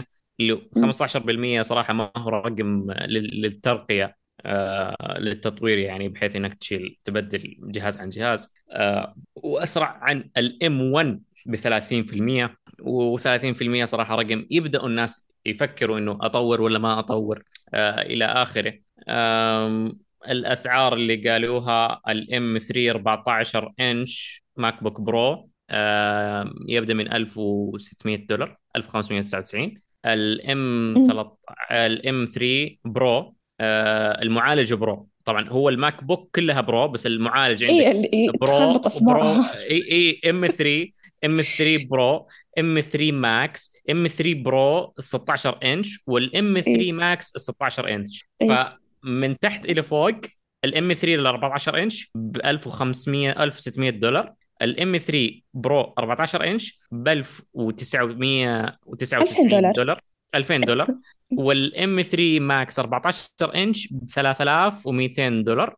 15% 0.00 0.06
اللي 0.40 0.52
مم. 0.76 0.92
15% 0.92 1.62
صراحة 1.62 1.94
ما 1.94 2.10
هو 2.16 2.28
رقم 2.30 2.90
لل- 2.90 3.40
للترقية 3.42 4.16
آه 4.44 5.18
للتطوير 5.18 5.78
يعني 5.78 6.08
بحيث 6.08 6.36
إنك 6.36 6.54
تشيل 6.54 6.98
تبدل 7.04 7.56
جهاز 7.62 7.96
عن 7.98 8.08
جهاز 8.08 8.52
آه 8.72 9.14
وأسرع 9.34 9.98
عن 10.02 10.30
الإم 10.36 10.80
1 10.92 11.22
ب 11.46 11.56
30% 11.56 12.56
و30% 12.82 13.84
صراحة 13.84 14.14
رقم 14.16 14.46
يبدأوا 14.50 14.86
الناس 14.88 15.28
يفكروا 15.46 15.98
إنه 15.98 16.18
أطور 16.20 16.60
ولا 16.60 16.78
ما 16.78 16.98
أطور 16.98 17.42
آه 17.74 18.02
إلى 18.02 18.24
آخره 18.24 18.74
آه 19.08 19.92
الأسعار 20.28 20.94
اللي 20.94 21.30
قالوها 21.30 22.00
ال 22.08 22.33
M 22.33 22.58
3 22.58 22.90
14 22.90 23.72
إنش 23.80 24.42
MacBook 24.56 25.00
Pro 25.00 25.48
آه 25.70 26.52
يبدأ 26.68 26.94
من 26.94 27.12
1600 27.12 28.26
دولار 28.26 28.56
1599 28.76 29.74
ال 30.06 30.50
M 30.50 30.94
مم. 30.94 31.06
13 31.06 31.36
ال 31.70 31.97
M 31.97 32.24
3 32.24 32.76
Pro 32.84 33.34
آه 33.60 34.22
المعالج 34.22 34.74
Pro 34.74 35.08
طبعا 35.24 35.48
هو 35.48 35.68
ال 35.68 36.04
MacBook 36.04 36.30
كلها 36.34 36.60
Pro 36.60 36.88
بس 36.88 37.06
المعالج 37.06 37.64
عندك 37.64 37.74
اللي 37.86 38.32
Pro 38.40 38.72
Pro 39.02 39.42
إي 39.70 39.92
إي 39.92 40.30
M 40.30 40.46
3 40.46 40.86
M 41.24 41.40
3 41.40 41.86
Pro 41.88 42.26
M 42.58 42.80
3 42.80 43.12
Max 43.12 43.72
M 43.90 44.06
3 44.06 44.34
Pro 44.34 44.94
16 44.98 45.58
إنش 45.64 46.02
وال 46.06 46.39
M 46.39 46.56
اي 46.56 46.62
3 46.62 46.92
Max 46.92 47.32
16 47.36 47.94
إنش. 47.94 48.28
اي 48.42 48.79
فمن 49.02 49.38
تحت 49.38 49.64
إلى 49.64 49.82
فوق 49.82 50.20
ال 50.64 50.78
M 50.78 50.92
3 50.92 51.16
ل 51.16 51.26
14 51.26 51.82
إنش 51.82 52.10
ب 52.14 52.36
1500 52.36 53.42
1600 53.42 53.90
دولار. 53.90 54.32
ال 54.62 54.80
M 54.80 54.98
3 54.98 55.40
Pro 55.54 55.94
14 55.98 56.44
إنش 56.44 56.80
ب 56.92 57.08
2000 57.08 57.46
1999 57.56 59.48
دولار. 59.48 59.72
دولار. 59.74 60.00
2000 60.34 60.60
دولار. 60.60 60.86
وال 61.38 61.81
M 61.81 62.02
3 62.02 62.40
Max 62.40 62.78
14 62.78 63.28
إنش 63.54 63.88
ب 63.92 64.08
3200 64.08 65.42
دولار. 65.42 65.76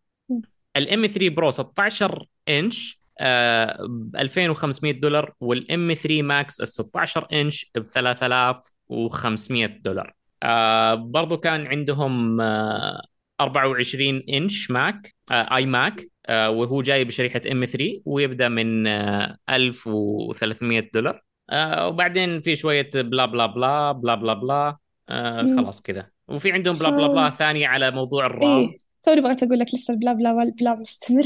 ال 0.76 0.91
M 0.91 1.06
3 1.06 1.28
Pro 1.28 1.50
16 1.50 2.26
إنش 2.48 3.02
ب 3.20 4.16
2500 4.16 4.92
دولار. 4.92 5.32
وال 5.40 5.76
M 5.76 5.94
3 5.94 6.22
Max 6.22 6.60
ال 6.60 6.68
16 6.68 7.26
إنش 7.32 7.70
ب 7.74 7.86
3500 7.86 9.66
دولار. 9.66 10.14
آه 10.42 10.94
برضو 10.94 11.36
كان 11.36 11.66
عندهم 11.66 12.40
آه 12.40 13.02
24 13.40 14.22
إنش 14.28 14.70
Mac 14.70 15.14
آه 15.32 15.56
iMac 15.56 16.08
آه 16.26 16.50
وهو 16.50 16.82
جاي 16.82 17.04
بشريحة 17.04 17.40
M 17.52 17.64
3 17.64 18.02
ويبدأ 18.04 18.48
من 18.48 18.86
آه 18.86 19.36
1300 19.50 20.90
دولار. 20.94 21.22
آه 21.50 21.88
وبعدين 21.88 22.40
في 22.40 22.56
شوية 22.56 22.90
blah 22.94 23.26
blah 23.26 23.46
blah 23.46 23.92
blah 23.92 24.14
blah 24.14 24.34
blah 24.34 24.76
آه. 25.08 25.56
خلاص 25.56 25.82
كذا. 25.82 26.10
وفي 26.28 26.52
عندهم 26.52 26.74
blah 26.74 26.90
blah 26.90 27.06
blah 27.06 27.30
ثانية 27.30 27.66
على 27.66 27.90
موضوع 27.90 28.26
ال 28.26 28.33
RAM. 28.33 28.58
إيه. 28.58 28.76
توني 29.02 29.20
بغيت 29.20 29.42
أقول 29.42 29.58
لك 29.58 29.74
لسه 29.74 29.94
ال 29.94 29.98
blah 29.98 30.12
blah 30.12 30.32
وال 30.32 30.46
blah 30.46 30.74
مستمر. 30.74 31.24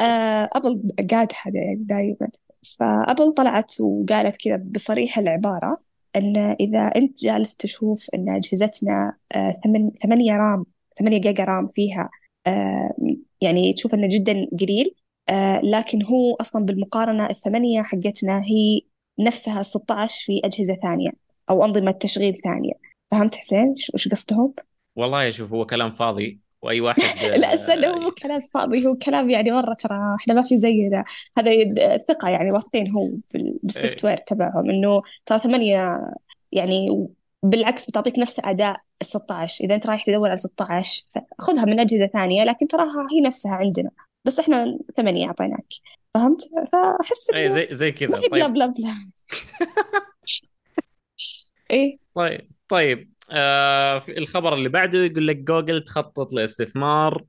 آه 0.00 0.48
ابل 0.52 0.82
هذا 1.44 1.56
يعني 1.56 1.84
دائما 1.84 2.28
فابل 2.78 3.32
طلعت 3.32 3.80
وقالت 3.80 4.36
كذا 4.36 4.56
بصريح 4.56 5.18
العبارة 5.18 5.78
إن 6.16 6.36
إذا 6.36 6.86
أنت 6.96 7.24
جالس 7.24 7.56
تشوف 7.56 8.06
إن 8.14 8.30
أجهزتنا 8.30 9.16
آه 9.34 9.60
ثمانية 10.02 10.36
رام 10.36 10.64
ثمانية 10.98 11.20
جيجا 11.20 11.44
رام 11.44 11.68
فيها 11.72 12.10
آه 12.46 12.90
يعني 13.40 13.72
تشوف 13.72 13.94
إنه 13.94 14.08
جدا 14.10 14.46
قليل 14.60 14.94
آه 15.28 15.60
لكن 15.64 16.02
هو 16.04 16.34
أصلا 16.34 16.64
بالمقارنة 16.64 17.26
الثمانية 17.30 17.82
حقتنا 17.82 18.42
هي 18.44 18.80
نفسها 19.20 19.62
16 19.62 20.24
في 20.26 20.40
أجهزة 20.44 20.74
ثانية 20.82 21.10
أو 21.50 21.64
أنظمة 21.64 21.90
تشغيل 21.90 22.34
ثانية. 22.34 22.72
فهمت 23.10 23.34
حسين؟ 23.34 23.74
وش 23.94 24.08
قصدهم؟ 24.08 24.54
والله 24.96 25.30
شوف 25.30 25.52
هو 25.52 25.66
كلام 25.66 25.92
فاضي 25.94 26.40
وأي 26.62 26.80
واحد 26.80 27.00
لا 27.40 27.54
استنى 27.54 27.86
آه، 27.86 27.90
هو 27.90 27.98
مو 28.00 28.10
كلام 28.10 28.40
فاضي 28.54 28.86
هو 28.86 28.94
كلام 28.96 29.30
يعني 29.30 29.50
مرة 29.50 29.74
ترى 29.74 29.96
إحنا 30.20 30.34
ما 30.34 30.42
في 30.42 30.56
زينا. 30.56 31.04
هذا 31.38 31.50
ثقة 31.98 32.28
يعني 32.28 32.52
واثقين 32.52 32.90
هو 32.90 33.10
بال- 33.34 33.58
بال 33.62 34.04
software 34.04 34.16
تبعهم 34.16 34.70
إنه 34.70 35.02
ترى 35.26 35.38
ثمانية 35.38 36.10
يعني 36.52 37.06
بالعكس 37.42 37.90
بتعطيك 37.90 38.18
نفس 38.18 38.40
أداء 38.44 38.76
ال 39.04 39.10
16 39.10 39.64
إذا 39.64 39.74
أنت 39.74 39.86
رايح 39.86 40.04
تدور 40.04 40.28
على 40.28 40.36
16 40.36 41.04
خذها 41.38 41.64
من 41.64 41.80
أجهزة 41.80 42.06
ثانية 42.06 42.44
لكن 42.44 42.68
تراها 42.68 43.08
هي 43.12 43.20
نفسها 43.20 43.52
عندنا. 43.52 43.90
بس 44.24 44.40
إحنا 44.40 44.78
ثمانية 44.96 45.26
أعطيناك. 45.26 45.66
فهمت؟ 46.14 46.40
فأحس 46.72 47.30
اي 47.34 47.48
زي 47.50 47.68
زي 47.70 47.92
كذا. 47.92 48.16
هي 48.16 48.28
blah 48.28 48.46
طيب. 48.46 48.54
بلا 48.54 48.66
بلا. 48.66 49.10
إيه. 51.70 51.98
طيب 52.14 52.50
طيب. 52.68 53.14
آه 53.30 54.02
الخبر 54.08 54.54
اللي 54.54 54.68
بعده 54.68 54.98
يقول 54.98 55.28
لك 55.28 55.36
جوجل 55.36 55.84
تخطط 55.84 56.32
لاستثمار 56.32 57.24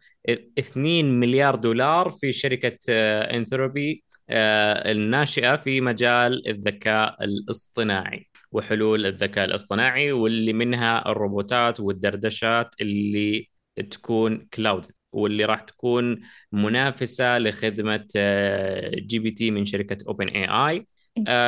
2 0.59 1.19
مليار 1.19 1.55
دولار 1.55 2.11
في 2.11 2.32
شركة 2.32 2.78
آه 2.89 3.36
Anthropic 3.38 4.03
آه 4.30 4.91
الناشئة 4.91 5.55
في 5.55 5.82
مجال 5.82 6.47
الذكاء 6.47 7.23
الاصطناعي. 7.23 8.28
وحلول 8.55 9.05
الذكاء 9.05 9.45
الاصطناعي 9.45 10.11
واللي 10.11 10.53
منها 10.53 11.11
الروبوتات 11.11 11.79
والدردشات 11.79 12.75
اللي 12.81 13.49
تكون 13.91 14.47
Claude 14.53 14.86
واللي 15.11 15.45
راح 15.45 15.61
تكون 15.61 16.21
منافسة 16.51 17.39
لخدمة 17.39 18.07
آه 18.15 18.91
GPT 18.95 19.51
من 19.51 19.65
شركة 19.65 19.97
OpenAI 20.07 20.86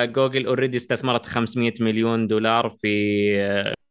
جوجل 0.07 0.45
already 0.45 0.77
استثمرت 0.77 1.25
500 1.25 1.73
مليون 1.79 2.27
دولار 2.27 2.69
في 2.69 2.87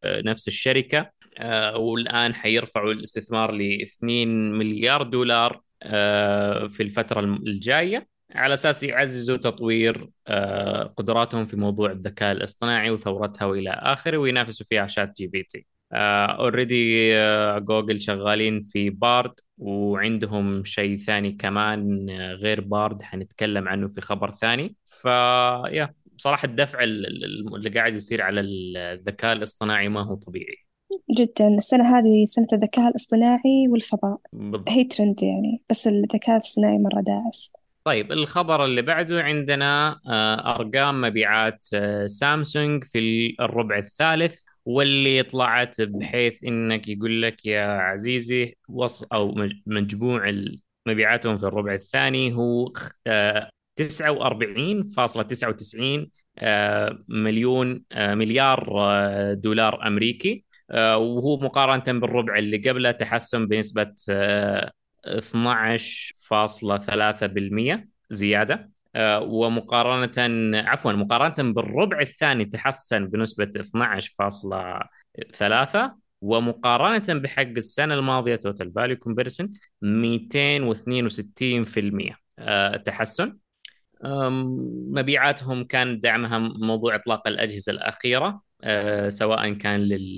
آه، 0.04 0.22
نفس 0.22 0.48
الشركة. 0.48 1.10
آه، 1.38 1.76
والآن 1.78 2.34
حيرفعوا 2.34 2.92
الاستثمار 2.92 3.52
ل 3.52 3.82
2 3.82 4.52
مليار 4.52 5.02
دولار 5.02 5.62
آه، 5.82 6.66
في 6.66 6.82
الفترة 6.82 7.20
الجاية. 7.20 8.08
على 8.37 8.55
أساس 8.55 8.82
يعززوا 8.82 9.37
تطوير 9.37 10.09
آه، 10.28 10.82
قدراتهم 10.82 11.47
في 11.47 11.57
موضوع 11.57 11.91
الذكاء 11.91 12.32
الاصطناعي 12.32 12.91
وثورتها 12.91 13.47
وإلى 13.47 13.70
آخره 13.70 14.16
وينافسوا 14.18 14.66
فيها 14.66 14.87
ChatGPT. 14.86 15.66
Already 15.92 17.12
جوجل 17.61 18.01
شغالين 18.01 18.62
في 18.62 18.91
Bard 18.90 19.32
وعندهم 19.59 20.64
شيء 20.64 20.97
ثاني 20.97 21.32
كمان 21.32 22.11
آه، 22.11 22.32
غير 22.32 22.61
Bard 22.61 23.03
حنتكلم 23.03 23.68
عنه 23.68 23.89
في 23.89 24.01
خبر 24.01 24.30
ثاني. 24.30 24.76
فيا 24.84 25.95
بصراحة 26.16 26.47
الدفع 26.47 26.82
ال- 26.82 27.07
ال- 27.07 27.55
اللي 27.57 27.70
قاعد 27.70 27.95
يصير 27.95 28.22
على 28.22 28.41
الذكاء 28.41 29.32
الاصطناعي 29.32 29.89
ما 29.89 30.03
هو 30.05 30.14
طبيعي. 30.14 30.57
جدا. 31.18 31.49
السنة 31.49 31.84
هذه 31.99 32.24
سنة 32.26 32.47
الذكاء 32.53 32.89
الاصطناعي 32.89 33.68
والفضاء. 33.70 34.20
بالضبط. 34.32 34.70
هي 34.70 34.84
ترند 34.84 35.22
يعني 35.22 35.62
بس 35.70 35.87
الذكاء 35.87 36.37
الاصطناعي 36.37 36.78
مرة 36.78 37.01
داعس. 37.01 37.53
طيب 37.87 38.12
الخبر 38.12 38.64
اللي 38.64 38.82
بعده 38.82 39.22
عندنا 39.22 40.01
آه، 40.09 40.55
أرقام 40.55 41.01
مبيعات 41.01 41.66
آه، 41.74 42.07
سامسونج 42.07 42.84
في 42.84 42.99
الربع 43.41 43.78
الثالث 43.78 44.45
واللي 44.64 45.22
طلعت 45.22 45.80
بحيث 45.80 46.45
إنك 46.45 46.89
يقول 46.89 47.22
لك 47.22 47.47
يا 47.47 47.62
عزيزي 47.66 48.57
وص 48.68 49.05
مج- 49.12 49.62
مجموع 49.66 50.32
مبيعاتهم 50.87 51.39
في 51.39 51.45
الربع 51.47 51.74
الثاني 51.74 52.34
هو 52.34 52.72
آه، 53.07 53.51
49.99 53.76 56.11
آه، 56.39 56.99
مليون 57.09 57.84
مليار 57.99 58.68
دولار 59.34 59.87
أمريكي 59.87 60.45
آه، 60.70 60.97
وهو 60.99 61.37
مقارنة 61.39 62.01
بالربع 62.01 62.39
اللي 62.39 62.57
قبله 62.70 62.91
تحسن 62.91 63.47
بنسبة 63.47 63.93
آه، 64.11 64.72
12.3% 65.07 67.88
زيادة. 68.11 68.70
آه، 68.96 69.20
ومقارنة 69.22 70.12
عفوا 70.59 70.92
مقارنة 70.92 71.52
بالربع 71.52 72.00
الثاني 72.00 72.44
تحسن 72.44 73.07
بنسبة 73.07 73.52
12.3 73.57 75.92
ومقارنة 76.20 77.20
بحق 77.20 77.42
السنة 77.42 77.94
الماضية 77.94 78.36
total 78.36 78.72
value 78.72 78.97
comparison 78.97 79.53
262% 79.82 82.16
آه، 82.38 82.76
تحسن. 82.76 83.36
مبيعاتهم 84.04 85.64
كان 85.64 86.00
دعمها 86.00 86.38
موضوع 86.38 86.94
إطلاق 86.94 87.28
الأجهزة 87.28 87.72
الأخيرة 87.72 88.42
أه، 88.64 89.09
سواء 89.09 89.52
كان 89.52 89.80
لل- 89.80 90.16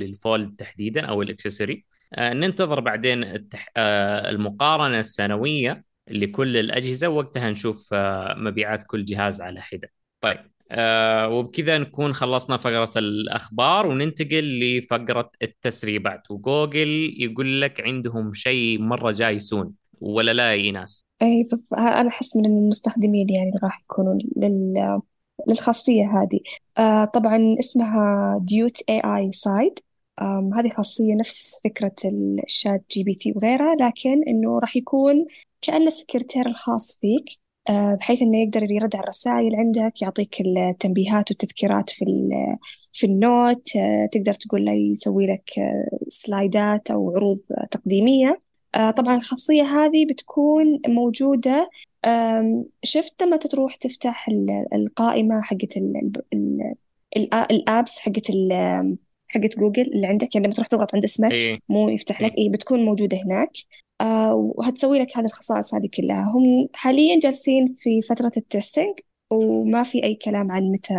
لل 0.00 0.18
Fold 0.18 0.54
تحديدا 0.58 1.06
أو 1.06 1.22
ال 1.22 1.26
accessory. 1.26 1.72
أه، 1.74 1.89
ننتظر 2.18 2.80
بعدين 2.80 3.24
التح... 3.24 3.68
أه، 3.76 4.30
المقارنة 4.30 4.98
السنوية 4.98 5.84
لكل 6.08 6.56
الأجهزة 6.56 7.08
وقتها 7.08 7.50
نشوف 7.50 7.88
أه، 7.92 8.34
مبيعات 8.38 8.82
كل 8.82 9.04
جهاز 9.04 9.40
على 9.40 9.60
حدة. 9.60 9.92
طيب 10.20 10.38
وبكذا 11.32 11.78
نكون 11.78 12.12
خلصنا 12.12 12.56
فقرة 12.56 12.90
الأخبار 12.96 13.86
وننتقل 13.86 14.60
لفقرة 14.60 15.30
التسريبات. 15.42 16.30
وجوجل 16.30 17.14
يقول 17.18 17.60
لك 17.60 17.80
عندهم 17.80 18.34
شيء 18.34 18.78
مرة 18.80 19.10
جاي 19.10 19.40
soon 19.40 19.72
ولا 20.00 20.32
لا 20.32 20.54
يا 20.54 20.72
ناس 20.72 21.06
أي 21.22 21.48
بف... 21.52 21.74
أنا 21.74 22.08
أحس 22.08 22.36
من 22.36 22.46
المستخدمين 22.46 23.30
يعني 23.30 23.52
راح 23.62 23.80
يكونوا 23.80 24.14
لل... 24.36 25.00
للخاصية 25.48 26.04
هذه. 26.04 26.40
آه 26.78 27.04
طبعا 27.04 27.56
اسمها 27.60 28.34
Duet 28.42 28.80
AI 28.88 29.00
side 29.00 29.78
هذه 30.54 30.68
خاصية 30.68 31.14
نفس 31.14 31.60
فكرة 31.64 31.94
ال 32.44 32.84
ChatGPT 32.90 33.32
وغيرها 33.36 33.74
لكن 33.74 34.22
إنه 34.28 34.58
راح 34.58 34.76
يكون 34.76 35.26
كأنه 35.62 35.86
السكرتير 35.86 36.46
الخاص 36.46 36.98
فيك 37.00 37.40
آه، 37.68 37.94
بحيث 37.94 38.22
إنه 38.22 38.38
يقدر 38.38 38.70
يرد 38.70 38.96
على 38.96 39.02
الرسائل 39.02 39.56
عندك 39.56 40.02
يعطيك 40.02 40.36
التنبيهات 40.40 41.30
والتذكيرات 41.30 41.90
في 41.90 42.04
في 42.92 43.06
ال 43.06 43.20
note 43.20 43.76
آه، 43.76 44.08
تقدر 44.12 44.34
تقول 44.34 44.64
له 44.64 44.72
يسوي 44.72 45.26
لك 45.26 45.50
سلايدات 46.08 46.90
أو 46.90 47.10
عروض 47.16 47.38
تقديمية. 47.70 48.38
طبعا 48.96 49.16
الخاصية 49.16 49.62
هذه 49.62 50.06
بتكون 50.10 50.80
موجودة 50.88 51.70
شفت 52.82 53.22
لما 53.22 53.36
تروح 53.36 53.74
تفتح 53.74 54.28
القائمة 54.74 55.40
حقت 55.42 55.76
ال 57.50 57.60
apps 57.60 57.98
حقت 57.98 58.30
حقت 59.34 59.58
جوجل 59.58 59.82
اللي 59.82 60.06
عندك 60.06 60.34
يعني 60.34 60.46
لما 60.46 60.54
تروح 60.54 60.66
تضغط 60.66 60.94
عند 60.94 61.04
اسمك 61.04 61.32
إيه. 61.32 61.58
مو 61.68 61.88
يفتح 61.88 62.22
لك 62.22 62.32
إيه. 62.32 62.44
اي 62.44 62.48
بتكون 62.48 62.84
موجودة 62.84 63.16
هناك. 63.24 63.50
آه 64.00 64.34
وهتسوي 64.34 64.98
لك 64.98 65.18
هذه 65.18 65.26
الخصائص 65.26 65.74
هذه 65.74 65.88
كلها. 65.96 66.32
هم 66.34 66.68
حاليا 66.74 67.20
جالسين 67.20 67.68
في 67.76 68.02
فترة 68.02 68.32
ال 68.36 68.43
testing 68.43 68.94
وما 69.30 69.82
في 69.82 70.04
أي 70.04 70.14
كلام 70.14 70.50
عن 70.52 70.62
متى 70.62 70.94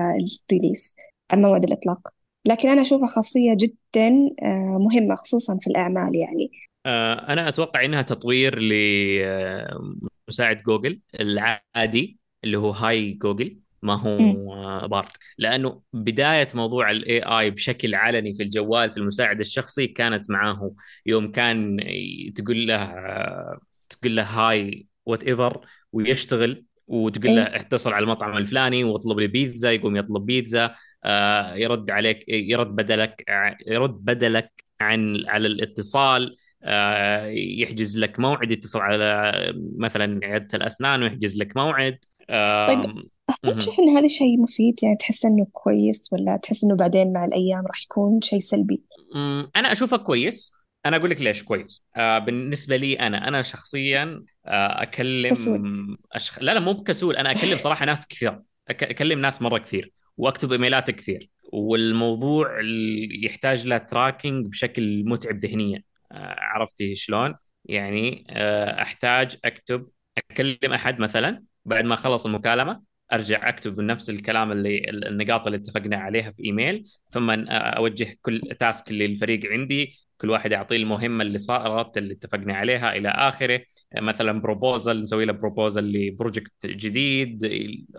ال 0.51 0.57
release 0.57 0.95
عن 1.31 1.41
موعد 1.41 1.63
الإطلاق. 1.63 1.99
لكن 2.47 2.69
أنا 2.69 2.81
أشوفها 2.81 3.07
خاصية 3.07 3.53
جدا 3.53 4.09
آه 4.43 4.77
مهمة 4.79 5.15
خصوصا 5.15 5.57
في 5.61 5.67
الأعمال 5.67 6.15
يعني. 6.15 6.51
آه 6.85 7.13
أنا 7.13 7.49
أتوقع 7.49 7.85
إنها 7.85 8.01
تطوير 8.01 8.59
لمساعد 10.27 10.57
جوجل 10.63 10.99
العادي 11.19 12.17
اللي 12.43 12.57
هو 12.57 12.71
Hey 12.71 13.11
Google. 13.11 13.57
ما 13.81 13.99
هو 13.99 14.87
Bard. 14.87 15.17
لأنه 15.37 15.81
بداية 15.93 16.47
موضوع 16.53 16.91
ال 16.91 17.21
AI 17.21 17.49
بشكل 17.49 17.95
علني 17.95 18.35
في 18.35 18.43
الجوال 18.43 18.91
في 18.91 18.97
المساعد 18.97 19.39
الشخصي 19.39 19.87
كانت 19.87 20.29
معاه. 20.29 20.75
يوم 21.05 21.31
كان 21.31 21.77
تقول 22.35 22.67
له 22.67 22.93
تقول 23.89 24.15
له 24.15 24.23
hey 24.23 24.85
whatever 25.05 25.65
ويشتغل 25.91 26.63
وتقول 26.87 27.35
له 27.35 27.43
اتصل 27.43 27.93
على 27.93 28.03
المطعم 28.03 28.37
الفلاني 28.37 28.83
واطلب 28.83 29.19
لي 29.19 29.27
بيتزا 29.27 29.71
يقوم 29.71 29.95
يطلب 29.95 30.25
بيتزا. 30.25 30.75
آه، 31.03 31.55
يرد 31.55 31.91
عليك 31.91 32.25
يرد 32.27 32.67
بدلك 32.67 33.23
يرد 33.67 34.05
بدلك 34.05 34.63
عن 34.81 35.23
على 35.27 35.47
الاتصال. 35.47 36.35
آه، 36.63 37.25
يحجز 37.27 37.97
لك 37.97 38.19
موعد 38.19 38.51
يتصل 38.51 38.79
على 38.79 39.33
مثلا 39.77 40.19
عيادة 40.23 40.47
الأسنان 40.53 41.03
ويحجز 41.03 41.37
لك 41.37 41.57
موعد. 41.57 41.97
طيب 42.67 43.03
هل 43.45 43.57
تشوف 43.57 43.79
إن 43.79 43.89
هذا 43.89 44.07
شيء 44.07 44.41
مفيد 44.41 44.83
يعني 44.83 44.95
تحس 44.95 45.25
إنه 45.25 45.47
كويس 45.51 46.09
ولا 46.11 46.37
تحس 46.37 46.63
إنه 46.63 46.75
بعدين 46.75 47.13
مع 47.13 47.25
الأيام 47.25 47.67
راح 47.67 47.83
يكون 47.83 48.21
شيء 48.21 48.39
سلبي؟ 48.39 48.81
أنا 49.55 49.71
أشوفه 49.71 49.97
كويس. 49.97 50.61
أنا 50.85 50.97
أقول 50.97 51.09
لك 51.09 51.21
ليش 51.21 51.43
كويس. 51.43 51.83
آه 51.95 52.19
بالنسبة 52.19 52.75
لي 52.75 52.99
أنا 52.99 53.27
أنا 53.27 53.41
شخصيا 53.41 54.23
آه 54.45 54.83
أكلم 54.83 55.29
كسول. 55.29 55.97
أشخ... 56.11 56.39
لا 56.39 56.53
لا 56.53 56.59
مو 56.59 56.73
بكسول. 56.73 57.17
أنا 57.17 57.31
أكلم 57.31 57.55
صراحة 57.65 57.85
ناس 57.85 58.07
كثير. 58.07 58.41
أكلم 58.69 59.19
ناس 59.19 59.41
مرة 59.41 59.57
كثير 59.57 59.93
وأكتب 60.17 60.51
إيميلات 60.51 60.91
كثير. 60.91 61.29
والموضوع 61.53 62.61
يحتاج 63.23 63.67
له 63.67 63.77
تراكنج 63.77 64.45
بشكل 64.45 65.03
متعب 65.05 65.37
ذهنيا. 65.37 65.83
آه 66.11 66.35
عرفتي 66.39 66.95
شلون؟ 66.95 67.35
يعني 67.65 68.25
آه 68.29 68.81
أحتاج 68.81 69.37
أكتب 69.45 69.87
أكلم 70.31 70.73
أحد 70.73 70.99
مثلا 70.99 71.43
بعد 71.65 71.85
ما 71.85 71.95
خلص 71.95 72.25
المكالمة. 72.25 72.90
أرجع 73.13 73.49
أكتب 73.49 73.79
نفس 73.79 74.09
الكلام 74.09 74.51
اللي 74.51 74.89
النقاط 74.89 75.45
اللي 75.45 75.57
اتفقنا 75.57 75.97
عليها 75.97 76.31
في 76.31 76.43
إيميل 76.43 76.83
ثم 77.09 77.29
أوجه 77.49 78.17
كل 78.21 78.41
تاسك 78.59 78.91
للفريق 78.91 79.51
عندي 79.51 79.99
كل 80.21 80.29
واحد 80.29 80.51
يعطيه 80.51 80.75
المهمة 80.75 81.23
اللي 81.23 81.37
صارت 81.37 81.97
اللي 81.97 82.13
اتفقنا 82.13 82.53
عليها 82.53 82.95
إلى 82.95 83.09
آخره. 83.09 83.61
مثلا 83.95 84.41
proposal 84.41 85.01
نسوي 85.03 85.25
له 85.25 85.33
proposal 85.33 85.83
ل 85.83 85.94
project 85.94 86.65
جديد 86.65 87.45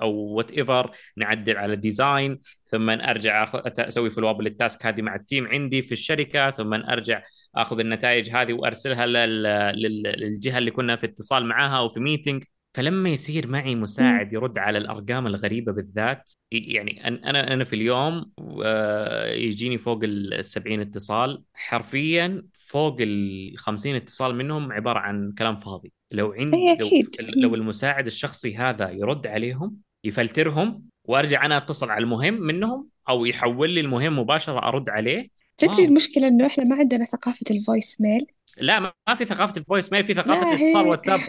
أو 0.03 0.13
whatever 0.13 0.91
نعدل 1.17 1.57
على 1.57 1.77
design 1.77 2.41
ثم 2.65 2.91
أرجع 2.91 3.51
أسوي 3.79 4.11
follow 4.11 4.31
up 4.31 4.43
لل 4.43 4.57
task 4.57 4.87
هذه 4.87 5.03
مع 5.03 5.15
ال 5.15 5.21
team 5.21 5.47
عندي 5.47 5.83
في 5.83 5.93
الشركة 5.93 6.51
ثم 6.51 6.75
أرجع 6.75 7.23
آخذ 7.57 7.81
النتائج 7.81 8.31
هذه 8.31 8.53
وأرسلها 8.53 9.07
للجهة 9.73 10.59
اللي 10.59 10.71
كنا 10.71 10.97
في 10.97 11.07
اتصال 11.07 11.47
معاها 11.47 11.79
أو 11.79 11.89
في 11.89 12.01
meeting 12.01 12.45
فلما 12.75 13.09
يصير 13.09 13.47
معي 13.47 13.75
مساعد 13.75 14.33
يرد 14.33 14.59
على 14.59 14.79
الأرقام 14.79 15.27
الغريبة 15.27 15.73
بالذات 15.73 16.31
يعني 16.53 17.09
أنا 17.09 17.53
أنا 17.53 17.65
في 17.65 17.77
اليوم 17.77 18.31
يجيني 19.47 19.79
فوق 19.79 20.01
ال 20.03 20.45
70 20.45 20.81
اتصال. 20.81 21.43
حرفيا 21.55 22.43
فوق 22.59 22.97
ال 23.01 23.53
50 23.57 23.95
اتصال 23.95 24.35
منهم 24.35 24.73
عبارة 24.73 24.99
عن 24.99 25.33
كلام 25.39 25.57
فاضي. 25.57 25.93
لو 26.13 26.33
عندي 26.33 26.57
لو, 27.21 27.33
لو 27.37 27.55
المساعد 27.55 28.07
الشخصي 28.07 28.57
هذا 28.57 28.91
يرد 28.91 29.27
عليهم 29.27 29.77
يفلترهم 30.05 30.83
وأرجع 31.05 31.47
أنا 31.47 31.57
أتصل 31.57 31.91
على 31.91 32.05
المهم 32.05 32.35
منهم 32.35 32.89
أو 33.09 33.25
يحول 33.25 33.71
لي 33.71 33.81
المهم 33.81 34.19
مباشرة 34.19 34.69
أرد 34.69 34.91
عليه. 34.91 35.29
تدري 35.59 35.85
المشكلة 35.85 36.29
إنه 36.29 36.47
إحنا 36.47 36.65
ما 36.65 36.77
عندنا 36.77 37.05
ثقافة 37.05 37.45
الفويس 37.51 38.01
ميل 38.01 38.27
لا 38.57 38.81
ما 38.81 39.15
في 39.15 39.25
ثقافة 39.25 39.53
ال 39.57 39.63
voice 39.63 39.93
mail 39.93 40.05
في 40.05 40.15
ثقافة 40.15 40.55
اتصال 40.55 40.87
واتساب. 40.87 41.21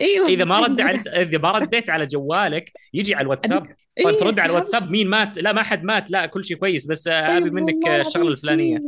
أيوه 0.00 0.28
إذا 0.28 0.44
ما 0.44 0.60
رد 0.60 0.80
على 0.80 0.98
إذا 0.98 1.38
ما 1.38 1.52
رديت 1.52 1.90
على 1.90 2.06
جوالك 2.06 2.72
يجي 2.94 3.14
على 3.14 3.24
الواتساب. 3.24 3.62
فأنت 4.04 4.20
ترد 4.20 4.38
على 4.38 4.50
الواتساب 4.50 4.90
مين 4.90 5.08
مات؟ 5.08 5.38
لا 5.38 5.52
ما 5.52 5.62
حد 5.62 5.84
مات. 5.84 6.10
لا 6.10 6.26
كل 6.26 6.44
شيء 6.44 6.56
كويس 6.56 6.86
بس 6.86 7.08
ابي 7.08 7.50
منك 7.50 7.88
الشغلة 7.88 8.28
الفلانية. 8.28 8.78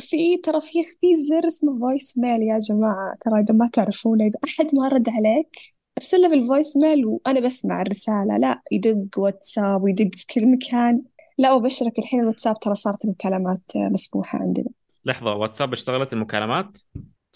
في 0.00 0.36
ترى 0.36 0.60
في 0.60 0.82
في 1.00 1.16
زر 1.16 1.48
اسمه 1.48 1.78
voice 1.78 2.18
mail 2.18 2.42
يا 2.42 2.58
جماعة. 2.58 3.16
ترى 3.20 3.40
إذا 3.40 3.54
ما 3.54 3.70
تعرفونه 3.72 4.24
إذا 4.24 4.38
أحد 4.44 4.66
ما 4.74 4.88
رد 4.88 5.08
عليك 5.08 5.56
ارسل 5.98 6.20
له 6.20 6.28
بال 6.28 6.42
voice 6.42 6.76
mail 6.76 7.06
وأنا 7.06 7.40
بسمع 7.40 7.82
الرسالة. 7.82 8.36
لا 8.40 8.62
يدق 8.72 9.18
واتساب 9.18 9.82
ويدق 9.82 10.10
في 10.16 10.26
كل 10.26 10.48
مكان. 10.48 11.02
لا 11.38 11.52
وبشرك 11.52 11.98
الحين 11.98 12.20
الواتساب 12.20 12.60
ترى 12.60 12.74
صارت 12.74 13.04
المكالمات 13.04 13.62
مسموحه 13.92 14.38
عندنا. 14.38 14.68
لحظة 15.04 15.34
واتساب 15.34 15.72
اشتغلت 15.72 16.12
المكالمات؟ 16.12 16.78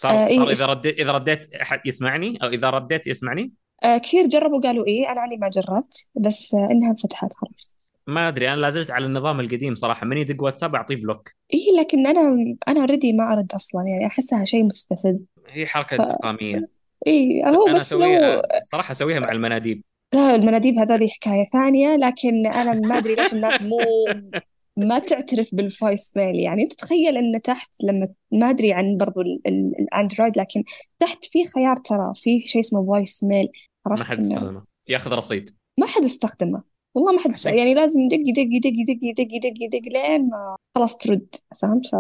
صار, 0.01 0.11
آه 0.11 0.15
صار 0.15 0.27
إيه 0.29 0.51
اذا 0.51 0.67
رديت 0.67 0.99
إذا 0.99 1.13
رديت 1.13 1.55
أحد 1.55 1.81
يسمعني؟ 1.87 2.39
أو 2.43 2.49
إذا 2.49 2.71
رديت 2.71 3.07
يسمعني؟ 3.07 3.53
آه 3.85 3.99
كثير 3.99 4.27
جربوا 4.27 4.61
قالوا 4.61 4.87
إيه 4.87 5.13
أنا 5.13 5.21
عني 5.21 5.37
ما 5.37 5.49
جربت 5.49 6.07
بس 6.15 6.55
آه 6.55 6.69
إنها 6.71 6.91
انفتحت 6.91 7.33
خلاص. 7.33 7.77
ما 8.07 8.29
أدري 8.29 8.49
أنا 8.49 8.61
لازلت 8.61 8.91
على 8.91 9.07
النظام 9.07 9.41
القديم 9.41 9.75
صراحة. 9.75 10.07
من 10.07 10.17
يدق 10.17 10.43
واتساب 10.43 10.75
أعطيه 10.75 10.97
block. 10.97 11.31
إيه 11.55 11.81
لكن 11.81 12.07
أنا 12.07 12.55
أنا 12.69 12.81
already 12.81 13.13
ما 13.13 13.33
أرد 13.33 13.53
أصلا 13.55 13.83
يعني 13.89 14.07
أحسها 14.07 14.45
شيء 14.45 14.65
مستفز. 14.65 15.27
هي 15.49 15.67
حركة 15.67 15.97
ف... 15.97 16.01
انتقامية. 16.01 16.69
إيه 17.07 17.49
هو 17.49 17.75
بس 17.75 17.93
لو 17.93 18.43
صراحة 18.63 18.91
أسويها 18.91 19.21
مع 19.21 19.33
المناديب. 19.33 19.83
لا 20.15 20.35
المناديب 20.35 20.79
هذول 20.79 21.11
حكاية 21.11 21.47
ثانية 21.53 21.97
لكن 21.97 22.47
أنا 22.47 22.73
ما 22.73 22.99
أدري 22.99 23.15
ليش 23.15 23.33
الناس 23.33 23.63
مو 23.63 23.79
ما 24.77 24.99
تعترف 24.99 25.55
بال 25.55 25.72
voice 25.72 26.17
mail. 26.17 26.37
يعني 26.37 26.63
أنت 26.63 26.73
تخيل 26.73 27.17
ان 27.17 27.43
تحت 27.43 27.71
لما 27.83 28.09
ما 28.33 28.51
أدري 28.51 28.73
عن 28.73 28.97
برضو 28.97 29.21
الأندرويد 29.81 30.39
لكن 30.39 30.65
تحت 31.01 31.25
في 31.25 31.47
خيار 31.47 31.77
ترى 31.77 32.13
في 32.17 32.41
شيء 32.41 32.61
اسمه 32.61 32.87
voice 32.87 33.25
mail. 33.25 33.49
عرفت 33.87 34.03
ما 34.03 34.09
حد 34.09 34.21
استخدمه. 34.21 34.65
ياخذ 34.89 35.11
رصيد. 35.11 35.51
ما 35.79 35.87
حد 35.87 36.03
استخدمه. 36.03 36.63
والله 36.95 37.13
ما 37.13 37.21
حد 37.21 37.31
استخدمه 37.31 37.57
يعني 37.57 37.75
لازم 37.75 38.01
يدق 38.01 38.19
يدق 38.29 38.41
يدق 38.41 38.73
يدق 38.79 38.99
يدق 39.03 39.35
يدق 39.35 39.55
يدق 39.61 39.93
لين 39.93 40.29
ما 40.29 40.57
خلاص 40.77 40.97
ترد. 40.97 41.35
فهمت؟ 41.61 41.87
ف 41.87 41.95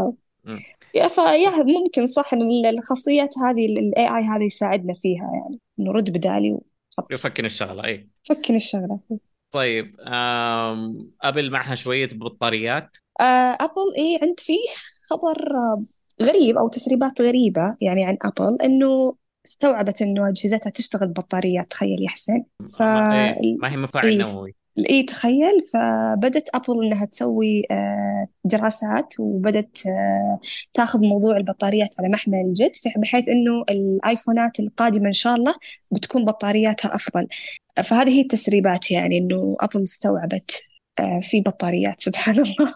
يا 0.95 1.09
فيا 1.09 1.62
ممكن 1.62 2.07
صح 2.07 2.35
إن 2.35 2.66
الخاصيات 2.66 3.39
هذه 3.39 3.66
ال 3.66 4.05
AI 4.05 4.23
هذا 4.23 4.45
يساعدنا 4.45 4.95
فيها 4.95 5.31
يعني. 5.35 5.61
انه 5.81 5.93
رد 5.93 6.11
بدالي 6.11 6.59
يفكن 7.11 7.45
الشغلة 7.45 7.85
اي 7.85 8.09
فكن 8.23 8.55
الشغلة 8.55 9.01
طيب 9.51 9.97
أبل 11.23 11.51
معها 11.51 11.75
شوية 11.75 12.09
بطاريات. 12.13 12.97
آه، 13.21 13.59
أبل 13.61 13.95
إيه 13.99 14.19
عند 14.23 14.41
فيه 14.41 14.65
خبر 15.11 15.49
غريب 16.23 16.59
أو 16.59 16.69
تسريبات 16.69 17.21
غريبة 17.21 17.77
يعني 17.81 18.05
عن 18.05 18.17
أبل 18.23 18.63
إنه 18.65 19.15
استوعبت 19.47 20.03
إنه 20.03 20.29
أجهزتها 20.29 20.71
تشتغل 20.71 21.09
بطاريات 21.09 21.71
تخيل 21.71 22.03
يا 22.03 22.09
حسين. 22.09 22.45
ف... 22.79 22.83
إيه، 22.83 23.57
ما 23.63 23.73
هي 23.73 23.77
مفاعل 23.77 24.07
إيه 24.07 24.19
نووي. 24.19 24.55
اي 24.91 25.03
تخيل. 25.03 25.63
فبدت 25.73 26.49
أبل 26.55 26.85
إنها 26.85 27.05
تسوي 27.05 27.63
آه، 27.71 28.27
دراسات 28.45 29.15
وبدت 29.19 29.87
آه، 29.87 30.41
تاخذ 30.75 31.01
موضوع 31.01 31.37
البطاريات 31.37 31.95
على 31.99 32.09
محمل 32.09 32.35
الجد 32.35 32.73
بحيث 32.97 33.29
إنه 33.29 33.65
الآيفونات 33.71 34.61
القادمة 34.61 35.07
إن 35.07 35.13
شاء 35.13 35.35
الله 35.35 35.55
بتكون 35.91 36.25
بطارياتها 36.25 36.95
أفضل. 36.95 37.27
فهذه 37.83 38.11
هي 38.11 38.20
التسريبات 38.20 38.91
يعني 38.91 39.18
إنه 39.18 39.57
ابل 39.61 39.83
استوعبت 39.83 40.62
آه، 40.99 41.20
في 41.22 41.41
بطاريات 41.41 42.01
سبحان 42.01 42.39
الله. 42.39 42.74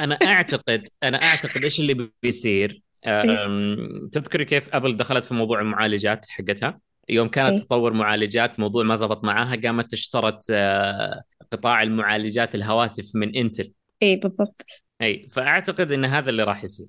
أنا 0.00 0.14
أعتقد 0.14 0.88
أنا 1.02 1.22
أعتقد 1.22 1.64
إيش 1.64 1.80
اللي 1.80 2.10
بيصير؟ 2.22 2.82
إيه. 3.06 4.08
تذكري 4.12 4.44
كيف 4.44 4.74
أبل 4.74 4.96
دخلت 4.96 5.24
في 5.24 5.34
موضوع 5.34 5.60
المعالجات 5.60 6.26
حقتها؟ 6.28 6.80
يوم 7.08 7.28
كانت 7.28 7.50
إيه؟ 7.50 7.58
تطور 7.58 7.92
معالجات 7.92 8.60
موضوع 8.60 8.84
ما 8.84 8.96
زبط 8.96 9.24
معاها 9.24 9.56
قامت 9.64 9.92
اشترت 9.92 10.46
آه، 10.50 11.22
قطاع 11.52 11.82
المعالجات 11.82 12.54
الهواتف 12.54 13.10
من 13.14 13.36
انتل 13.36 13.72
اي 14.02 14.16
بالضبط. 14.16 14.85
أي 15.02 15.28
فأعتقد 15.30 15.92
إن 15.92 16.04
هذا 16.04 16.30
اللي 16.30 16.42
راح 16.42 16.64
يصير. 16.64 16.86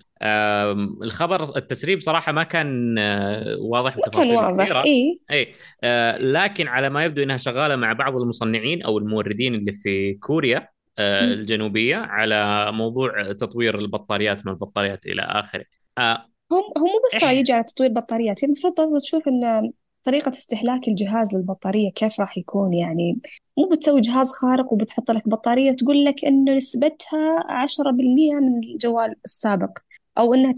الخبر 1.04 1.58
التسريب 1.58 2.02
صراحة 2.02 2.32
ما 2.32 2.44
كان 2.44 2.98
آه، 2.98 3.58
واضح 3.60 3.98
ما 3.98 4.02
كان 4.02 4.10
بتفاصيل 4.12 4.36
واضح 4.36 4.64
كثيرة. 4.64 4.84
إيه 4.86 5.20
أي 5.32 5.54
آه، 5.84 6.18
لكن 6.18 6.68
على 6.68 6.90
ما 6.90 7.06
يبدو 7.06 7.24
إنها 7.24 7.38
شغالة 7.38 7.76
مع 7.76 7.94
بعض 7.94 8.16
المصنعين 8.16 8.84
أو 8.84 8.98
الموردين 8.98 9.54
اللي 9.54 9.72
في 9.72 10.14
كوريا 10.14 10.70
آه،. 11.00 11.34
الجنوبية 11.34 11.96
على 11.96 12.72
موضوع 12.72 13.32
تطوير 13.32 13.80
البطاريات 13.80 14.46
من 14.46 14.52
البطاريات 14.52 15.06
إلى 15.06 15.22
آخره. 15.22 15.66
هم 16.00 16.18
هم 16.52 16.84
مو 16.84 17.02
بس 17.06 17.22
ترى 17.22 17.38
يجي 17.38 17.54
على 17.54 17.64
تطوير 17.64 17.92
بطاريات. 17.92 18.44
يعني 18.44 18.54
المفروض 18.54 18.76
برضه 18.78 18.98
تشوف 19.00 19.28
إن 19.28 19.72
طريقة 20.04 20.30
استهلاك 20.30 20.88
الجهاز 20.88 21.36
للبطارية 21.36 21.92
كيف 21.92 22.20
راح 22.20 22.38
يكون 22.38 22.74
يعني؟ 22.74 23.20
مو 23.58 23.66
بتسوي 23.72 24.02
جهاز 24.02 24.32
خارق 24.32 24.74
وبتحط 24.74 25.12
لك 25.12 25.30
بطارية 25.30 25.72
تقول 25.72 26.06
لك 26.06 26.26
إنه 26.26 26.52
نسبتها 26.54 27.44
عشرة 27.50 27.92
بالمية 27.92 28.36
من 28.40 28.58
الجوال 28.74 29.16
السابق 29.26 29.78
أو 30.18 30.34
إنها 30.34 30.52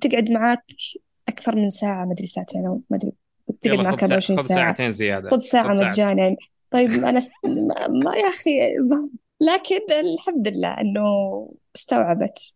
تقعد 0.00 0.30
معاك 0.30 0.64
أكثر 1.28 1.56
من 1.56 1.68
ساعة 1.68 2.04
مدري 2.06 2.26
ساعتين 2.26 2.66
أو 2.66 2.80
مدري 2.90 3.12
تقعد 3.62 3.76
ساعة 3.76 3.90
24 3.90 4.38
خذ 4.38 4.44
ساعة. 4.44 4.58
ساعتين 4.58 4.92
زيادة. 4.92 5.30
خذ 5.30 5.38
ساعة 5.40 5.68
خذ 5.68 5.78
ساعة. 5.78 5.88
مجانا. 5.88 6.36
طيب 6.70 6.90
أنا 6.90 7.20
س... 7.20 7.30
ما 7.44 7.88
ما- 7.88 8.16
يا 8.16 8.28
أخي 8.28 8.50
ما... 8.90 9.08
لكن 9.40 9.92
الحمد 10.14 10.48
لله 10.48 10.80
إنه 10.80 11.02
استوعبت. 11.78 12.54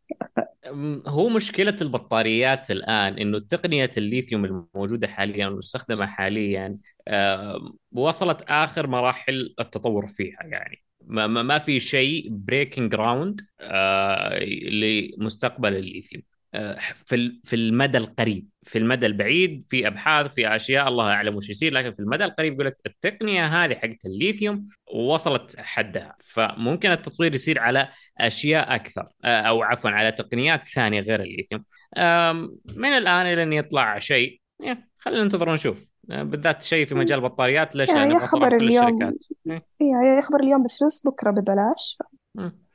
هو 1.07 1.29
مشكلة 1.29 1.77
البطاريات 1.83 2.71
الآن 2.71 3.19
إنه 3.19 3.39
تقنية 3.39 3.91
الليثيوم 3.97 4.45
الموجودة 4.45 5.09
حاليا 5.09 5.47
والمستخدمة 5.47 6.07
حاليا 6.07 6.79
وصلت 7.93 8.43
آخر 8.49 8.87
مراحل 8.87 9.55
التطور 9.61 10.07
فيها 10.07 10.43
يعني. 10.43 10.83
ما, 11.07 11.27
ما 11.27 11.59
في 11.59 11.81
شيء 11.81 12.29
breaking 12.31 12.93
ground 12.93 13.41
لمستقبل 14.71 15.77
الليثيوم. 15.77 16.23
في 17.07 17.41
في 17.45 17.57
المدى 17.57 17.99
القريب 17.99 18.49
في 18.63 18.79
المدى 18.79 19.07
البعيد 19.07 19.65
في 19.69 19.87
أبحاث 19.87 20.35
في 20.35 20.57
أشياء 20.57 20.89
الله 20.89 21.11
أعلم 21.11 21.37
وش 21.37 21.49
يصير 21.49 21.73
لكن 21.73 21.93
في 21.95 22.01
المدى 22.01 22.25
القريب 22.25 22.53
يقول 22.53 22.67
لك 22.67 22.77
التقنية 22.87 23.47
هذه 23.47 23.75
حقت 23.75 24.07
الليثيوم 24.07 24.69
وصلت 24.95 25.57
حدها. 25.59 26.17
فممكن 26.25 26.91
التطوير 26.91 27.35
يصير 27.35 27.59
على 27.59 27.89
أشياء 28.19 28.75
أكثر 28.75 29.09
آه، 29.25 29.41
أو 29.41 29.63
عفوا 29.63 29.91
على 29.91 30.13
تقنيات 30.13 30.67
ثانية 30.67 31.01
غير 31.01 31.23
الليثيوم. 31.23 31.65
من 32.77 32.89
الآن 32.89 33.27
إلى 33.27 33.43
أن 33.43 33.53
يطلع 33.53 33.99
شيء 33.99 34.41
خلينا 34.99 35.23
ننتظر 35.23 35.49
ونشوف. 35.49 35.93
آه، 36.11 36.23
بالذات 36.23 36.63
شيء 36.63 36.87
في 36.87 36.95
مجال 36.95 37.19
البطاريات 37.19 37.77
ليش 37.77 37.89
يعني 37.89 38.01
يا 38.01 38.07
نبغى 38.07 38.21
صراحة 38.21 38.47
خبر 38.47 38.59
كل 38.59 38.65
اليوم. 38.65 38.87
الشركات. 38.87 39.25
إيه. 39.81 40.21
اليوم 40.43 40.63
بفلوس 40.63 41.07
بكرة 41.07 41.31
ببلاش. 41.31 41.99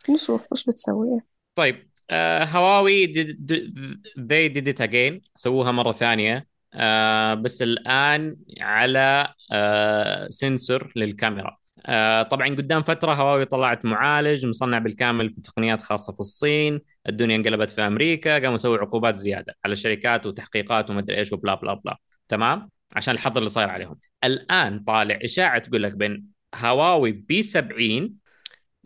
نشوف 0.09 0.51
وش 0.51 0.65
بتسوي. 0.65 1.19
طيب 1.55 1.86
هواوي 2.11 3.13
did, 3.13 3.27
did, 3.27 3.73
they 4.17 4.49
did 4.49 4.67
it 4.67 4.79
again. 4.87 5.21
سووها 5.35 5.71
مرة 5.71 5.91
ثانية. 5.91 6.47
آه 6.73 7.33
بس 7.33 7.61
الآن 7.61 8.37
على 8.61 9.33
آه 9.51 10.27
سنسور 10.29 10.91
للكاميرا. 10.95 11.57
آه 11.85 12.23
طبعا 12.23 12.47
قدام 12.47 12.83
فترة 12.83 13.13
هواوي 13.13 13.45
طلعت 13.45 13.85
معالج 13.85 14.45
مصنع 14.45 14.77
بالكامل 14.77 15.29
في 15.29 15.41
تقنيات 15.41 15.81
خاصة 15.81 16.13
في 16.13 16.19
الصين. 16.19 16.81
الدنيا 17.09 17.35
انقلبت 17.35 17.71
في 17.71 17.81
أمريكا 17.81 18.33
قاموا 18.39 18.55
يسووا 18.55 18.77
عقوبات 18.77 19.15
زيادة 19.15 19.55
على 19.65 19.73
الشركات 19.73 20.25
وتحقيقات 20.25 20.89
ومدري 20.89 21.17
إيش 21.17 21.33
وبلا 21.33 21.55
بلا 21.55 21.73
بلا. 21.73 21.97
تمام؟ 22.27 22.69
عشان 22.95 23.13
الحظر 23.13 23.37
اللي 23.37 23.49
صاير 23.49 23.69
عليهم. 23.69 23.99
الآن 24.23 24.79
طالع 24.79 25.19
إشاعة 25.23 25.59
تقول 25.59 25.83
لك 25.83 25.93
بين 25.93 26.25
هواوي 26.55 27.11
بي 27.11 27.41
70 27.41 28.13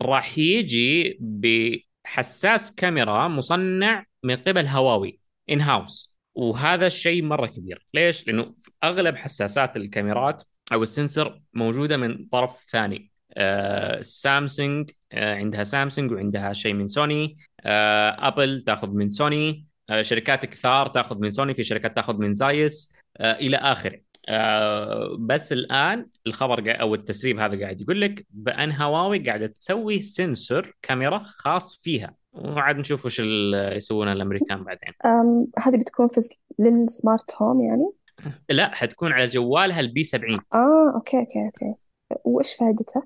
راح 0.02 0.38
يجي 0.38 1.18
بحساس 2.12 2.74
كاميرا 2.74 3.28
مصنع 3.28 4.04
من 4.22 4.36
قبل 4.36 4.66
هواوي 4.66 5.20
ان 5.50 5.60
هاوس 5.60 6.16
وهذا 6.34 6.86
الشيء 6.86 7.22
مرة 7.22 7.46
كبير. 7.46 7.86
ليش؟ 7.94 8.26
لأنه 8.26 8.54
أغلب 8.84 9.16
حساسات 9.16 9.76
الكاميرات 9.76 10.42
أو 10.72 10.82
ال 10.82 10.90
sensor 10.90 11.40
موجودة 11.54 11.96
من 11.96 12.24
طرف 12.24 12.64
ثاني. 12.70 13.10
آه 13.32 14.00
سامسونج 14.00 14.90
آه 15.12 15.34
عندها 15.34 15.64
سامسونج 15.64 16.12
وعندها 16.12 16.52
شيء 16.52 16.74
من 16.74 16.88
سوني. 16.88 17.36
آه 17.60 18.28
أبل 18.28 18.64
تأخذ 18.66 18.90
من 18.90 19.08
سوني. 19.08 19.66
آه 19.90 20.02
شركات 20.02 20.46
كثار 20.46 20.88
تأخذ 20.88 21.18
من 21.18 21.30
سوني 21.30 21.54
في 21.54 21.64
شركات 21.64 21.96
تأخذ 21.96 22.18
من 22.18 22.34
زايس. 22.34 22.92
آه 23.16 23.38
إلى 23.38 23.56
آخره. 23.56 24.00
آه 24.28 25.16
بس 25.20 25.52
الآن 25.52 26.06
الخبر 26.26 26.80
أو 26.80 26.94
التسريب 26.94 27.38
هذا 27.38 27.60
قاعد 27.60 27.80
يقول 27.80 28.00
لك 28.00 28.26
بأن 28.30 28.72
هواوي 28.72 29.18
قاعدة 29.18 29.46
تسوي 29.46 30.00
sensor 30.00 30.74
كاميرا 30.82 31.22
خاص 31.26 31.80
فيها. 31.82 32.14
وعاد 32.32 32.76
نشوف 32.76 33.06
وش 33.06 33.20
يسوونه 33.76 34.12
الأمريكان 34.12 34.64
بعدين. 34.64 34.94
هذه 35.58 35.76
بتكون 35.76 36.08
في 36.08 36.20
لل 36.58 36.82
smart 36.82 37.42
home 37.42 37.60
يعني؟ 37.60 37.92
لا 38.48 38.74
حتكون 38.74 39.12
على 39.12 39.26
جوالها 39.26 39.80
ال 39.80 39.92
P 39.92 40.04
70 40.04 40.38
آه 40.54 40.92
أوكي 40.94 41.18
أوكي 41.18 41.44
أوكي. 41.44 41.74
وإيش 42.24 42.54
فائدتها؟ 42.54 43.02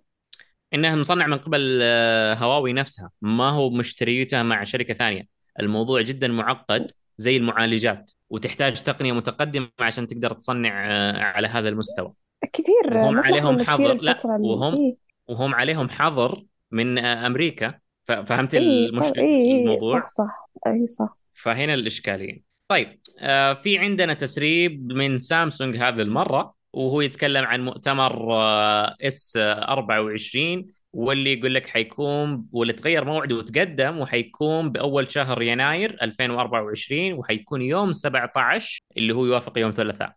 إنها 0.75 0.97
مصنع 0.97 1.27
من 1.27 1.39
قبل 1.39 1.79
آه، 1.83 2.35
هواوي 2.35 2.73
نفسها. 2.73 3.11
ما 3.21 3.51
هو 3.51 3.71
مشتريتها 3.71 4.43
مع 4.43 4.64
شركة 4.64 4.95
ثانية. 4.95 5.27
الموضوع 5.61 6.03
جدا 6.03 6.29
معقد. 6.29 6.91
زي 7.17 7.37
المعالجات 7.37 8.12
وتحتاج 8.31 8.83
تقنية 8.83 9.12
متقدمة 9.12 9.69
عشان 9.79 10.07
تقدر 10.07 10.33
تصنع 10.33 10.87
آه، 10.91 11.23
على 11.23 11.49
هذا 11.49 11.69
المستوى. 11.69 12.12
كثير 12.53 12.97
وهم 12.97 13.19
عليهم 13.19 13.62
حظر 13.62 13.95
لا. 13.95 14.17
وهم 14.25 14.75
إيه. 14.75 14.97
وهم 15.29 15.55
عليهم 15.55 15.89
حظر 15.89 16.45
من 16.71 16.99
آه، 16.99 17.27
أمريكا. 17.27 17.75
فهمت 18.07 18.55
إيه. 18.55 18.91
طيب 18.91 19.14
إيه 19.17 19.25
إيه 19.25 19.57
صح 19.57 19.61
الموضوع؟ 19.62 20.01
صح 20.01 20.49
إيه 20.67 20.87
صح. 20.87 21.17
فهنا 21.35 21.75
الإشكالية. 21.75 22.43
طيب 22.69 23.01
آه 23.19 23.55
في 23.55 23.79
عندنا 23.79 24.14
تسريب 24.14 24.93
من 24.93 25.19
سامسونج 25.19 25.77
هذه 25.77 26.03
المرة 26.03 26.55
وهو 26.73 27.01
يتكلم 27.01 27.45
عن 27.45 27.64
مؤتمر 27.64 28.35
آه 28.35 28.97
إس 29.03 29.37
24 29.37 30.67
واللي 30.97 31.32
يقول 31.32 31.55
لك 31.55 31.66
حيكون 31.66 32.47
واللي 32.53 32.72
تغير 32.72 33.05
موعده 33.05 33.34
وتقدم 33.34 33.99
وحيكون 33.99 34.70
بأول 34.72 35.11
شهر 35.11 35.42
يناير 35.42 35.97
2024 36.03 37.12
وحيكون 37.12 37.62
يوم 37.62 37.92
17 37.92 38.80
اللي 38.97 39.14
هو 39.14 39.26
يوافق 39.26 39.59
يوم 39.59 39.70
ثلاثاء. 39.70 40.12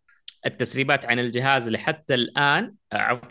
التسريبات 0.46 1.06
عن 1.06 1.20
الجهاز 1.20 1.70
لحتى 1.70 2.14
الآن 2.14 2.74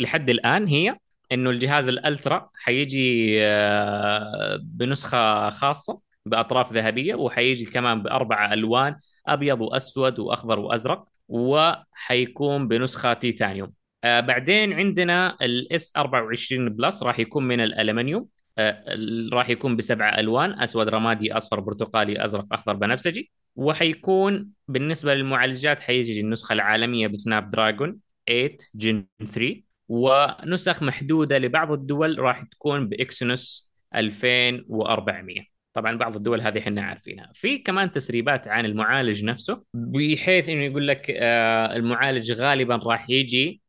لحد 0.00 0.30
الآن 0.30 0.66
هي 0.66 0.96
إنه 1.32 1.50
الجهاز 1.50 1.88
ال 1.88 1.99
Ultra 1.99 2.50
حيجي 2.54 3.36
آه، 3.42 4.58
بنسخة 4.62 5.50
خاصة 5.50 6.00
بأطراف 6.26 6.72
ذهبية 6.72 7.14
وحيجي 7.14 7.64
كمان 7.64 8.02
بأربع 8.02 8.52
ألوان 8.52 8.96
أبيض 9.26 9.60
وأسود 9.60 10.18
وأخضر 10.18 10.58
وأزرق 10.58 11.04
وحيكون 11.28 12.68
بنسخة 12.68 13.12
تيتانيوم. 13.12 13.77
آه 14.04 14.20
بعدين 14.20 14.72
عندنا 14.72 15.36
ال 15.42 15.67
S 15.67 15.92
24 15.96 16.68
Plus 16.68 17.02
راح 17.02 17.18
يكون 17.18 17.44
من 17.48 17.60
الألمنيوم. 17.60 18.26
آه 18.58 18.84
راح 19.32 19.48
يكون 19.50 19.76
بسبع 19.76 20.18
ألوان 20.18 20.60
أسود 20.62 20.88
رمادي 20.88 21.32
أصفر 21.32 21.60
برتقالي 21.60 22.24
أزرق 22.24 22.46
أخضر 22.52 22.72
بنفسجي. 22.74 23.30
وحيكون 23.56 24.48
بالنسبة 24.68 25.14
للمعالجات 25.14 25.80
حيجي 25.80 26.20
النسخة 26.20 26.52
العالمية 26.52 27.06
ب 27.06 27.50
Snapdragon 27.50 27.98
8 28.28 28.56
Gen 28.74 29.06
3 29.32 29.62
ونسخ 29.88 30.82
محدودة 30.82 31.38
لبعض 31.38 31.72
الدول 31.72 32.18
راح 32.18 32.42
تكون 32.42 32.88
ب 32.88 33.00
Exynos 33.00 33.72
2400 33.94 35.42
طبعا 35.74 35.96
بعض 35.98 36.16
الدول 36.16 36.40
هذه 36.40 36.58
إحنا 36.58 36.82
عارفينها. 36.82 37.30
في 37.34 37.58
كمان 37.58 37.92
تسريبات 37.92 38.48
عن 38.48 38.64
المعالج 38.64 39.24
نفسه 39.24 39.64
بحيث 39.74 40.48
إنه 40.48 40.64
يقول 40.64 40.88
لك 40.88 41.10
آه 41.10 41.76
المعالج 41.76 42.32
غالبا 42.32 42.76
راح 42.76 43.10
يجي 43.10 43.60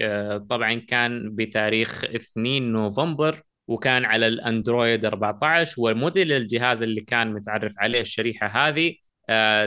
آه، 0.00 0.36
طبعا 0.36 0.74
كان 0.74 1.34
بتاريخ 1.34 2.04
2 2.04 2.72
نوفمبر 2.72 3.42
وكان 3.68 4.04
على 4.04 4.28
الأندرويد 4.28 5.04
14 5.04 5.74
وموديل 5.78 6.32
الجهاز 6.32 6.82
اللي 6.82 7.00
كان 7.00 7.32
متعرف 7.32 7.74
عليه 7.78 8.00
الشريحة 8.00 8.46
هذه 8.46 8.94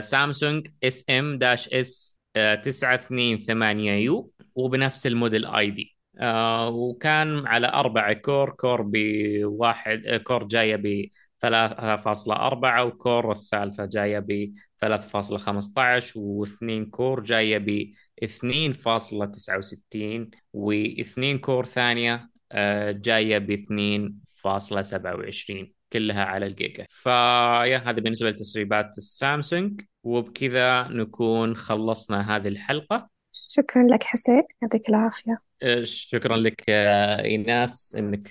سامسونج 0.00 0.66
SM 0.84 1.38
dash 1.38 1.68
S 1.68 2.18
928 2.62 3.78
U 3.84 4.32
وبنفس 4.54 5.06
ال 5.06 5.46
model 5.46 5.70
ID. 5.70 5.96
آه 6.20 6.68
وكان 6.68 7.46
على 7.46 7.66
أربعة 7.66 8.12
core 8.12 8.50
core 8.50 8.82
بواحد 8.82 10.20
core 10.24 10.44
جاية 10.44 10.76
ب 10.76 11.08
3.4 11.40 12.80
و 12.80 12.90
core 12.90 13.32
الثالثة 13.32 13.84
جاية 13.84 14.18
ب 14.18 14.54
3.15 14.84 16.16
واثنين 16.16 16.86
core 16.86 17.20
جاية 17.20 17.58
ب 17.58 17.90
2.69 18.24 20.30
واثنين 20.52 21.38
core 21.38 21.64
ثانية 21.64 22.30
آه، 22.52 22.90
جاية 22.90 23.38
ب 23.38 23.50
2.27 23.50 25.77
كلها 25.92 26.24
على 26.24 26.46
الجيجا. 26.46 26.86
فيا 26.88 27.76
هذا 27.76 28.00
بالنسبة 28.00 28.30
لتسريبات 28.30 28.98
السامسونج. 28.98 29.80
وبكذا 30.02 30.82
نكون 30.82 31.56
خلصنا 31.56 32.36
هذه 32.36 32.48
الحلقة. 32.48 33.08
شكرا 33.32 33.82
لك 33.82 34.02
حسين. 34.02 34.42
يعطيك 34.62 34.88
العافية. 34.88 35.38
شكرا 35.82 36.36
لك 36.36 36.64
إيناس 36.68 37.94
إنك 37.98 38.28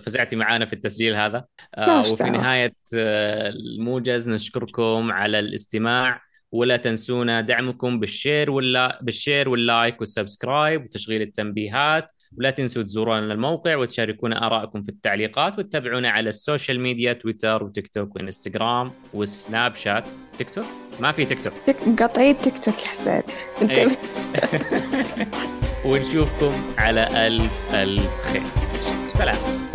فزعتي 0.00 0.36
معنا 0.36 0.66
في 0.66 0.72
التسجيل 0.72 1.14
هذا. 1.14 1.44
وفي 1.78 2.30
نهاية 2.30 2.74
الموجز 2.94 4.28
نشكركم 4.28 5.12
على 5.12 5.38
الاستماع. 5.38 6.22
ولا 6.52 6.76
تنسونا 6.76 7.40
دعمكم 7.40 8.00
بالشير 8.00 8.50
ولا 8.50 8.98
بالشير 9.02 9.48
واللايك 9.48 10.00
والسبسكرايب 10.00 10.84
وتشغيل 10.84 11.22
التنبيهات. 11.22 12.10
ولا 12.38 12.50
تنسوا 12.50 12.82
تزورونا 12.82 13.32
الموقع 13.32 13.76
وتشاركونا 13.76 14.46
ارائكم 14.46 14.82
في 14.82 14.88
التعليقات 14.88 15.58
وتتابعونا 15.58 16.10
على 16.10 16.28
ال 16.28 16.35
social 16.35 16.80
media 16.80 17.12
تويتر 17.12 17.64
وتيك 17.64 17.88
توك 17.88 18.16
وإنستغرام 18.16 18.92
وسناب 19.14 19.74
شات. 19.76 20.04
تيك 20.38 20.50
توك 20.50 20.66
ما 21.00 21.12
في 21.12 21.24
تيك 21.24 21.44
توك 21.44 21.52
مقاطعين 21.86 22.38
تيك 22.38 22.58
توك 22.58 22.82
يا 22.82 22.88
حسين. 22.88 23.22
انت 23.62 23.78
ونشوفكم 25.84 26.50
على 26.78 27.26
الف 27.26 27.74
ألف 27.74 28.22
خير. 28.22 28.42
سلام. 29.08 29.67